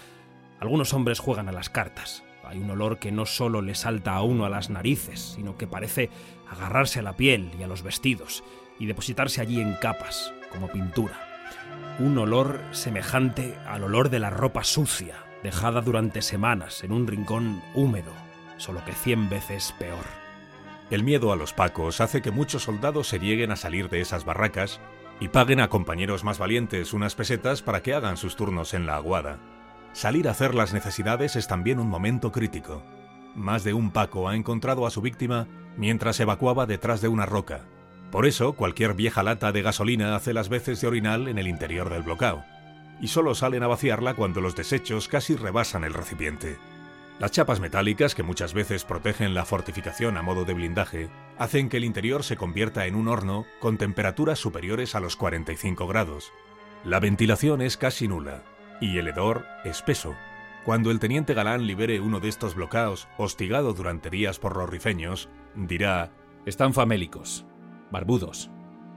Algunos 0.59 0.93
hombres 0.93 1.21
juegan 1.21 1.49
a 1.49 1.53
las 1.53 1.71
cartas. 1.71 2.25
Hay 2.45 2.59
un 2.59 2.71
olor 2.71 2.99
que 2.99 3.13
no 3.13 3.27
solo 3.27 3.63
le 3.63 3.77
salta 3.77 4.15
a 4.15 4.23
uno 4.23 4.45
a 4.45 4.49
las 4.49 4.71
narices, 4.71 5.35
sino 5.37 5.57
que 5.57 5.69
parece 5.69 6.11
agarrarse 6.51 6.99
a 6.99 7.03
la 7.03 7.17
piel 7.17 7.53
y 7.59 7.63
a 7.63 7.69
los 7.69 7.83
vestidos 7.83 8.43
y 8.81 8.87
depositarse 8.87 9.41
allí 9.41 9.61
en 9.61 9.75
capas, 9.75 10.33
como 10.51 10.69
pintura. 10.69 11.15
Un 12.01 12.19
olor 12.19 12.61
semejante 12.73 13.57
al 13.69 13.85
olor 13.85 14.11
de 14.11 14.19
la 14.19 14.31
ropa 14.31 14.65
sucia, 14.65 15.17
dejada 15.45 15.81
durante 15.81 16.23
semanas 16.23 16.83
en 16.83 16.93
un 16.93 17.07
rincón 17.07 17.63
húmedo, 17.73 18.13
solo 18.57 18.85
que 18.85 18.93
cien 18.93 19.29
veces 19.29 19.75
peor. 19.79 20.05
El 20.91 21.05
miedo 21.05 21.33
a 21.33 21.37
los 21.37 21.53
pacos 21.53 22.01
hace 22.01 22.21
que 22.21 22.31
muchos 22.31 22.65
soldados 22.65 23.09
se 23.09 23.19
nieguen 23.19 23.51
a 23.53 23.57
salir 23.57 23.89
de 23.89 24.01
esas 24.01 24.25
barracas 24.25 24.81
y 25.21 25.29
paguen 25.29 25.61
a 25.61 25.69
compañeros 25.69 26.25
más 26.25 26.39
valientes 26.39 26.93
unas 26.93 27.15
pesetas 27.15 27.63
para 27.63 27.83
que 27.83 27.95
hagan 27.95 28.17
sus 28.17 28.37
turnos 28.37 28.75
en 28.75 28.87
la 28.87 28.97
aguada. 28.97 29.39
Salir 29.93 30.29
a 30.29 30.33
hacer 30.33 30.55
las 30.55 30.75
necesidades 30.75 31.37
es 31.37 31.49
también 31.49 31.79
un 31.79 31.89
momento 31.89 32.33
crítico. 32.33 32.83
Más 33.35 33.65
de 33.65 33.73
un 33.73 33.91
Paco 33.91 34.29
ha 34.29 34.37
encontrado 34.37 34.87
a 34.87 34.91
su 34.91 35.01
víctima 35.01 35.47
mientras 35.77 36.21
evacuaba 36.21 36.67
detrás 36.67 37.01
de 37.01 37.09
una 37.09 37.27
roca. 37.27 37.63
Por 38.11 38.27
eso, 38.27 38.53
cualquier 38.55 38.95
vieja 38.95 39.23
lata 39.23 39.53
de 39.53 39.63
gasolina 39.63 40.15
hace 40.15 40.33
las 40.33 40.49
veces 40.49 40.81
de 40.81 40.87
orinal 40.87 41.29
en 41.29 41.39
el 41.39 41.49
interior 41.49 41.91
del 41.91 42.03
bloqueo, 42.03 42.45
y 43.01 43.09
solo 43.09 43.35
salen 43.35 43.63
a 43.63 43.67
vaciarla 43.67 44.15
cuando 44.15 44.41
los 44.41 44.55
desechos 44.55 45.09
casi 45.09 45.35
rebasan 45.35 45.85
el 45.85 45.93
recipiente. 45.93 46.57
Las 47.19 47.31
chapas 47.31 47.61
metálicas, 47.61 48.15
que 48.15 48.23
muchas 48.23 48.53
veces 48.55 48.85
protegen 48.85 49.35
la 49.35 49.45
fortificación 49.45 50.17
a 50.17 50.23
modo 50.23 50.45
de 50.45 50.55
blindaje, 50.55 51.09
hacen 51.39 51.69
que 51.69 51.77
el 51.77 51.85
interior 51.85 52.23
se 52.23 52.37
convierta 52.37 52.87
en 52.87 52.95
un 52.95 53.09
horno 53.09 53.47
con 53.61 53.79
temperaturas 53.79 54.39
superiores 54.39 54.95
a 54.95 55.01
los 55.01 55.17
45 55.17 55.87
grados. 55.87 56.33
La 56.85 57.01
ventilación 57.01 57.63
es 57.63 57.77
casi 57.77 58.09
nula, 58.09 58.43
y 58.81 58.99
el 58.99 59.09
hedor 59.09 59.45
espeso. 59.65 60.15
Cuando 60.65 60.91
el 60.91 60.99
teniente 60.99 61.35
Galán 61.35 61.67
libere 61.67 62.01
uno 62.01 62.21
de 62.21 62.29
estos 62.29 62.55
bloqueos, 62.55 63.09
hostigado 63.19 63.73
durante 63.73 64.11
días 64.11 64.39
por 64.39 64.57
los 64.57 64.69
rifeños, 64.69 65.29
dirá: 65.55 66.13
Están 66.45 66.75
famélicos, 66.75 67.47
barbudos, 67.91 68.51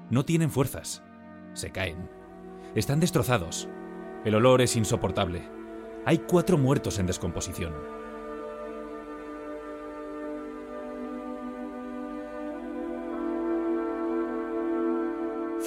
no 0.09 0.25
tienen 0.25 0.49
fuerzas, 0.49 1.03
se 1.53 1.71
caen, 1.71 2.09
están 2.75 2.99
destrozados, 2.99 3.69
el 4.25 4.35
olor 4.35 4.61
es 4.61 4.75
insoportable. 4.75 5.47
Hay 6.05 6.19
cuatro 6.19 6.57
muertos 6.57 6.99
en 6.99 7.05
descomposición. 7.05 7.98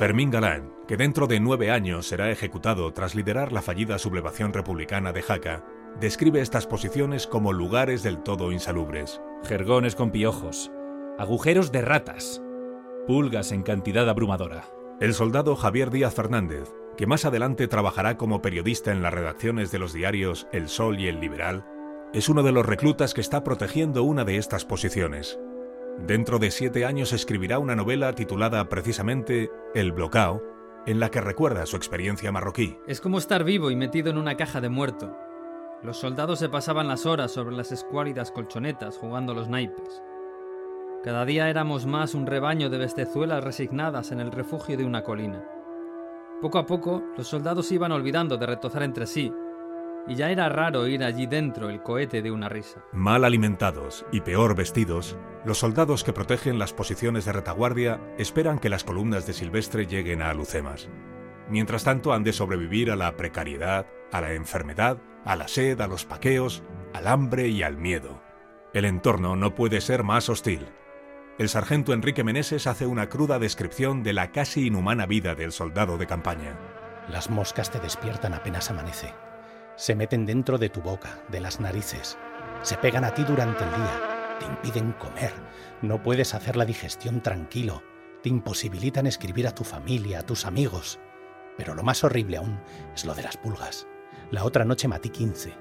Fermín 0.03 0.33
Galán, 0.33 0.73
que 0.88 0.97
dentro 0.97 1.29
de 1.29 1.38
nueve 1.38 1.71
años 1.71 2.09
será 2.09 2.29
ejecutado 2.29 2.93
tras 2.93 3.15
liderar 3.15 3.53
la 3.53 3.62
fallida 3.62 4.01
sublevación 4.01 4.53
republicana 4.53 5.12
de 5.12 5.23
Jaca, 5.23 5.65
describe 6.01 6.41
estas 6.41 6.67
posiciones 6.67 7.29
como 7.29 7.53
lugares 7.53 8.03
del 8.03 8.19
todo 8.19 8.51
insalubres. 8.51 9.21
Jergones 9.45 9.95
con 9.95 10.11
piojos, 10.11 10.73
agujeros 11.21 11.71
de 11.71 11.83
ratas, 11.83 12.43
pulgas 13.07 13.53
en 13.53 13.62
cantidad 13.62 14.09
abrumadora. 14.09 14.65
El 14.99 15.15
soldado 15.15 15.55
Javier 15.55 15.93
Díaz 15.93 16.15
Fernández, 16.15 16.69
que 16.97 17.07
más 17.07 17.25
adelante 17.25 17.69
trabajará 17.69 18.17
como 18.17 18.43
periodista 18.43 18.91
en 18.91 19.03
las 19.03 19.15
redacciones 19.15 19.71
de 19.71 19.79
los 19.79 19.93
diarios 19.93 20.49
El 20.51 20.69
Sol 20.69 20.99
y 20.99 21.07
El 21.07 21.21
Liberal, 21.21 21.65
es 22.12 22.29
uno 22.29 22.43
de 22.43 22.51
los 22.51 22.67
reclutas 22.67 23.15
que 23.15 23.21
está 23.21 23.45
protegiendo 23.45 24.03
una 24.03 24.25
de 24.25 24.37
estas 24.37 24.65
posiciones. 24.65 25.38
Dentro 25.98 26.38
de 26.38 26.50
siete 26.50 26.85
años 26.85 27.12
escribirá 27.12 27.59
una 27.59 27.76
novela 27.76 28.12
titulada 28.14 28.68
precisamente 28.68 29.50
El 29.74 29.92
Blocao, 29.92 30.42
en 30.87 30.98
la 30.98 31.11
que 31.11 31.20
recuerda 31.20 31.64
su 31.66 31.76
experiencia 31.76 32.33
marroquí. 32.33 32.76
Es 32.88 33.00
como 33.00 33.18
estar 33.18 33.44
vivo 33.44 33.70
y 33.70 33.76
metido 33.76 34.11
en 34.11 34.18
una 34.18 34.37
caja 34.37 34.61
de 34.61 34.68
muerto. 34.68 35.16
Los 35.83 35.98
soldados 35.98 36.40
se 36.40 36.48
pasaban 36.48 36.88
las 36.88 37.07
horas 37.07 37.31
sobre 37.31 37.55
las 37.55 37.70
escuálidas 37.70 38.33
colchonetas 38.33 38.98
jugando 38.98 39.35
los 39.35 39.48
naipes. 39.48 40.02
Cada 41.05 41.24
día 41.24 41.48
éramos 41.48 41.87
más 41.87 42.14
un 42.14 42.26
rebaño 42.26 42.70
de 42.70 42.78
bestezuelas 42.78 43.44
resignadas 43.44 44.12
en 44.12 44.20
el 44.20 44.33
refugio 44.33 44.76
de 44.76 44.85
una 44.85 45.02
colina. 45.02 45.44
Poco 46.40 46.59
a 46.59 46.66
poco, 46.66 47.02
los 47.16 47.28
soldados 47.28 47.70
iban 47.70 47.92
olvidando 47.92 48.37
de 48.37 48.46
retozar 48.46 48.83
entre 48.83 49.07
sí, 49.07 49.33
y 50.07 50.15
ya 50.15 50.31
era 50.31 50.49
raro 50.49 50.81
oír 50.81 51.05
allí 51.05 51.27
dentro 51.27 51.71
el 51.71 51.83
cohete 51.83 52.23
de 52.23 52.31
una 52.31 52.49
risa. 52.49 52.85
Mal 52.93 53.25
alimentados 53.25 54.05
y 54.12 54.21
peor 54.21 54.55
vestidos, 54.55 55.17
los 55.45 55.59
soldados 55.59 56.05
que 56.05 56.12
protegen 56.12 56.59
las 56.59 56.73
posiciones 56.73 57.25
de 57.25 57.33
retaguardia 57.33 58.01
esperan 58.19 58.59
que 58.59 58.69
las 58.69 58.85
columnas 58.85 59.27
de 59.27 59.33
Silvestre 59.33 59.87
lleguen 59.87 60.23
a 60.23 60.31
Alucemas. 60.31 60.88
Mientras 61.49 61.85
tanto 61.85 62.12
han 62.12 62.25
de 62.25 62.33
sobrevivir 62.33 62.91
a 62.91 62.97
la 62.97 63.17
precariedad, 63.17 63.87
a 64.12 64.21
la 64.21 64.33
enfermedad, 64.33 64.99
a 65.25 65.37
la 65.37 65.49
sed, 65.49 65.81
a 65.81 65.87
los 65.87 66.05
paqueos, 66.05 66.62
al 66.95 67.07
hambre 67.07 67.49
y 67.49 67.62
al 67.62 67.77
miedo. 67.77 68.23
El 68.75 68.85
entorno 68.85 69.37
no 69.37 69.55
puede 69.55 69.81
ser 69.81 70.03
más 70.03 70.29
hostil. 70.29 70.67
El 71.38 71.49
sargento 71.49 71.93
Enrique 71.93 72.25
Meneses 72.25 72.67
hace 72.67 72.87
una 72.87 73.09
cruda 73.09 73.38
descripción 73.38 74.03
de 74.03 74.12
la 74.12 74.33
casi 74.33 74.67
inhumana 74.67 75.07
vida 75.07 75.35
del 75.35 75.53
soldado 75.53 75.99
de 75.99 76.07
campaña. 76.07 76.59
Las 77.09 77.31
moscas 77.31 77.71
te 77.71 77.81
despiertan 77.81 78.35
apenas 78.35 78.71
amanece 78.71 79.12
se 79.83 79.97
meten 79.97 80.27
dentro 80.27 80.59
de 80.59 80.68
tu 80.68 80.81
boca, 80.81 81.25
de 81.29 81.40
las 81.40 81.59
narices, 81.59 82.16
se 82.62 82.77
pegan 82.77 83.03
a 83.03 83.14
ti 83.14 83.25
durante 83.25 83.64
el 83.64 83.71
día, 83.71 84.37
te 84.38 84.47
impiden 84.47 84.92
comer, 84.92 85.33
no 85.83 86.01
puedes 86.01 86.35
hacer 86.35 86.55
la 86.55 86.64
digestión 86.64 87.21
tranquilo, 87.21 87.83
te 88.23 88.29
imposibilitan 88.29 89.09
escribir 89.09 89.49
a 89.49 89.55
tu 89.57 89.64
familia, 89.64 90.21
a 90.21 90.23
tus 90.23 90.47
amigos. 90.47 91.01
Pero 91.59 91.75
lo 91.75 91.83
más 91.83 92.05
horrible 92.05 92.37
aún 92.37 92.62
es 92.95 93.05
lo 93.05 93.12
de 93.16 93.25
las 93.25 93.37
pulgas. 93.37 93.88
La 94.31 94.45
otra 94.45 94.64
noche 94.64 94.87
matí 94.87 95.11
15. 95.11 95.53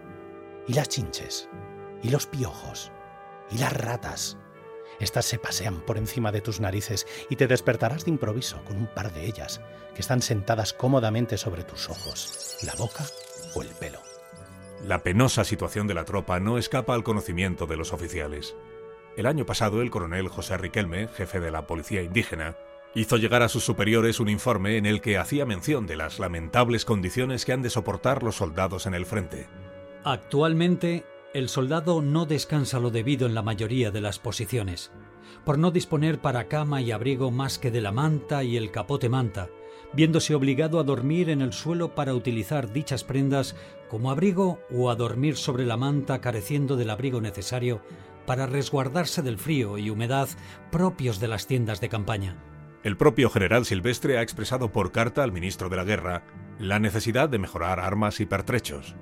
Y 0.67 0.73
las 0.75 0.88
chinches, 0.88 1.49
y 2.03 2.10
los 2.12 2.27
piojos, 2.27 2.91
y 3.49 3.57
las 3.57 3.73
ratas. 3.73 4.38
Estas 4.99 5.25
se 5.25 5.39
pasean 5.39 5.81
por 5.81 5.97
encima 5.97 6.31
de 6.31 6.41
tus 6.41 6.60
narices 6.60 7.07
y 7.31 7.38
te 7.38 7.47
despertarás 7.47 8.05
de 8.05 8.12
improviso 8.12 8.63
con 8.65 8.77
un 8.77 8.86
par 8.86 9.12
de 9.13 9.25
ellas 9.25 9.62
que 9.95 10.01
están 10.01 10.21
sentadas 10.21 10.73
cómodamente 10.73 11.39
sobre 11.39 11.63
tus 11.63 11.89
ojos, 11.89 12.60
la 12.62 12.75
boca 12.75 13.03
o 13.55 13.63
el 13.63 13.69
pelo. 13.69 14.11
La 14.85 15.03
penosa 15.03 15.43
situación 15.43 15.85
de 15.85 15.93
la 15.93 16.05
tropa 16.05 16.39
no 16.39 16.57
escapa 16.57 16.95
al 16.95 17.03
conocimiento 17.03 17.67
de 17.67 17.77
los 17.77 17.93
oficiales. 17.93 18.55
El 19.15 19.27
año 19.27 19.45
pasado, 19.45 19.81
el 19.81 19.91
coronel 19.91 20.27
José 20.27 20.57
Riquelme, 20.57 21.07
jefe 21.07 21.39
de 21.39 21.51
la 21.51 21.67
policía 21.67 22.01
indígena, 22.01 22.55
hizo 22.95 23.17
llegar 23.17 23.43
a 23.43 23.49
sus 23.49 23.63
superiores 23.63 24.19
un 24.19 24.27
informe 24.27 24.77
en 24.77 24.87
el 24.87 24.99
que 24.99 25.19
hacía 25.19 25.45
mención 25.45 25.85
de 25.85 25.97
las 25.97 26.17
lamentables 26.17 26.83
condiciones 26.83 27.45
que 27.45 27.53
han 27.53 27.61
de 27.61 27.69
soportar 27.69 28.23
los 28.23 28.37
soldados 28.37 28.87
en 28.87 28.95
el 28.95 29.05
frente. 29.05 29.47
Actualmente, 30.03 31.05
el 31.35 31.47
soldado 31.47 32.01
no 32.01 32.25
descansa 32.25 32.79
lo 32.79 32.89
debido 32.89 33.27
en 33.27 33.35
la 33.35 33.43
mayoría 33.43 33.91
de 33.91 34.01
las 34.01 34.17
posiciones, 34.17 34.91
por 35.45 35.59
no 35.59 35.69
disponer 35.69 36.19
para 36.19 36.47
cama 36.47 36.81
y 36.81 36.91
abrigo 36.91 37.29
más 37.29 37.59
que 37.59 37.69
de 37.69 37.81
la 37.81 37.91
manta 37.91 38.43
y 38.43 38.57
el 38.57 38.71
capote 38.71 39.09
manta, 39.09 39.49
viéndose 39.93 40.36
obligado 40.36 40.80
a 40.80 40.84
dormir 40.84 41.30
en 41.30 41.41
el 41.41 41.54
suelo 41.54 41.95
para 41.95 42.13
utilizar 42.13 42.71
dichas 42.71 43.04
prendas 43.04 43.56
como 43.89 44.12
abrigo 44.12 44.60
o 44.71 44.89
a 44.89 44.95
dormir 44.95 45.36
sobre 45.36 45.65
la 45.65 45.77
manta 45.77 46.21
careciendo 46.21 46.77
del 46.77 46.89
abrigo 46.89 47.21
necesario 47.21 47.82
para 48.25 48.45
resguardarse 48.45 49.21
del 49.21 49.38
frío 49.38 49.77
y 49.77 49.89
humedad 49.89 50.30
propios 50.71 51.19
de 51.19 51.27
las 51.27 51.47
tiendas 51.47 51.82
de 51.82 51.89
campaña. 51.89 52.38
El 52.84 52.97
propio 52.97 53.30
general 53.30 53.65
Silvestre 53.65 54.17
ha 54.17 54.21
expresado 54.21 54.71
por 54.71 54.91
carta 54.91 55.23
al 55.23 55.32
ministro 55.32 55.69
de 55.69 55.75
la 55.75 55.84
Guerra 55.84 56.23
la 56.58 56.80
necesidad 56.80 57.30
de 57.30 57.39
mejorar 57.39 57.80
armas 57.80 58.19
y 58.19 58.25
pertrechos. 58.25 58.95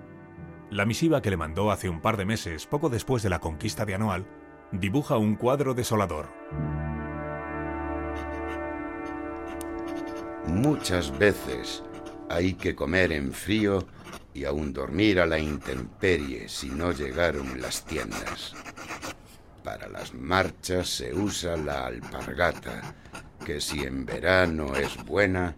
La 0.69 0.86
misiva 0.86 1.21
que 1.21 1.30
le 1.30 1.38
mandó 1.38 1.71
hace 1.71 1.89
un 1.89 2.02
par 2.02 2.17
de 2.17 2.25
meses, 2.25 2.65
poco 2.65 2.89
después 2.89 3.23
de 3.23 3.30
la 3.30 3.39
conquista 3.39 3.86
de 3.86 3.95
Anual, 3.95 4.28
dibuja 4.71 5.17
un 5.17 5.36
cuadro 5.36 5.73
desolador. 5.73 6.28
Muchas 10.47 11.17
veces 11.17 11.84
hay 12.30 12.54
que 12.54 12.75
comer 12.75 13.12
en 13.12 13.34
frío 13.34 13.88
y 14.34 14.45
aún 14.45 14.73
dormir 14.73 15.19
a 15.19 15.25
la 15.25 15.39
intemperie 15.39 16.47
si 16.47 16.69
no 16.69 16.91
llegaron 16.91 17.62
las 17.62 17.86
tiendas. 17.86 18.54
Para 19.63 19.88
las 19.89 20.13
marchas 20.13 20.89
se 20.89 21.13
usa 21.13 21.58
la 21.58 21.86
alpargata, 21.86 22.95
que 23.45 23.60
si 23.60 23.82
en 23.82 24.06
verano 24.06 24.75
es 24.75 25.04
buena, 25.06 25.56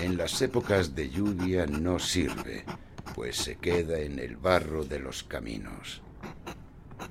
en 0.00 0.16
las 0.16 0.42
épocas 0.42 0.94
de 0.94 1.10
lluvia 1.10 1.66
no 1.66 1.98
sirve, 1.98 2.64
pues 3.14 3.36
se 3.36 3.56
queda 3.56 4.00
en 4.00 4.18
el 4.18 4.36
barro 4.36 4.84
de 4.84 4.98
los 4.98 5.22
caminos. 5.22 6.02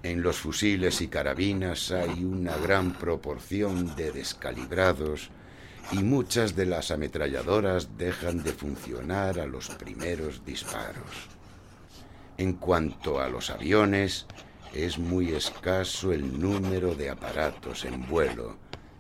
En 0.04 0.22
los 0.22 0.38
fusiles 0.38 1.00
y 1.02 1.08
carabinas 1.08 1.92
hay 1.92 2.24
una 2.26 2.58
gran 2.58 2.94
proporción 2.94 3.96
de 3.96 4.12
descalibrados 4.12 5.30
y 5.91 5.98
muchas 5.98 6.56
de 6.56 6.65
las 6.65 6.91
ametralladoras 6.91 7.98
dejan 7.98 8.43
de 8.43 8.54
funcionar 8.54 9.39
a 9.39 9.46
los 9.46 9.69
primeros 9.69 10.43
disparos. 10.46 11.30
En 12.38 12.54
cuanto 12.54 13.19
a 13.19 13.30
los 13.30 13.50
aviones, 13.50 14.26
es 14.74 14.98
muy 14.98 15.32
escaso 15.32 16.12
el 16.12 16.39
número 16.39 16.96
de 16.96 17.10
aparatos 17.12 17.86
en 17.86 18.08
vuelo 18.08 18.58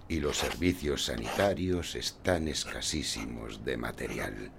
y 0.07 0.19
los 0.19 0.37
servicios 0.37 1.05
sanitarios 1.05 1.95
están 1.95 2.47
escasísimos 2.47 3.65
de 3.65 3.77
material. 3.77 4.51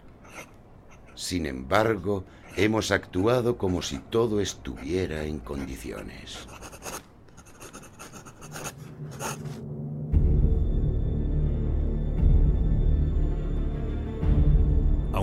Sin 1.14 1.46
embargo, 1.46 2.24
hemos 2.56 2.90
actuado 2.90 3.56
como 3.56 3.82
si 3.82 3.98
todo 3.98 4.40
estuviera 4.40 5.24
en 5.24 5.38
condiciones. 5.38 6.48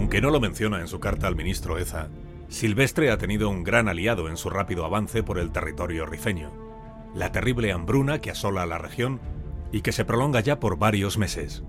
Aunque 0.01 0.19
no 0.19 0.31
lo 0.31 0.39
menciona 0.39 0.81
en 0.81 0.87
su 0.87 0.99
carta 0.99 1.27
al 1.27 1.35
ministro 1.35 1.77
Eza, 1.77 2.09
Silvestre 2.47 3.11
ha 3.11 3.19
tenido 3.19 3.49
un 3.49 3.63
gran 3.63 3.87
aliado 3.87 4.29
en 4.29 4.35
su 4.35 4.49
rápido 4.49 4.83
avance 4.83 5.21
por 5.21 5.37
el 5.37 5.51
territorio 5.51 6.07
rifeño, 6.07 6.51
la 7.13 7.31
terrible 7.31 7.71
hambruna 7.71 8.19
que 8.19 8.31
asola 8.31 8.65
la 8.65 8.79
región 8.79 9.21
y 9.71 9.81
que 9.81 9.91
se 9.91 10.03
prolonga 10.03 10.39
ya 10.39 10.59
por 10.59 10.79
varios 10.79 11.19
meses. 11.19 11.63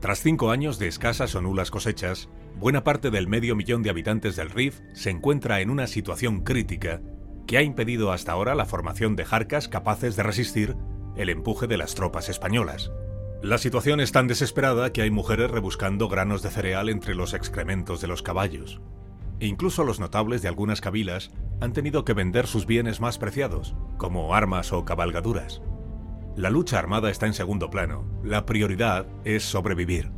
Tras 0.00 0.22
cinco 0.22 0.50
años 0.50 0.78
de 0.78 0.88
escasas 0.88 1.34
o 1.34 1.42
nulas 1.42 1.70
cosechas, 1.70 2.30
buena 2.56 2.84
parte 2.84 3.10
del 3.10 3.28
medio 3.28 3.54
millón 3.54 3.82
de 3.82 3.90
habitantes 3.90 4.34
del 4.34 4.48
Rif 4.48 4.80
se 4.94 5.10
encuentra 5.10 5.60
en 5.60 5.68
una 5.68 5.86
situación 5.88 6.44
crítica 6.44 7.02
que 7.46 7.58
ha 7.58 7.62
impedido 7.62 8.12
hasta 8.12 8.32
ahora 8.32 8.54
la 8.54 8.64
formación 8.64 9.14
de 9.14 9.26
jarcas 9.26 9.68
capaces 9.68 10.16
de 10.16 10.22
resistir 10.22 10.74
el 11.16 11.28
empuje 11.28 11.66
de 11.66 11.76
las 11.76 11.94
tropas 11.94 12.30
españolas. 12.30 12.90
La 13.42 13.56
situación 13.58 14.00
es 14.00 14.10
tan 14.10 14.26
desesperada 14.26 14.92
que 14.92 15.02
hay 15.02 15.12
mujeres 15.12 15.48
rebuscando 15.48 16.08
granos 16.08 16.42
de 16.42 16.50
cereal 16.50 16.88
entre 16.88 17.14
los 17.14 17.34
excrementos 17.34 18.00
de 18.00 18.08
los 18.08 18.20
caballos. 18.20 18.80
Incluso 19.38 19.84
los 19.84 20.00
notables 20.00 20.42
de 20.42 20.48
algunas 20.48 20.80
cabilas 20.80 21.30
han 21.60 21.72
tenido 21.72 22.04
que 22.04 22.14
vender 22.14 22.48
sus 22.48 22.66
bienes 22.66 23.00
más 23.00 23.16
preciados, 23.16 23.76
como 23.96 24.34
armas 24.34 24.72
o 24.72 24.84
cabalgaduras. 24.84 25.62
La 26.34 26.50
lucha 26.50 26.80
armada 26.80 27.10
está 27.10 27.26
en 27.26 27.34
segundo 27.34 27.70
plano, 27.70 28.04
la 28.24 28.44
prioridad 28.44 29.06
es 29.24 29.44
sobrevivir. 29.44 30.10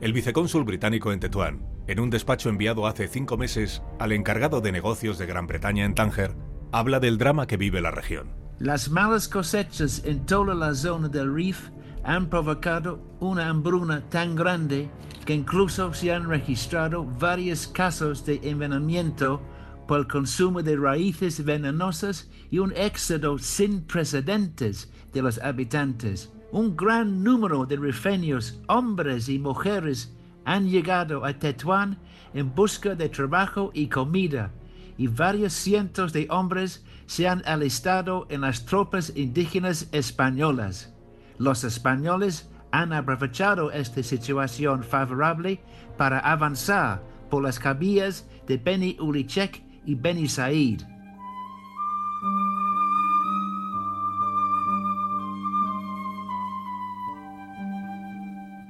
El 0.00 0.12
vicecónsul 0.12 0.64
británico 0.64 1.12
en 1.12 1.20
Tetuán, 1.20 1.64
en 1.86 2.00
un 2.00 2.10
despacho 2.10 2.48
enviado 2.48 2.88
hace 2.88 3.06
cinco 3.06 3.36
meses 3.36 3.80
al 4.00 4.10
encargado 4.10 4.60
de 4.60 4.72
negocios 4.72 5.18
de 5.18 5.26
Gran 5.26 5.46
Bretaña 5.46 5.84
en 5.84 5.94
Tánger, 5.94 6.34
habla 6.72 6.98
del 6.98 7.16
drama 7.16 7.46
que 7.46 7.56
vive 7.56 7.80
la 7.80 7.92
región. 7.92 8.32
Las 8.58 8.90
malas 8.90 9.28
cosechas 9.28 10.02
en 10.04 10.26
toda 10.26 10.54
la 10.54 10.74
zona 10.74 11.08
del 11.08 11.32
Rif 11.32 11.70
han 12.04 12.28
provocado 12.28 13.00
una 13.20 13.48
hambruna 13.48 14.02
tan 14.08 14.34
grande 14.34 14.90
que 15.24 15.34
incluso 15.34 15.92
se 15.92 16.12
han 16.12 16.28
registrado 16.28 17.04
varios 17.04 17.66
casos 17.66 18.24
de 18.24 18.40
envenenamiento 18.42 19.40
por 19.86 20.00
el 20.00 20.06
consumo 20.06 20.62
de 20.62 20.76
raíces 20.76 21.44
venenosas 21.44 22.30
y 22.50 22.58
un 22.58 22.72
éxodo 22.76 23.38
sin 23.38 23.82
precedentes 23.82 24.90
de 25.12 25.22
los 25.22 25.38
habitantes. 25.38 26.32
Un 26.52 26.76
gran 26.76 27.22
número 27.22 27.66
de 27.66 27.76
rifeños, 27.76 28.60
hombres 28.68 29.28
y 29.28 29.38
mujeres, 29.38 30.14
han 30.44 30.68
llegado 30.68 31.24
a 31.24 31.32
Tetuán 31.32 31.98
en 32.34 32.54
busca 32.54 32.94
de 32.94 33.08
trabajo 33.08 33.70
y 33.74 33.88
comida, 33.88 34.52
y 34.96 35.06
varios 35.06 35.52
cientos 35.52 36.12
de 36.12 36.26
hombres 36.30 36.84
se 37.06 37.28
han 37.28 37.42
alistado 37.46 38.26
en 38.30 38.42
las 38.42 38.64
tropas 38.64 39.12
indígenas 39.16 39.88
españolas. 39.92 40.94
Los 41.40 41.64
españoles 41.64 42.50
han 42.70 42.92
aprovechado 42.92 43.72
esta 43.72 44.02
situación 44.02 44.84
favorable 44.84 45.62
para 45.96 46.18
avanzar 46.18 47.02
por 47.30 47.42
las 47.42 47.58
cabillas 47.58 48.28
de 48.46 48.58
Beni 48.58 48.98
Urichek 49.00 49.64
y 49.86 49.94
Beni 49.94 50.28
Said. 50.28 50.82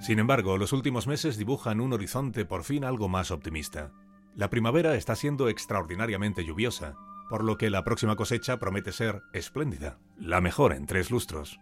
Sin 0.00 0.20
embargo, 0.20 0.56
los 0.56 0.72
últimos 0.72 1.08
meses 1.08 1.36
dibujan 1.36 1.80
un 1.80 1.92
horizonte 1.92 2.44
por 2.44 2.62
fin 2.62 2.84
algo 2.84 3.08
más 3.08 3.32
optimista. 3.32 3.90
La 4.36 4.48
primavera 4.48 4.94
está 4.94 5.16
siendo 5.16 5.48
extraordinariamente 5.48 6.44
lluviosa, 6.44 6.94
por 7.28 7.42
lo 7.42 7.58
que 7.58 7.68
la 7.68 7.82
próxima 7.82 8.14
cosecha 8.14 8.60
promete 8.60 8.92
ser 8.92 9.22
espléndida, 9.32 9.98
la 10.16 10.40
mejor 10.40 10.72
en 10.72 10.86
tres 10.86 11.10
lustros. 11.10 11.58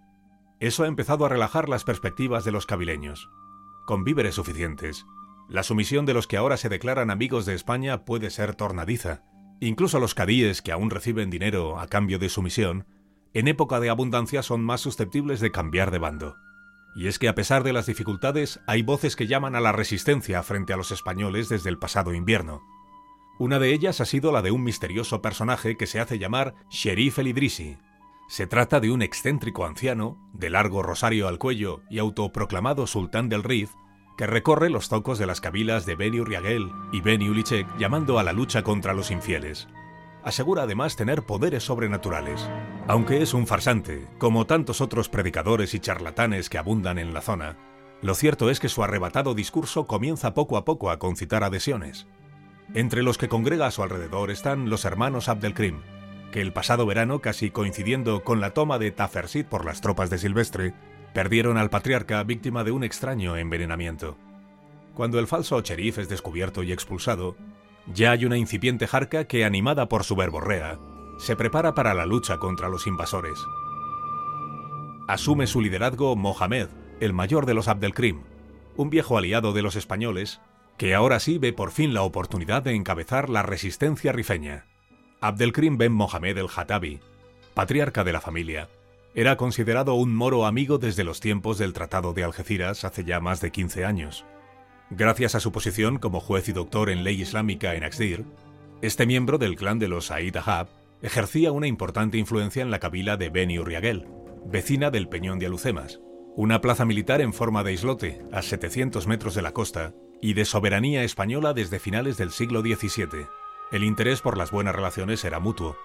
Eso 0.61 0.83
ha 0.83 0.89
empezado 0.89 1.25
a 1.25 1.29
relajar 1.29 1.69
las 1.69 1.85
perspectivas 1.85 2.45
de 2.45 2.51
los 2.51 2.67
cabileños. 2.67 3.31
Con 3.87 4.03
víveres 4.03 4.35
suficientes, 4.35 5.07
la 5.49 5.63
sumisión 5.63 6.05
de 6.05 6.15
los 6.15 6.27
que 6.27 6.37
ahora 6.37 6.57
se 6.57 6.69
declaran 6.69 7.11
amigos 7.11 7.47
de 7.47 7.55
España 7.55 8.05
puede 8.05 8.31
ser 8.31 8.55
tornadiza. 8.55 9.23
Incluso 9.61 10.01
los 10.01 10.15
cadíes 10.15 10.61
que 10.61 10.73
aún 10.73 10.91
reciben 10.91 11.31
dinero 11.31 11.79
a 11.79 11.87
cambio 11.87 12.19
de 12.19 12.29
sumisión, 12.29 12.87
en 13.35 13.47
época 13.47 13.79
de 13.79 13.89
abundancia 13.89 14.43
son 14.43 14.65
más 14.65 14.81
susceptibles 14.81 15.41
de 15.41 15.53
cambiar 15.53 15.91
de 15.91 15.99
bando. 15.99 16.37
Y 16.97 17.07
es 17.07 17.19
que 17.19 17.29
a 17.29 17.35
pesar 17.35 17.63
de 17.63 17.73
las 17.73 17.87
dificultades, 17.87 18.61
hay 18.67 18.83
voces 18.83 19.15
que 19.15 19.29
llaman 19.29 19.55
a 19.55 19.61
la 19.61 19.73
resistencia 19.73 20.43
frente 20.43 20.73
a 20.73 20.77
los 20.77 20.91
españoles 20.91 21.49
desde 21.49 21.71
el 21.71 21.79
pasado 21.79 22.13
invierno. 22.15 22.63
Una 23.39 23.61
de 23.61 23.73
ellas 23.73 24.01
ha 24.01 24.05
sido 24.05 24.33
la 24.33 24.43
de 24.43 24.51
un 24.51 24.65
misterioso 24.65 25.23
personaje 25.23 25.77
que 25.77 25.87
se 25.87 26.01
hace 26.01 26.19
llamar 26.19 26.55
Sheriff 26.71 27.21
el 27.21 27.29
Idrisi, 27.29 27.79
se 28.29 28.47
trata 28.47 28.79
de 28.79 28.91
un 28.91 29.01
excéntrico 29.01 29.65
anciano, 29.65 30.19
de 30.35 30.51
largo 30.51 30.83
rosario 30.83 31.29
al 31.29 31.39
cuello 31.39 31.81
y 31.89 31.99
autoproclamado 31.99 32.87
sultán 32.87 33.31
del 33.31 33.43
Rif, 33.43 33.71
que 34.19 34.27
recorre 34.27 34.69
los 34.69 34.91
tocos 34.91 35.19
de 35.19 35.27
las 35.27 35.41
cabilas 35.41 35.87
de 35.87 35.97
Beni 35.97 36.21
Uriagel 36.21 36.71
y 36.93 37.01
Beni 37.01 37.31
Ulichek 37.31 37.67
llamando 37.79 38.19
a 38.19 38.23
la 38.23 38.35
lucha 38.35 38.63
contra 38.63 38.93
los 38.93 39.11
infieles. 39.11 39.67
Asegura 40.23 40.65
además 40.65 40.95
tener 40.95 41.23
poderes 41.23 41.63
sobrenaturales. 41.63 42.47
Aunque 42.87 43.23
es 43.23 43.33
un 43.33 43.47
farsante, 43.47 44.07
como 44.19 44.47
tantos 44.47 44.83
otros 44.83 45.09
predicadores 45.09 45.73
y 45.73 45.81
charlatanes 45.81 46.51
que 46.51 46.59
abundan 46.59 46.99
en 46.99 47.15
la 47.15 47.23
zona, 47.23 47.57
lo 48.03 48.15
cierto 48.15 48.51
es 48.51 48.61
que 48.61 48.69
su 48.69 48.85
arrebatado 48.85 49.35
discurso 49.35 49.87
comienza 49.87 50.35
poco 50.35 50.59
a 50.59 50.67
poco 50.67 50.91
a 50.91 50.99
concitar 50.99 51.45
adhesiones. 51.45 52.07
Entre 52.75 53.03
los 53.03 53.17
que 53.17 53.29
congrega 53.29 53.67
a 53.67 53.71
su 53.71 53.83
alrededor 53.83 54.31
están 54.31 54.69
los 54.69 54.85
hermanos 54.85 55.29
Abdelkrim, 55.31 55.81
que 56.33 56.41
el 56.41 56.53
pasado 56.53 56.87
verano, 56.87 57.21
casi 57.21 57.51
coincidiendo 57.51 58.23
con 58.23 58.41
la 58.41 58.55
toma 58.55 58.79
de 58.79 58.91
Tafersit 58.91 59.47
por 59.47 59.65
las 59.65 59.81
tropas 59.81 60.11
de 60.11 60.19
Silvestre, 60.19 60.75
perdieron 61.15 61.57
al 61.57 61.71
patriarca 61.71 62.23
víctima 62.23 62.65
de 62.65 62.71
un 62.71 62.85
extraño 62.85 63.37
envenenamiento. 63.37 64.17
Cuando 64.95 65.19
el 65.19 65.27
falso 65.27 65.61
cherif 65.61 65.99
es 65.99 66.09
descubierto 66.09 66.63
y 66.63 66.73
expulsado, 66.73 67.37
ya 67.93 68.11
hay 68.11 68.25
una 68.25 68.37
incipiente 68.37 68.87
jarca 68.87 69.25
que, 69.25 69.45
animada 69.45 69.89
por 69.89 70.05
su 70.05 70.17
verborrea, 70.17 70.79
se 71.19 71.37
prepara 71.37 71.75
para 71.75 71.95
la 71.95 72.07
lucha 72.07 72.39
contra 72.39 72.69
los 72.69 72.87
invasores. 72.87 73.39
Asume 75.09 75.47
su 75.47 75.61
liderazgo 75.61 76.15
Mohamed, 76.17 76.69
el 77.01 77.13
mayor 77.13 77.47
de 77.47 77.55
los 77.55 77.69
Abdelkrim, 77.69 78.23
un 78.77 78.91
viejo 78.91 79.17
aliado 79.17 79.53
de 79.53 79.63
los 79.63 79.75
españoles, 79.75 80.41
que 80.77 80.95
ahora 80.95 81.19
sí 81.19 81.39
ve 81.39 81.53
por 81.53 81.73
fin 81.73 81.95
la 81.95 82.03
oportunidad 82.03 82.63
de 82.63 82.75
encabezar 82.75 83.29
la 83.31 83.43
resistencia 83.43 84.13
rifeña. 84.13 84.68
Abdelkrim 85.21 85.79
ben 85.79 85.93
Mohamed 85.93 86.39
el-Hatabi, 86.39 87.01
patriarca 87.53 88.05
de 88.05 88.13
la 88.13 88.21
familia, 88.21 88.69
era 89.17 89.37
considerado 89.37 89.95
un 89.95 90.15
moro 90.15 90.47
amigo 90.47 90.79
desde 90.79 91.03
los 91.03 91.19
tiempos 91.19 91.59
del 91.59 91.73
Tratado 91.73 92.13
de 92.13 92.23
Algeciras 92.23 92.85
hace 92.85 93.03
ya 93.03 93.19
más 93.19 93.41
de 93.41 93.51
15 93.51 93.85
años. 93.85 94.25
Gracias 94.91 95.35
a 95.35 95.41
su 95.41 95.51
posición 95.51 95.99
como 95.99 96.21
juez 96.21 96.49
y 96.49 96.53
doctor 96.53 96.89
en 96.89 97.03
ley 97.03 97.21
islámica 97.21 97.75
en 97.75 97.83
Axdir, 97.83 98.25
este 98.81 99.07
miembro 99.07 99.39
del 99.39 99.57
clan 99.57 99.81
de 99.81 99.89
los 99.89 100.07
Said 100.07 100.37
Ahab 100.37 100.69
ejercía 101.03 101.51
una 101.51 101.67
importante 101.67 102.17
influencia 102.17 102.63
en 102.63 102.71
la 102.71 102.79
cabila 102.79 103.17
de 103.17 103.29
Beni 103.29 103.59
Urriagel, 103.59 104.07
vecina 104.47 104.93
del 104.93 105.09
Peñón 105.09 105.41
de 105.41 105.47
Alucemas, 105.47 105.99
una 106.37 106.61
plaza 106.61 106.85
militar 106.85 107.21
en 107.23 107.33
forma 107.33 107.65
de 107.65 107.73
islote 107.73 108.23
a 108.31 108.43
700 108.43 109.09
metros 109.09 109.35
de 109.35 109.43
la 109.43 109.51
costa 109.51 109.95
y 110.23 110.35
de 110.35 110.45
soberanía 110.45 111.03
española 111.03 111.55
desde 111.55 111.81
finales 111.81 112.19
del 112.19 112.31
siglo 112.31 112.61
XVII. 112.61 113.27
El 113.71 113.85
interés 113.85 114.23
por 114.23 114.39
las 114.39 114.51
buenas 114.51 114.75
relaciones 114.75 115.23
era 115.25 115.41
mutuo. 115.41 115.77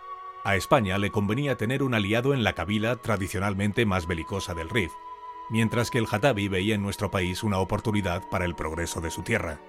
A 0.45 0.55
España 0.55 0.97
le 0.97 1.11
convenía 1.11 1.57
tener 1.57 1.83
un 1.83 1.93
aliado 1.93 2.33
en 2.33 2.43
la 2.43 2.53
cabila 2.53 2.95
tradicionalmente 2.95 3.85
más 3.85 4.07
belicosa 4.07 4.53
del 4.53 4.69
Rif, 4.69 4.91
mientras 5.49 5.89
que 5.91 5.97
el 5.97 6.07
Hatabi 6.09 6.47
veía 6.47 6.75
en 6.75 6.81
nuestro 6.81 7.11
país 7.11 7.43
una 7.43 7.59
oportunidad 7.59 8.23
para 8.29 8.45
el 8.45 8.55
progreso 8.55 9.01
de 9.01 9.11
su 9.11 9.21
tierra. 9.21 9.59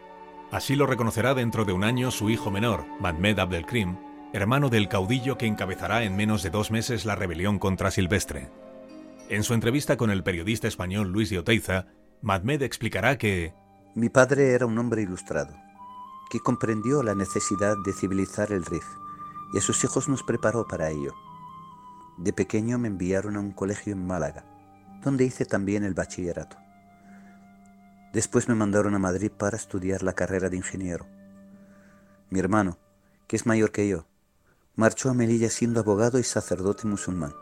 Así 0.53 0.77
lo 0.77 0.87
reconocerá 0.87 1.35
dentro 1.35 1.65
de 1.65 1.73
un 1.73 1.83
año 1.83 2.13
su 2.13 2.31
hijo 2.31 2.53
menor, 2.53 2.87
Mahmed 3.01 3.41
Abdelkrim, 3.41 3.97
hermano 4.33 4.69
del 4.69 4.89
caudillo 4.89 5.37
que 5.37 5.47
encabezará 5.47 6.05
en 6.05 6.15
menos 6.15 6.45
de 6.45 6.51
dos 6.51 6.71
meses 6.71 7.05
la 7.05 7.17
rebelión 7.17 7.59
contra 7.59 7.91
Silvestre. 7.91 8.49
En 9.29 9.43
su 9.43 9.55
entrevista 9.55 9.97
con 9.97 10.11
el 10.11 10.23
periodista 10.23 10.69
español 10.69 11.09
Luis 11.09 11.31
de 11.31 11.41
Oteiza, 11.41 11.87
Mahmed 12.23 12.63
explicará 12.63 13.19
que... 13.19 13.55
Mi 13.97 14.09
padre 14.09 14.53
era 14.53 14.67
un 14.67 14.79
hombre 14.79 15.03
ilustrado 15.03 15.64
que 16.31 16.41
comprendió 16.41 17.03
la 17.03 17.15
necesidad 17.15 17.77
de 17.85 17.93
civilizar 17.93 18.53
el 18.53 18.65
Rif 18.65 18.87
y 19.53 19.59
a 19.59 19.61
sus 19.61 19.85
hijos 19.85 20.09
nos 20.09 20.23
preparó 20.23 20.67
para 20.67 20.91
ello. 20.91 21.15
De 22.19 22.33
pequeño 22.33 22.79
me 22.79 22.89
enviaron 22.89 23.37
a 23.37 23.41
un 23.41 23.53
colegio 23.53 23.93
en 23.93 24.07
Málaga, 24.07 24.45
donde 25.03 25.25
hice 25.25 25.45
también 25.45 25.85
el 25.85 25.95
bachillerato. 25.95 26.57
Después 28.13 28.49
me 28.49 28.55
mandaron 28.55 28.95
a 28.95 28.99
Madrid 28.99 29.31
para 29.31 29.57
estudiar 29.57 30.03
la 30.03 30.13
carrera 30.13 30.49
de 30.49 30.57
ingeniero. 30.57 31.07
Mi 32.31 32.41
hermano, 32.41 32.79
que 33.27 33.37
es 33.37 33.47
mayor 33.47 33.73
que 33.73 33.89
yo, 33.89 34.07
marchó 34.77 35.11
a 35.11 35.15
Melilla 35.15 35.51
siendo 35.51 35.81
abogado 35.81 36.19
y 36.19 36.25
sacerdote 36.25 36.87
musulmán. 36.87 37.35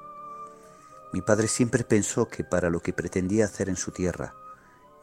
Mi 1.13 1.21
padre 1.21 1.49
siempre 1.49 1.85
pensó 1.85 2.29
que 2.29 2.43
para 2.43 2.71
lo 2.71 2.81
que 2.81 2.95
pretendía 2.95 3.45
hacer 3.45 3.69
en 3.69 3.77
su 3.77 3.91
tierra, 3.91 4.35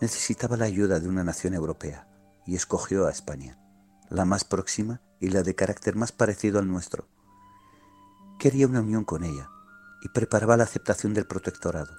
necesitaba 0.01 0.57
la 0.57 0.65
ayuda 0.65 0.99
de 0.99 1.07
una 1.07 1.23
nación 1.23 1.53
europea 1.53 2.07
y 2.45 2.55
escogió 2.55 3.05
a 3.05 3.11
España, 3.11 3.59
la 4.09 4.25
más 4.25 4.43
próxima 4.43 5.01
y 5.19 5.29
la 5.29 5.43
de 5.43 5.55
carácter 5.55 5.95
más 5.95 6.11
parecido 6.11 6.59
al 6.59 6.67
nuestro. 6.67 7.07
Quería 8.39 8.67
una 8.67 8.81
unión 8.81 9.03
con 9.03 9.23
ella 9.23 9.49
y 10.01 10.09
preparaba 10.09 10.57
la 10.57 10.63
aceptación 10.63 11.13
del 11.13 11.25
protectorado, 11.25 11.95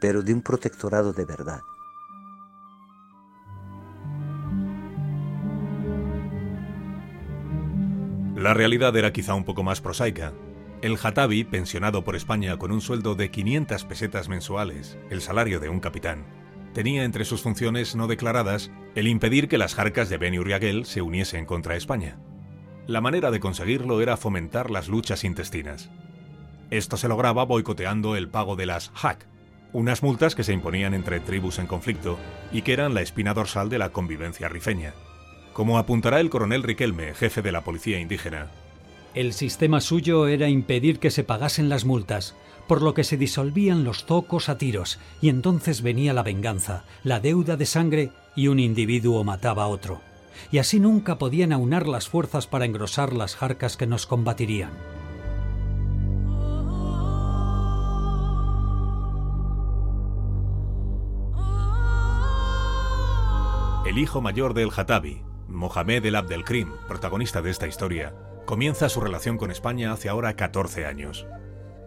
pero 0.00 0.22
de 0.22 0.32
un 0.32 0.42
protectorado 0.42 1.12
de 1.12 1.24
verdad. 1.24 1.60
La 8.36 8.52
realidad 8.52 8.96
era 8.96 9.12
quizá 9.12 9.34
un 9.34 9.44
poco 9.44 9.62
más 9.62 9.80
prosaica. 9.80 10.32
El 10.82 10.98
Jatabi, 10.98 11.44
pensionado 11.44 12.04
por 12.04 12.16
España 12.16 12.58
con 12.58 12.72
un 12.72 12.80
sueldo 12.80 13.14
de 13.14 13.30
500 13.30 13.84
pesetas 13.84 14.28
mensuales, 14.28 14.98
el 15.08 15.22
salario 15.22 15.60
de 15.60 15.70
un 15.70 15.80
capitán, 15.80 16.26
tenía 16.74 17.04
entre 17.04 17.24
sus 17.24 17.40
funciones 17.40 17.96
no 17.96 18.06
declaradas 18.06 18.70
el 18.94 19.08
impedir 19.08 19.48
que 19.48 19.56
las 19.56 19.74
jarcas 19.74 20.10
de 20.10 20.18
Ben 20.18 20.38
Uriagel 20.38 20.84
se 20.84 21.00
uniesen 21.00 21.46
contra 21.46 21.76
España. 21.76 22.18
La 22.86 23.00
manera 23.00 23.30
de 23.30 23.40
conseguirlo 23.40 24.02
era 24.02 24.18
fomentar 24.18 24.70
las 24.70 24.88
luchas 24.88 25.24
intestinas. 25.24 25.90
Esto 26.70 26.98
se 26.98 27.08
lograba 27.08 27.44
boicoteando 27.44 28.16
el 28.16 28.28
pago 28.28 28.56
de 28.56 28.66
las 28.66 28.92
HAC, 29.00 29.26
unas 29.72 30.02
multas 30.02 30.34
que 30.34 30.44
se 30.44 30.52
imponían 30.52 30.92
entre 30.92 31.20
tribus 31.20 31.58
en 31.58 31.66
conflicto 31.66 32.18
y 32.52 32.62
que 32.62 32.74
eran 32.74 32.92
la 32.92 33.00
espina 33.00 33.32
dorsal 33.32 33.70
de 33.70 33.78
la 33.78 33.90
convivencia 33.90 34.48
rifeña. 34.48 34.92
Como 35.52 35.78
apuntará 35.78 36.20
el 36.20 36.28
coronel 36.28 36.64
Riquelme, 36.64 37.14
jefe 37.14 37.40
de 37.40 37.52
la 37.52 37.62
policía 37.62 38.00
indígena, 38.00 38.50
el 39.14 39.32
sistema 39.32 39.80
suyo 39.80 40.26
era 40.26 40.48
impedir 40.48 40.98
que 40.98 41.12
se 41.12 41.22
pagasen 41.22 41.68
las 41.68 41.84
multas, 41.84 42.34
por 42.66 42.82
lo 42.82 42.94
que 42.94 43.04
se 43.04 43.16
disolvían 43.16 43.84
los 43.84 44.04
zocos 44.04 44.48
a 44.48 44.58
tiros, 44.58 44.98
y 45.20 45.28
entonces 45.28 45.82
venía 45.82 46.12
la 46.12 46.22
venganza, 46.22 46.84
la 47.02 47.20
deuda 47.20 47.56
de 47.56 47.66
sangre, 47.66 48.10
y 48.36 48.48
un 48.48 48.58
individuo 48.58 49.22
mataba 49.24 49.64
a 49.64 49.68
otro. 49.68 50.00
Y 50.50 50.58
así 50.58 50.80
nunca 50.80 51.18
podían 51.18 51.52
aunar 51.52 51.86
las 51.86 52.08
fuerzas 52.08 52.46
para 52.46 52.64
engrosar 52.64 53.12
las 53.12 53.36
jarcas 53.36 53.76
que 53.76 53.86
nos 53.86 54.06
combatirían. 54.06 54.72
El 63.86 63.98
hijo 63.98 64.22
mayor 64.22 64.54
del 64.54 64.70
Jatabi, 64.70 65.22
Mohamed 65.46 66.06
el 66.06 66.16
Abdelkrim, 66.16 66.72
protagonista 66.88 67.42
de 67.42 67.50
esta 67.50 67.68
historia, 67.68 68.14
comienza 68.46 68.88
su 68.88 69.00
relación 69.00 69.36
con 69.36 69.50
España 69.50 69.92
hace 69.92 70.08
ahora 70.08 70.34
14 70.34 70.86
años. 70.86 71.26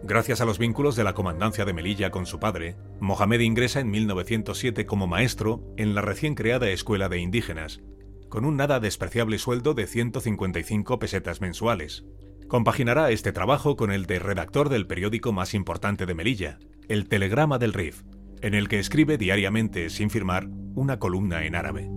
Gracias 0.02 0.40
a 0.40 0.44
los 0.44 0.58
vínculos 0.58 0.94
de 0.96 1.04
la 1.04 1.12
comandancia 1.12 1.64
de 1.64 1.72
Melilla 1.72 2.10
con 2.10 2.24
su 2.24 2.38
padre, 2.38 2.76
Mohamed 3.00 3.40
ingresa 3.40 3.80
en 3.80 3.90
1907 3.90 4.86
como 4.86 5.06
maestro 5.06 5.62
en 5.76 5.94
la 5.94 6.02
recién 6.02 6.34
creada 6.34 6.68
Escuela 6.70 7.08
de 7.08 7.18
Indígenas, 7.18 7.80
con 8.28 8.44
un 8.44 8.56
nada 8.56 8.78
despreciable 8.78 9.38
sueldo 9.38 9.74
de 9.74 9.86
155 9.86 10.98
pesetas 10.98 11.40
mensuales. 11.40 12.04
Compaginará 12.46 13.10
este 13.10 13.32
trabajo 13.32 13.76
con 13.76 13.90
el 13.90 14.06
de 14.06 14.20
redactor 14.20 14.68
del 14.68 14.86
periódico 14.86 15.32
más 15.32 15.52
importante 15.52 16.06
de 16.06 16.14
Melilla, 16.14 16.58
el 16.88 17.08
Telegrama 17.08 17.58
del 17.58 17.74
Rif, 17.74 18.02
en 18.40 18.54
el 18.54 18.68
que 18.68 18.78
escribe 18.78 19.18
diariamente, 19.18 19.90
sin 19.90 20.10
firmar, 20.10 20.48
una 20.74 20.98
columna 20.98 21.44
en 21.44 21.56
árabe. 21.56 21.90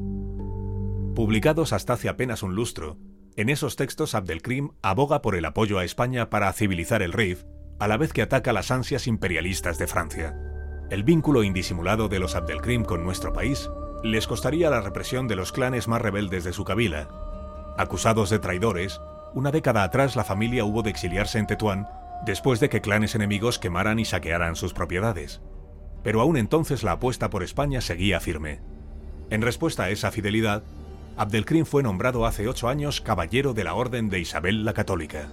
Publicados 1.16 1.72
hasta 1.72 1.94
hace 1.94 2.10
apenas 2.10 2.42
un 2.42 2.56
lustro, 2.56 2.98
en 3.38 3.50
esos 3.50 3.76
textos 3.76 4.16
Abdelkrim 4.16 4.72
aboga 4.82 5.22
por 5.22 5.36
el 5.36 5.46
apoyo 5.46 5.80
a 5.80 5.86
España 5.86 6.30
para 6.30 6.52
civilizar 6.52 7.02
el 7.02 7.14
Rif, 7.14 7.44
a 7.82 7.88
la 7.88 7.98
vez 7.98 8.14
que 8.14 8.22
ataca 8.22 8.54
las 8.54 8.70
ansias 8.70 9.08
imperialistas 9.08 9.80
de 9.80 9.88
Francia. 9.88 10.38
El 10.92 11.04
vínculo 11.04 11.42
indisimulado 11.42 12.10
de 12.10 12.20
los 12.20 12.36
Abdelkrim 12.36 12.84
con 12.84 13.04
nuestro 13.04 13.34
país 13.34 13.72
les 14.04 14.28
costaría 14.28 14.70
la 14.70 14.82
represión 14.82 15.28
de 15.28 15.36
los 15.36 15.52
clanes 15.52 15.88
más 15.88 16.00
rebeldes 16.00 16.44
de 16.44 16.54
su 16.54 16.64
cabila. 16.64 17.10
Acusados 17.80 18.30
de 18.30 18.38
traidores, 18.38 19.02
una 19.34 19.50
década 19.50 19.82
atrás 19.82 20.16
la 20.16 20.24
familia 20.24 20.64
hubo 20.64 20.84
de 20.84 20.92
exiliarse 20.92 21.40
en 21.40 21.48
Tetuán 21.48 21.88
después 22.24 22.60
de 22.60 22.70
que 22.70 22.82
clanes 22.82 23.16
enemigos 23.16 23.58
quemaran 23.58 23.98
y 23.98 24.06
saquearan 24.06 24.56
sus 24.56 24.76
propiedades. 24.76 25.42
Pero 26.04 26.22
aún 26.22 26.38
entonces 26.38 26.84
la 26.84 26.92
apuesta 26.92 27.32
por 27.32 27.42
España 27.42 27.82
seguía 27.82 28.20
firme. 28.20 28.62
En 29.32 29.42
respuesta 29.42 29.86
a 29.86 29.90
esa 29.90 30.12
fidelidad, 30.12 30.62
Abdelkrim 31.18 31.66
fue 31.66 31.82
nombrado 31.82 32.28
hace 32.28 32.48
ocho 32.48 32.70
años 32.70 33.02
caballero 33.02 33.56
de 33.56 33.64
la 33.64 33.74
Orden 33.74 34.10
de 34.10 34.20
Isabel 34.20 34.66
la 34.66 34.74
Católica. 34.74 35.30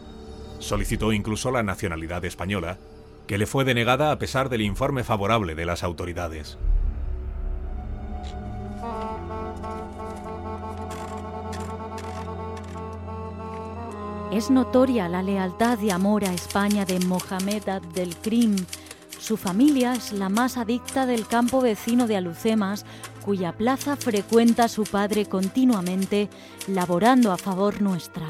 Solicitó 0.59 1.13
incluso 1.13 1.51
la 1.51 1.63
nacionalidad 1.63 2.25
española, 2.25 2.79
que 3.27 3.39
le 3.39 3.47
fue 3.47 3.65
denegada 3.65 4.11
a 4.11 4.19
pesar 4.19 4.49
del 4.49 4.63
informe 4.63 5.05
favorable 5.05 5.55
de 5.55 5.67
las 5.67 5.83
autoridades. 5.83 6.59
Es 14.33 14.51
notoria 14.51 15.09
la 15.09 15.23
lealtad 15.23 15.81
y 15.81 15.91
amor 15.91 16.25
a 16.25 16.33
España 16.33 16.85
de 16.85 17.01
Mohamed 17.01 17.69
Abdelkrim. 17.69 18.57
Su 19.19 19.37
familia 19.37 19.95
es 19.95 20.13
la 20.13 20.29
más 20.29 20.59
adicta 20.59 21.07
del 21.07 21.27
campo 21.27 21.61
vecino 21.61 22.07
de 22.07 22.17
Alucemas, 22.17 22.85
cuya 23.25 23.53
plaza 23.53 23.97
frecuenta 23.97 24.69
su 24.69 24.85
padre 24.85 25.27
continuamente, 25.27 26.29
laborando 26.67 27.33
a 27.33 27.39
favor 27.39 27.81
nuestra. 27.81 28.27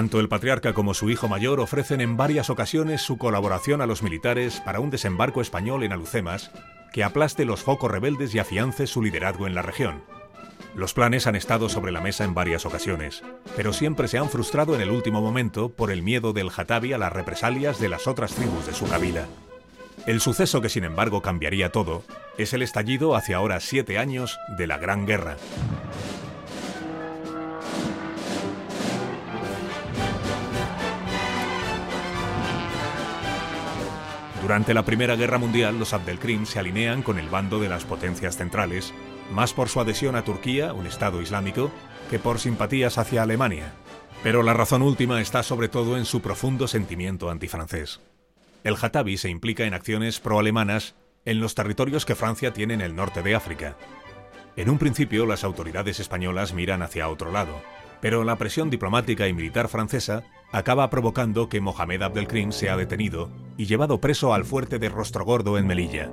Tanto 0.00 0.18
el 0.18 0.30
patriarca 0.30 0.72
como 0.72 0.94
su 0.94 1.10
hijo 1.10 1.28
mayor 1.28 1.60
ofrecen 1.60 2.00
en 2.00 2.16
varias 2.16 2.48
ocasiones 2.48 3.02
su 3.02 3.18
colaboración 3.18 3.82
a 3.82 3.86
los 3.86 4.02
militares 4.02 4.62
para 4.64 4.80
un 4.80 4.88
desembarco 4.88 5.42
español 5.42 5.82
en 5.82 5.92
Alucemas 5.92 6.50
que 6.90 7.04
aplaste 7.04 7.44
los 7.44 7.60
focos 7.60 7.90
rebeldes 7.90 8.34
y 8.34 8.38
afiance 8.38 8.86
su 8.86 9.02
liderazgo 9.02 9.46
en 9.46 9.54
la 9.54 9.60
región. 9.60 10.02
Los 10.74 10.94
planes 10.94 11.26
han 11.26 11.36
estado 11.36 11.68
sobre 11.68 11.92
la 11.92 12.00
mesa 12.00 12.24
en 12.24 12.32
varias 12.32 12.64
ocasiones, 12.64 13.22
pero 13.56 13.74
siempre 13.74 14.08
se 14.08 14.16
han 14.16 14.30
frustrado 14.30 14.74
en 14.74 14.80
el 14.80 14.90
último 14.90 15.20
momento 15.20 15.68
por 15.68 15.90
el 15.90 16.00
miedo 16.00 16.32
del 16.32 16.48
Jatabi 16.48 16.94
a 16.94 16.98
las 16.98 17.12
represalias 17.12 17.78
de 17.78 17.90
las 17.90 18.06
otras 18.06 18.32
tribus 18.34 18.64
de 18.64 18.72
su 18.72 18.88
cabila. 18.88 19.26
El 20.06 20.22
suceso 20.22 20.62
que 20.62 20.70
sin 20.70 20.84
embargo 20.84 21.20
cambiaría 21.20 21.72
todo 21.72 22.04
es 22.38 22.54
el 22.54 22.62
estallido 22.62 23.16
hace 23.16 23.34
ahora 23.34 23.60
siete 23.60 23.98
años 23.98 24.38
de 24.56 24.66
la 24.66 24.78
Gran 24.78 25.04
Guerra. 25.04 25.36
Durante 34.50 34.74
la 34.74 34.84
Primera 34.84 35.14
Guerra 35.14 35.38
Mundial, 35.38 35.78
los 35.78 35.92
Abdelkrim 35.92 36.44
se 36.44 36.58
alinean 36.58 37.04
con 37.04 37.20
el 37.20 37.28
bando 37.28 37.60
de 37.60 37.68
las 37.68 37.84
potencias 37.84 38.36
centrales, 38.36 38.92
más 39.30 39.52
por 39.52 39.68
su 39.68 39.78
adhesión 39.78 40.16
a 40.16 40.24
Turquía, 40.24 40.72
un 40.72 40.88
Estado 40.88 41.22
islámico, 41.22 41.70
que 42.10 42.18
por 42.18 42.40
simpatías 42.40 42.98
hacia 42.98 43.22
Alemania. 43.22 43.74
Pero 44.24 44.42
la 44.42 44.52
razón 44.52 44.82
última 44.82 45.20
está 45.20 45.44
sobre 45.44 45.68
todo 45.68 45.96
en 45.96 46.04
su 46.04 46.20
profundo 46.20 46.66
sentimiento 46.66 47.30
antifrancés. 47.30 48.00
El 48.64 48.74
Jatabi 48.74 49.18
se 49.18 49.30
implica 49.30 49.66
en 49.66 49.72
acciones 49.72 50.18
pro-alemanas 50.18 50.96
en 51.24 51.38
los 51.38 51.54
territorios 51.54 52.04
que 52.04 52.16
Francia 52.16 52.52
tiene 52.52 52.74
en 52.74 52.80
el 52.80 52.96
norte 52.96 53.22
de 53.22 53.36
África. 53.36 53.76
En 54.56 54.68
un 54.68 54.78
principio, 54.78 55.26
las 55.26 55.44
autoridades 55.44 56.00
españolas 56.00 56.54
miran 56.54 56.82
hacia 56.82 57.08
otro 57.08 57.30
lado, 57.30 57.62
pero 58.00 58.24
la 58.24 58.34
presión 58.34 58.68
diplomática 58.68 59.28
y 59.28 59.32
militar 59.32 59.68
francesa 59.68 60.24
acaba 60.52 60.90
provocando 60.90 61.48
que 61.48 61.60
Mohamed 61.60 62.02
Abdelkrim 62.02 62.52
sea 62.52 62.76
detenido 62.76 63.30
y 63.56 63.66
llevado 63.66 64.00
preso 64.00 64.34
al 64.34 64.44
fuerte 64.44 64.78
de 64.78 64.88
Rostrogordo 64.88 65.58
en 65.58 65.66
Melilla. 65.66 66.10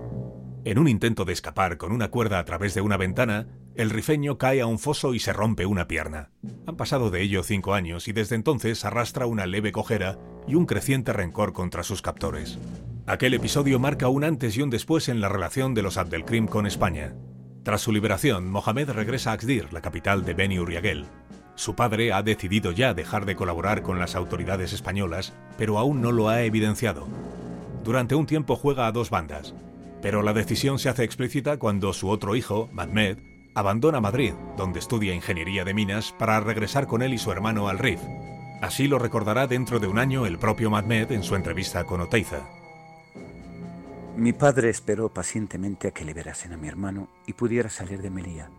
En 0.63 0.79
un 0.79 0.87
intento 0.87 1.23
de 1.23 1.33
escapar 1.33 1.77
con 1.77 1.91
una 1.91 2.09
cuerda 2.09 2.39
a 2.39 2.45
través 2.45 2.73
de 2.73 2.81
una 2.81 2.97
ventana, 2.97 3.47
el 3.75 3.89
rifeño 3.89 4.37
cae 4.37 4.59
a 4.61 4.65
un 4.65 4.79
foso 4.79 5.13
y 5.13 5.19
se 5.19 5.31
rompe 5.31 5.65
una 5.65 5.87
pierna. 5.87 6.31
Han 6.65 6.75
pasado 6.75 7.09
de 7.09 7.21
ello 7.21 7.43
cinco 7.43 7.73
años 7.73 8.07
y 8.07 8.11
desde 8.11 8.35
entonces 8.35 8.83
arrastra 8.83 9.27
una 9.27 9.45
leve 9.45 9.71
cojera 9.71 10.17
y 10.47 10.55
un 10.55 10.65
creciente 10.65 11.13
rencor 11.13 11.53
contra 11.53 11.83
sus 11.83 12.01
captores. 12.01 12.59
Aquel 13.05 13.33
episodio 13.33 13.79
marca 13.79 14.09
un 14.09 14.25
antes 14.25 14.57
y 14.57 14.61
un 14.61 14.69
después 14.69 15.07
en 15.07 15.21
la 15.21 15.29
relación 15.29 15.73
de 15.73 15.83
los 15.83 15.97
Abdelkrim 15.97 16.47
con 16.47 16.67
España. 16.67 17.15
Tras 17.63 17.81
su 17.81 17.91
liberación, 17.91 18.51
Mohamed 18.51 18.89
regresa 18.89 19.31
a 19.31 19.33
Axdir, 19.33 19.71
la 19.71 19.81
capital 19.81 20.25
de 20.25 20.33
Beni 20.33 20.59
Uriagel. 20.59 21.05
Su 21.57 21.73
padre 21.73 22.13
ha 22.13 22.21
decidido 22.21 22.71
ya 22.71 22.93
dejar 22.93 23.25
de 23.25 23.35
colaborar 23.35 23.81
con 23.81 23.97
las 23.97 24.15
autoridades 24.15 24.73
españolas, 24.73 25.33
pero 25.57 25.79
aún 25.79 26.01
no 26.01 26.11
lo 26.11 26.29
ha 26.29 26.43
evidenciado. 26.43 27.07
Durante 27.83 28.13
un 28.13 28.27
tiempo 28.27 28.55
juega 28.55 28.85
a 28.85 28.91
dos 28.91 29.09
bandas, 29.09 29.55
pero 30.03 30.21
la 30.21 30.33
decisión 30.33 30.77
se 30.77 30.87
hace 30.87 31.03
explícita 31.03 31.57
cuando 31.57 31.93
su 31.93 32.09
otro 32.09 32.35
hijo, 32.35 32.69
Mahmed, 32.71 33.17
abandona 33.55 33.99
Madrid, 33.99 34.33
donde 34.55 34.77
estudia 34.77 35.15
ingeniería 35.15 35.65
de 35.65 35.73
minas, 35.73 36.13
para 36.19 36.39
regresar 36.39 36.85
con 36.85 37.01
él 37.01 37.15
y 37.15 37.17
su 37.17 37.31
hermano 37.31 37.69
al 37.69 37.79
RIF. 37.79 38.01
Así 38.61 38.87
lo 38.87 38.99
recordará 38.99 39.47
dentro 39.47 39.79
de 39.79 39.87
un 39.87 39.97
año 39.97 40.27
el 40.27 40.37
propio 40.37 40.69
Mahmed 40.69 41.11
en 41.11 41.23
su 41.23 41.33
entrevista 41.33 41.85
con 41.85 42.01
Oteiza. 42.01 42.47
Mi 44.15 44.31
padre 44.31 44.69
esperó 44.69 45.09
pacientemente 45.09 45.87
a 45.87 45.91
que 45.91 46.05
liberasen 46.05 46.53
a 46.53 46.57
mi 46.57 46.67
hermano 46.67 47.07
y 47.25 47.33
pudiera 47.33 47.71
salir 47.71 48.03
de 48.03 48.11
Melilla. 48.11 48.51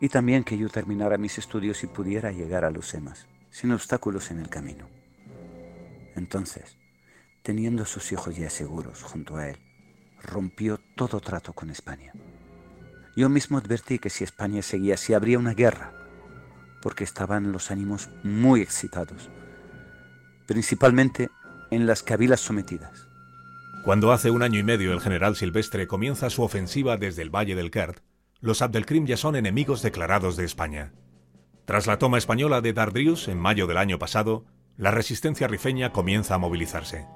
Y 0.00 0.08
también 0.08 0.44
que 0.44 0.58
yo 0.58 0.68
terminara 0.68 1.18
mis 1.18 1.38
estudios 1.38 1.82
y 1.84 1.86
pudiera 1.86 2.32
llegar 2.32 2.64
a 2.64 2.70
Lucemas, 2.70 3.26
sin 3.50 3.72
obstáculos 3.72 4.30
en 4.30 4.40
el 4.40 4.48
camino. 4.48 4.88
Entonces, 6.16 6.76
teniendo 7.42 7.84
a 7.84 7.86
sus 7.86 8.12
hijos 8.12 8.36
ya 8.36 8.50
seguros 8.50 9.02
junto 9.02 9.36
a 9.36 9.48
él, 9.48 9.58
rompió 10.22 10.80
todo 10.96 11.20
trato 11.20 11.52
con 11.52 11.70
España. 11.70 12.12
Yo 13.16 13.28
mismo 13.28 13.58
advertí 13.58 13.98
que 13.98 14.10
si 14.10 14.24
España 14.24 14.62
seguía 14.62 14.94
así 14.94 15.14
habría 15.14 15.38
una 15.38 15.54
guerra, 15.54 15.92
porque 16.82 17.04
estaban 17.04 17.52
los 17.52 17.70
ánimos 17.70 18.10
muy 18.22 18.60
excitados, 18.60 19.30
principalmente 20.46 21.30
en 21.70 21.86
las 21.86 22.02
cabilas 22.02 22.40
sometidas. 22.40 23.08
Cuando 23.84 24.12
hace 24.12 24.30
un 24.30 24.42
año 24.42 24.58
y 24.58 24.62
medio 24.62 24.92
el 24.92 25.00
general 25.00 25.36
Silvestre 25.36 25.86
comienza 25.86 26.30
su 26.30 26.42
ofensiva 26.42 26.96
desde 26.96 27.22
el 27.22 27.30
Valle 27.30 27.54
del 27.54 27.70
Kert, 27.70 28.00
los 28.44 28.60
Abdelkrim 28.60 29.06
ya 29.06 29.16
son 29.16 29.36
enemigos 29.36 29.80
declarados 29.80 30.36
de 30.36 30.44
España. 30.44 30.92
Tras 31.64 31.86
la 31.86 31.98
toma 31.98 32.18
española 32.18 32.60
de 32.60 32.74
Dardrius 32.74 33.28
en 33.28 33.38
mayo 33.38 33.66
del 33.66 33.78
año 33.78 33.98
pasado, 33.98 34.44
la 34.76 34.90
resistencia 34.90 35.48
rifeña 35.48 35.92
comienza 35.92 36.34
a 36.34 36.38
movilizarse. 36.38 37.06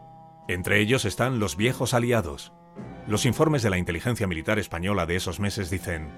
Entre 0.49 0.81
ellos 0.81 1.05
están 1.05 1.39
los 1.39 1.59
viejos 1.59 1.93
aliados. 1.93 2.55
Los 3.07 3.27
informes 3.27 3.63
de 3.63 3.69
la 3.69 3.77
inteligencia 3.77 4.27
militar 4.27 4.59
española 4.59 5.05
de 5.05 5.17
esos 5.17 5.39
meses 5.39 5.69
dicen 5.69 6.09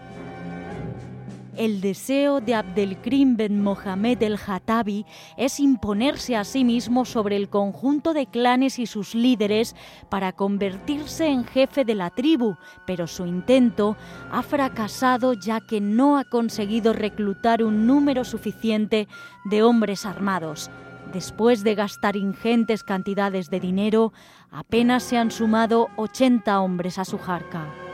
el 1.57 1.80
deseo 1.80 2.40
de 2.40 2.55
Abdelkrim 2.55 3.36
ben 3.36 3.62
Mohamed 3.62 4.22
el-Hatabi 4.22 5.05
es 5.36 5.61
imponerse 5.61 6.36
a 6.36 6.44
sí 6.44 6.64
mismo 6.64 7.05
sobre 7.05 7.36
el 7.36 7.48
conjunto 7.48 8.14
de 8.14 8.26
clanes 8.26 8.78
y 8.78 8.86
sus 8.86 9.14
líderes 9.14 9.74
para 10.09 10.32
convertirse 10.32 11.26
en 11.26 11.44
jefe 11.44 11.84
de 11.84 11.94
la 11.94 12.11
tribu, 12.11 12.57
pero 12.86 13.07
su 13.07 13.26
intento 13.26 13.96
ha 14.30 14.42
fracasado 14.42 15.32
ya 15.34 15.61
que 15.61 15.80
no 15.80 16.18
ha 16.18 16.24
conseguido 16.24 16.92
reclutar 16.92 17.62
un 17.62 17.86
número 17.86 18.24
suficiente 18.24 19.09
de 19.44 19.62
hombres 19.62 20.07
armados. 20.07 20.70
Después 21.12 21.64
de 21.64 21.74
gastar 21.74 22.16
ingentes 22.16 22.84
cantidades 22.84 23.51
de 23.51 23.59
dinero, 23.59 24.12
apenas 24.51 25.03
se 25.03 25.18
han 25.18 25.30
sumado 25.30 25.88
80 25.96 26.61
hombres 26.61 26.98
a 26.98 27.05
su 27.05 27.18
jarca. 27.18 27.89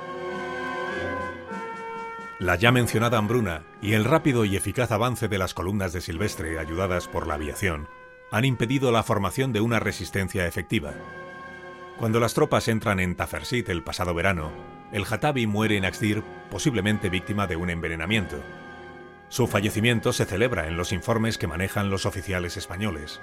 La 2.38 2.56
ya 2.56 2.70
mencionada 2.70 3.16
hambruna 3.16 3.62
y 3.80 3.94
el 3.94 4.04
rápido 4.04 4.44
y 4.44 4.56
eficaz 4.56 4.92
avance 4.92 5.26
de 5.26 5.38
las 5.38 5.54
columnas 5.54 5.94
de 5.94 6.02
Silvestre 6.02 6.58
ayudadas 6.58 7.08
por 7.08 7.26
la 7.26 7.34
aviación 7.34 7.88
han 8.30 8.44
impedido 8.44 8.92
la 8.92 9.02
formación 9.02 9.54
de 9.54 9.62
una 9.62 9.80
resistencia 9.80 10.46
efectiva. 10.46 10.92
Cuando 11.96 12.20
las 12.20 12.34
tropas 12.34 12.68
entran 12.68 13.00
en 13.00 13.16
Tafersit 13.16 13.70
el 13.70 13.82
pasado 13.82 14.12
verano, 14.12 14.52
el 14.92 15.06
Hatabi 15.08 15.46
muere 15.46 15.78
en 15.78 15.86
Axdir, 15.86 16.22
posiblemente 16.50 17.08
víctima 17.08 17.46
de 17.46 17.56
un 17.56 17.70
envenenamiento. 17.70 18.42
Su 19.30 19.46
fallecimiento 19.46 20.12
se 20.12 20.26
celebra 20.26 20.68
en 20.68 20.76
los 20.76 20.92
informes 20.92 21.38
que 21.38 21.46
manejan 21.46 21.88
los 21.88 22.04
oficiales 22.04 22.58
españoles. 22.58 23.22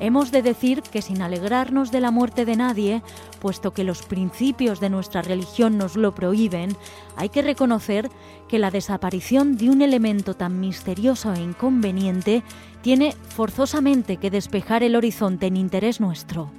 Hemos 0.00 0.32
de 0.32 0.40
decir 0.40 0.80
que 0.80 1.02
sin 1.02 1.20
alegrarnos 1.20 1.92
de 1.92 2.00
la 2.00 2.10
muerte 2.10 2.46
de 2.46 2.56
nadie, 2.56 3.02
puesto 3.38 3.72
que 3.72 3.84
los 3.84 4.02
principios 4.02 4.80
de 4.80 4.88
nuestra 4.88 5.20
religión 5.20 5.76
nos 5.76 5.94
lo 5.94 6.14
prohíben, 6.14 6.74
hay 7.16 7.28
que 7.28 7.42
reconocer 7.42 8.08
que 8.48 8.58
la 8.58 8.70
desaparición 8.70 9.58
de 9.58 9.68
un 9.68 9.82
elemento 9.82 10.34
tan 10.34 10.58
misterioso 10.58 11.34
e 11.34 11.40
inconveniente 11.40 12.42
tiene 12.80 13.14
forzosamente 13.28 14.16
que 14.16 14.30
despejar 14.30 14.82
el 14.82 14.96
horizonte 14.96 15.46
en 15.46 15.58
interés 15.58 16.00
nuestro. 16.00 16.50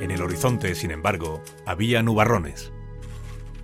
En 0.00 0.10
el 0.10 0.22
horizonte, 0.22 0.74
sin 0.74 0.90
embargo, 0.90 1.42
había 1.66 2.02
nubarrones. 2.02 2.72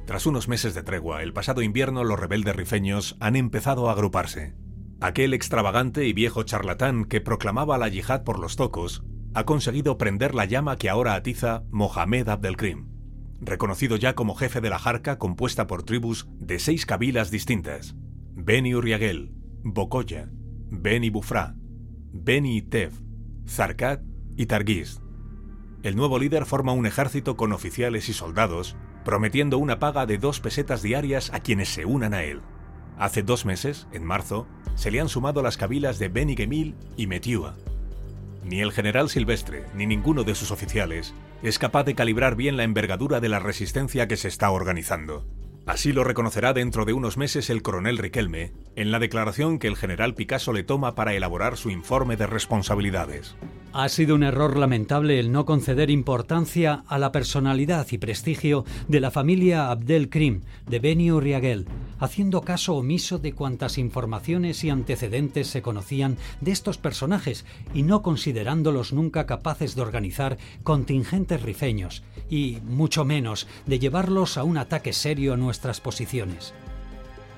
Tras 0.04 0.26
unos 0.26 0.46
meses 0.46 0.74
de 0.74 0.82
tregua, 0.82 1.22
el 1.22 1.32
pasado 1.32 1.62
invierno 1.62 2.04
los 2.04 2.20
rebeldes 2.20 2.54
rifeños 2.54 3.16
han 3.18 3.34
empezado 3.34 3.88
a 3.88 3.92
agruparse. 3.92 4.52
Aquel 5.04 5.34
extravagante 5.34 6.06
y 6.06 6.14
viejo 6.14 6.44
charlatán 6.44 7.04
que 7.04 7.20
proclamaba 7.20 7.76
la 7.76 7.88
yihad 7.88 8.24
por 8.24 8.38
los 8.38 8.56
tocos 8.56 9.04
ha 9.34 9.44
conseguido 9.44 9.98
prender 9.98 10.34
la 10.34 10.46
llama 10.46 10.78
que 10.78 10.88
ahora 10.88 11.14
atiza 11.14 11.62
Mohamed 11.70 12.26
Abdelkrim, 12.30 12.88
reconocido 13.38 13.96
ya 13.96 14.14
como 14.14 14.34
jefe 14.34 14.62
de 14.62 14.70
la 14.70 14.78
Jarca 14.78 15.18
compuesta 15.18 15.66
por 15.66 15.82
tribus 15.82 16.26
de 16.38 16.58
seis 16.58 16.86
cabilas 16.86 17.30
distintas: 17.30 17.94
Beni 18.32 18.74
Uriagel, 18.74 19.34
Bokoya, 19.62 20.30
Beni 20.70 21.10
Bufra, 21.10 21.54
Beni 22.10 22.62
Tev, 22.62 22.92
Zarkat 23.46 24.00
y 24.38 24.46
Targiz. 24.46 25.02
El 25.82 25.96
nuevo 25.96 26.18
líder 26.18 26.46
forma 26.46 26.72
un 26.72 26.86
ejército 26.86 27.36
con 27.36 27.52
oficiales 27.52 28.08
y 28.08 28.14
soldados, 28.14 28.74
prometiendo 29.04 29.58
una 29.58 29.78
paga 29.78 30.06
de 30.06 30.16
dos 30.16 30.40
pesetas 30.40 30.80
diarias 30.80 31.30
a 31.34 31.40
quienes 31.40 31.68
se 31.68 31.84
unan 31.84 32.14
a 32.14 32.22
él. 32.22 32.40
Hace 32.98 33.22
dos 33.22 33.44
meses, 33.44 33.86
en 33.92 34.04
marzo, 34.04 34.46
se 34.76 34.90
le 34.90 35.00
han 35.00 35.08
sumado 35.08 35.42
las 35.42 35.56
cabilas 35.56 35.98
de 35.98 36.08
Beni 36.08 36.36
Gemil 36.36 36.74
y 36.96 37.06
Metiua. 37.06 37.56
Ni 38.44 38.60
el 38.60 38.72
general 38.72 39.08
Silvestre 39.08 39.64
ni 39.74 39.86
ninguno 39.86 40.22
de 40.22 40.34
sus 40.34 40.50
oficiales 40.50 41.14
es 41.42 41.58
capaz 41.58 41.84
de 41.84 41.94
calibrar 41.94 42.36
bien 42.36 42.56
la 42.56 42.64
envergadura 42.64 43.20
de 43.20 43.28
la 43.28 43.38
resistencia 43.38 44.06
que 44.06 44.16
se 44.16 44.28
está 44.28 44.50
organizando. 44.50 45.26
Así 45.66 45.92
lo 45.92 46.04
reconocerá 46.04 46.52
dentro 46.52 46.84
de 46.84 46.92
unos 46.92 47.16
meses 47.16 47.48
el 47.48 47.62
coronel 47.62 47.96
Riquelme 47.96 48.52
en 48.76 48.90
la 48.90 48.98
declaración 48.98 49.58
que 49.58 49.66
el 49.66 49.76
general 49.76 50.14
Picasso 50.14 50.52
le 50.52 50.62
toma 50.62 50.94
para 50.94 51.14
elaborar 51.14 51.56
su 51.56 51.70
informe 51.70 52.16
de 52.16 52.26
responsabilidades. 52.26 53.34
Ha 53.76 53.88
sido 53.88 54.14
un 54.14 54.22
error 54.22 54.56
lamentable 54.56 55.18
el 55.18 55.32
no 55.32 55.44
conceder 55.44 55.90
importancia 55.90 56.84
a 56.86 56.96
la 56.96 57.10
personalidad 57.10 57.88
y 57.90 57.98
prestigio 57.98 58.64
de 58.86 59.00
la 59.00 59.10
familia 59.10 59.68
Abdel 59.68 60.10
Krim 60.10 60.42
de 60.68 60.78
Beni 60.78 61.10
Uriagel, 61.10 61.66
haciendo 61.98 62.42
caso 62.42 62.76
omiso 62.76 63.18
de 63.18 63.32
cuantas 63.32 63.76
informaciones 63.76 64.62
y 64.62 64.70
antecedentes 64.70 65.48
se 65.48 65.60
conocían 65.60 66.18
de 66.40 66.52
estos 66.52 66.78
personajes 66.78 67.44
y 67.74 67.82
no 67.82 68.02
considerándolos 68.02 68.92
nunca 68.92 69.26
capaces 69.26 69.74
de 69.74 69.82
organizar 69.82 70.38
contingentes 70.62 71.42
rifeños 71.42 72.04
y, 72.30 72.58
mucho 72.64 73.04
menos, 73.04 73.48
de 73.66 73.80
llevarlos 73.80 74.38
a 74.38 74.44
un 74.44 74.56
ataque 74.56 74.92
serio 74.92 75.34
a 75.34 75.36
nuestras 75.36 75.80
posiciones. 75.80 76.54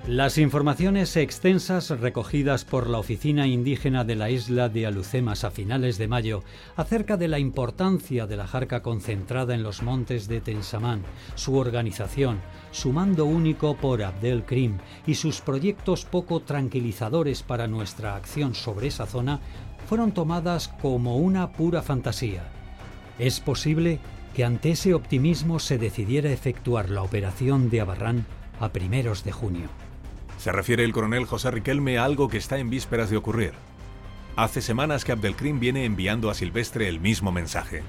Las 0.07 0.39
informaciones 0.39 1.17
extensas 1.17 1.91
recogidas 1.91 2.65
por 2.65 2.89
la 2.89 3.01
Oficina 3.01 3.49
Indígena 3.49 4.05
de 4.05 4.15
la 4.15 4.31
isla 4.31 4.69
de 4.69 4.87
Alucemas 4.87 5.43
a 5.43 5.51
finales 5.51 5.99
de 5.99 6.07
mayo 6.07 6.45
acerca 6.77 7.17
de 7.17 7.27
la 7.27 7.41
importancia 7.41 8.29
de 8.29 8.37
la 8.37 8.47
jarca 8.47 8.83
concentrada 8.83 9.53
en 9.53 9.65
los 9.65 9.83
montes 9.83 10.29
de 10.29 10.41
Tensamán, 10.41 11.03
su 11.35 11.57
organización, 11.57 12.39
su 12.71 12.93
mando 12.93 13.25
único 13.25 13.77
por 13.77 14.05
Abdel 14.05 14.45
Krim 14.45 14.79
y 15.09 15.17
sus 15.17 15.41
proyectos 15.41 16.05
poco 16.05 16.39
tranquilizadores 16.39 17.43
para 17.43 17.67
nuestra 17.67 18.15
acción 18.15 18.55
sobre 18.55 18.87
esa 18.87 19.07
zona 19.07 19.41
fueron 19.89 20.13
tomadas 20.13 20.69
como 20.81 21.17
una 21.17 21.51
pura 21.51 21.83
fantasía. 21.83 22.45
Es 23.19 23.41
posible 23.41 23.99
que 24.37 24.45
ante 24.45 24.71
ese 24.71 24.95
optimismo 24.95 25.59
se 25.59 25.79
decidiera 25.79 26.31
efectuar 26.31 26.91
la 26.91 27.03
operación 27.03 27.71
de 27.71 27.81
Abarrán 27.81 28.25
a 28.61 28.69
primeros 28.69 29.25
de 29.25 29.33
junio. 29.33 29.69
Se 30.47 30.53
refiere 30.53 30.85
el 30.85 30.93
coronel 30.93 31.25
José 31.25 31.51
Riquelme 31.51 31.99
a 31.99 32.05
algo 32.05 32.29
que 32.29 32.37
está 32.37 32.59
en 32.59 32.71
vísperas 32.71 33.11
de 33.11 33.17
ocurrir. 33.17 33.55
Hace 34.37 34.63
semanas 34.63 35.05
que 35.05 35.11
Abdelkrim 35.11 35.59
viene 35.59 35.85
enviando 35.85 36.31
a 36.31 36.35
Silvestre 36.35 36.87
el 36.87 37.01
mismo 37.01 37.33
mensaje. 37.33 37.83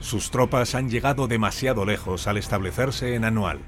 Sus 0.00 0.32
tropas 0.32 0.74
han 0.74 0.90
llegado 0.90 1.28
demasiado 1.28 1.84
lejos 1.84 2.26
al 2.26 2.36
establecerse 2.36 3.14
en 3.14 3.24
Anual. 3.24 3.60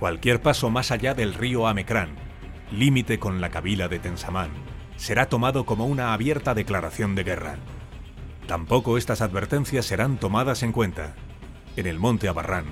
Cualquier 0.00 0.40
paso 0.40 0.70
más 0.70 0.92
allá 0.92 1.12
del 1.12 1.34
río 1.34 1.66
Amecrán, 1.66 2.14
límite 2.72 3.18
con 3.18 3.42
la 3.42 3.50
cabila 3.50 3.86
de 3.88 3.98
Tensamán, 3.98 4.48
será 4.96 5.28
tomado 5.28 5.66
como 5.66 5.84
una 5.84 6.14
abierta 6.14 6.54
declaración 6.54 7.14
de 7.14 7.24
guerra. 7.24 7.56
Tampoco 8.46 8.96
estas 8.96 9.20
advertencias 9.20 9.84
serán 9.84 10.16
tomadas 10.16 10.62
en 10.62 10.72
cuenta. 10.72 11.16
En 11.76 11.86
el 11.86 11.98
monte 11.98 12.28
Abarrán 12.28 12.64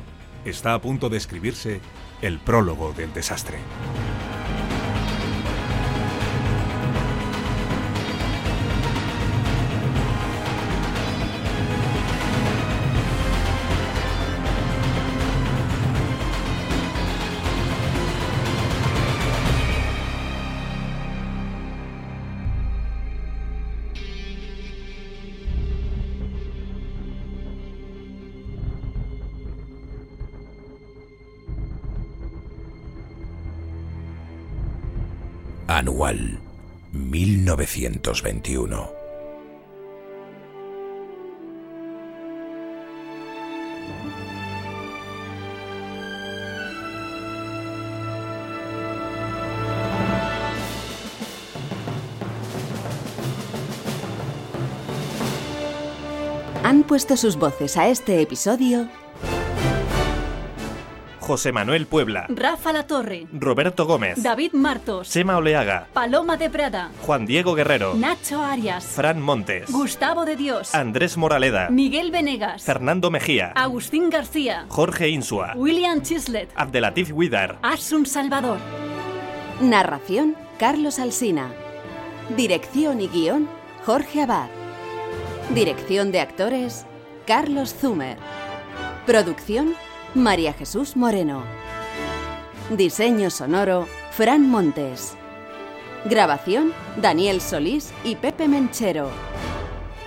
está 0.47 0.73
a 0.73 0.81
punto 0.81 1.11
de 1.11 1.19
escribirse 1.19 1.83
el 2.23 2.39
prólogo 2.39 2.95
del 2.95 3.13
desastre. 3.13 3.59
Anual 36.13 36.39
1921. 36.93 39.03
Han 56.65 56.85
puesto 56.85 57.17
sus 57.17 57.37
voces 57.37 57.77
a 57.77 57.89
este 57.89 58.21
episodio 58.21 58.89
José 61.23 61.53
Manuel 61.53 61.87
Puebla, 61.87 62.27
Rafa 62.29 62.73
La 62.73 62.87
Torre, 62.89 63.29
Roberto 63.33 63.87
Gómez, 63.87 64.21
David 64.21 64.53
Martos, 64.55 65.09
Chema 65.09 65.37
Oleaga, 65.37 65.87
Paloma 65.93 66.37
de 66.37 66.51
Prada, 66.51 66.91
Juan 67.03 67.27
Diego 67.27 67.55
Guerrero, 67.55 67.95
Nacho 67.95 68.43
Arias, 68.43 68.85
Fran 68.85 69.23
Montes, 69.23 69.71
Gustavo 69.71 70.25
de 70.25 70.35
Dios, 70.35 70.75
Andrés 70.75 71.17
Moraleda, 71.17 71.71
Miguel 71.71 72.11
Venegas, 72.11 72.65
Fernando 72.65 73.13
Mejía, 73.13 73.53
Agustín 73.55 74.11
García, 74.11 74.67
Jorge 74.69 75.11
Insua, 75.11 75.53
William 75.55 76.03
Chislet, 76.03 76.51
Abdelatif 76.57 77.13
Widar, 77.13 77.59
Asun 77.63 78.05
Salvador. 78.05 78.59
Narración 79.61 80.35
Carlos 80.59 80.99
Alsina. 80.99 81.53
Dirección 82.37 83.01
y 83.01 83.07
guion 83.07 83.49
Jorge 83.87 84.23
Abad. 84.23 84.49
Dirección 85.55 86.11
de 86.11 86.21
actores 86.21 86.85
Carlos 87.27 87.75
Zumer. 87.81 88.17
Producción 89.07 89.75
María 90.15 90.53
Jesús 90.53 90.95
Moreno. 90.95 91.43
Diseño 92.69 93.31
sonoro 93.31 93.89
Fran 94.11 94.47
Montes. 94.47 95.15
Grabación 96.05 96.75
Daniel 97.01 97.41
Solís 97.41 97.95
y 98.05 98.17
Pepe 98.17 98.47
Menchero. 98.47 99.09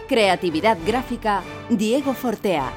Creatividad 0.07 0.77
gráfica 0.85 1.41
Diego 1.69 2.13
Fortea. 2.13 2.71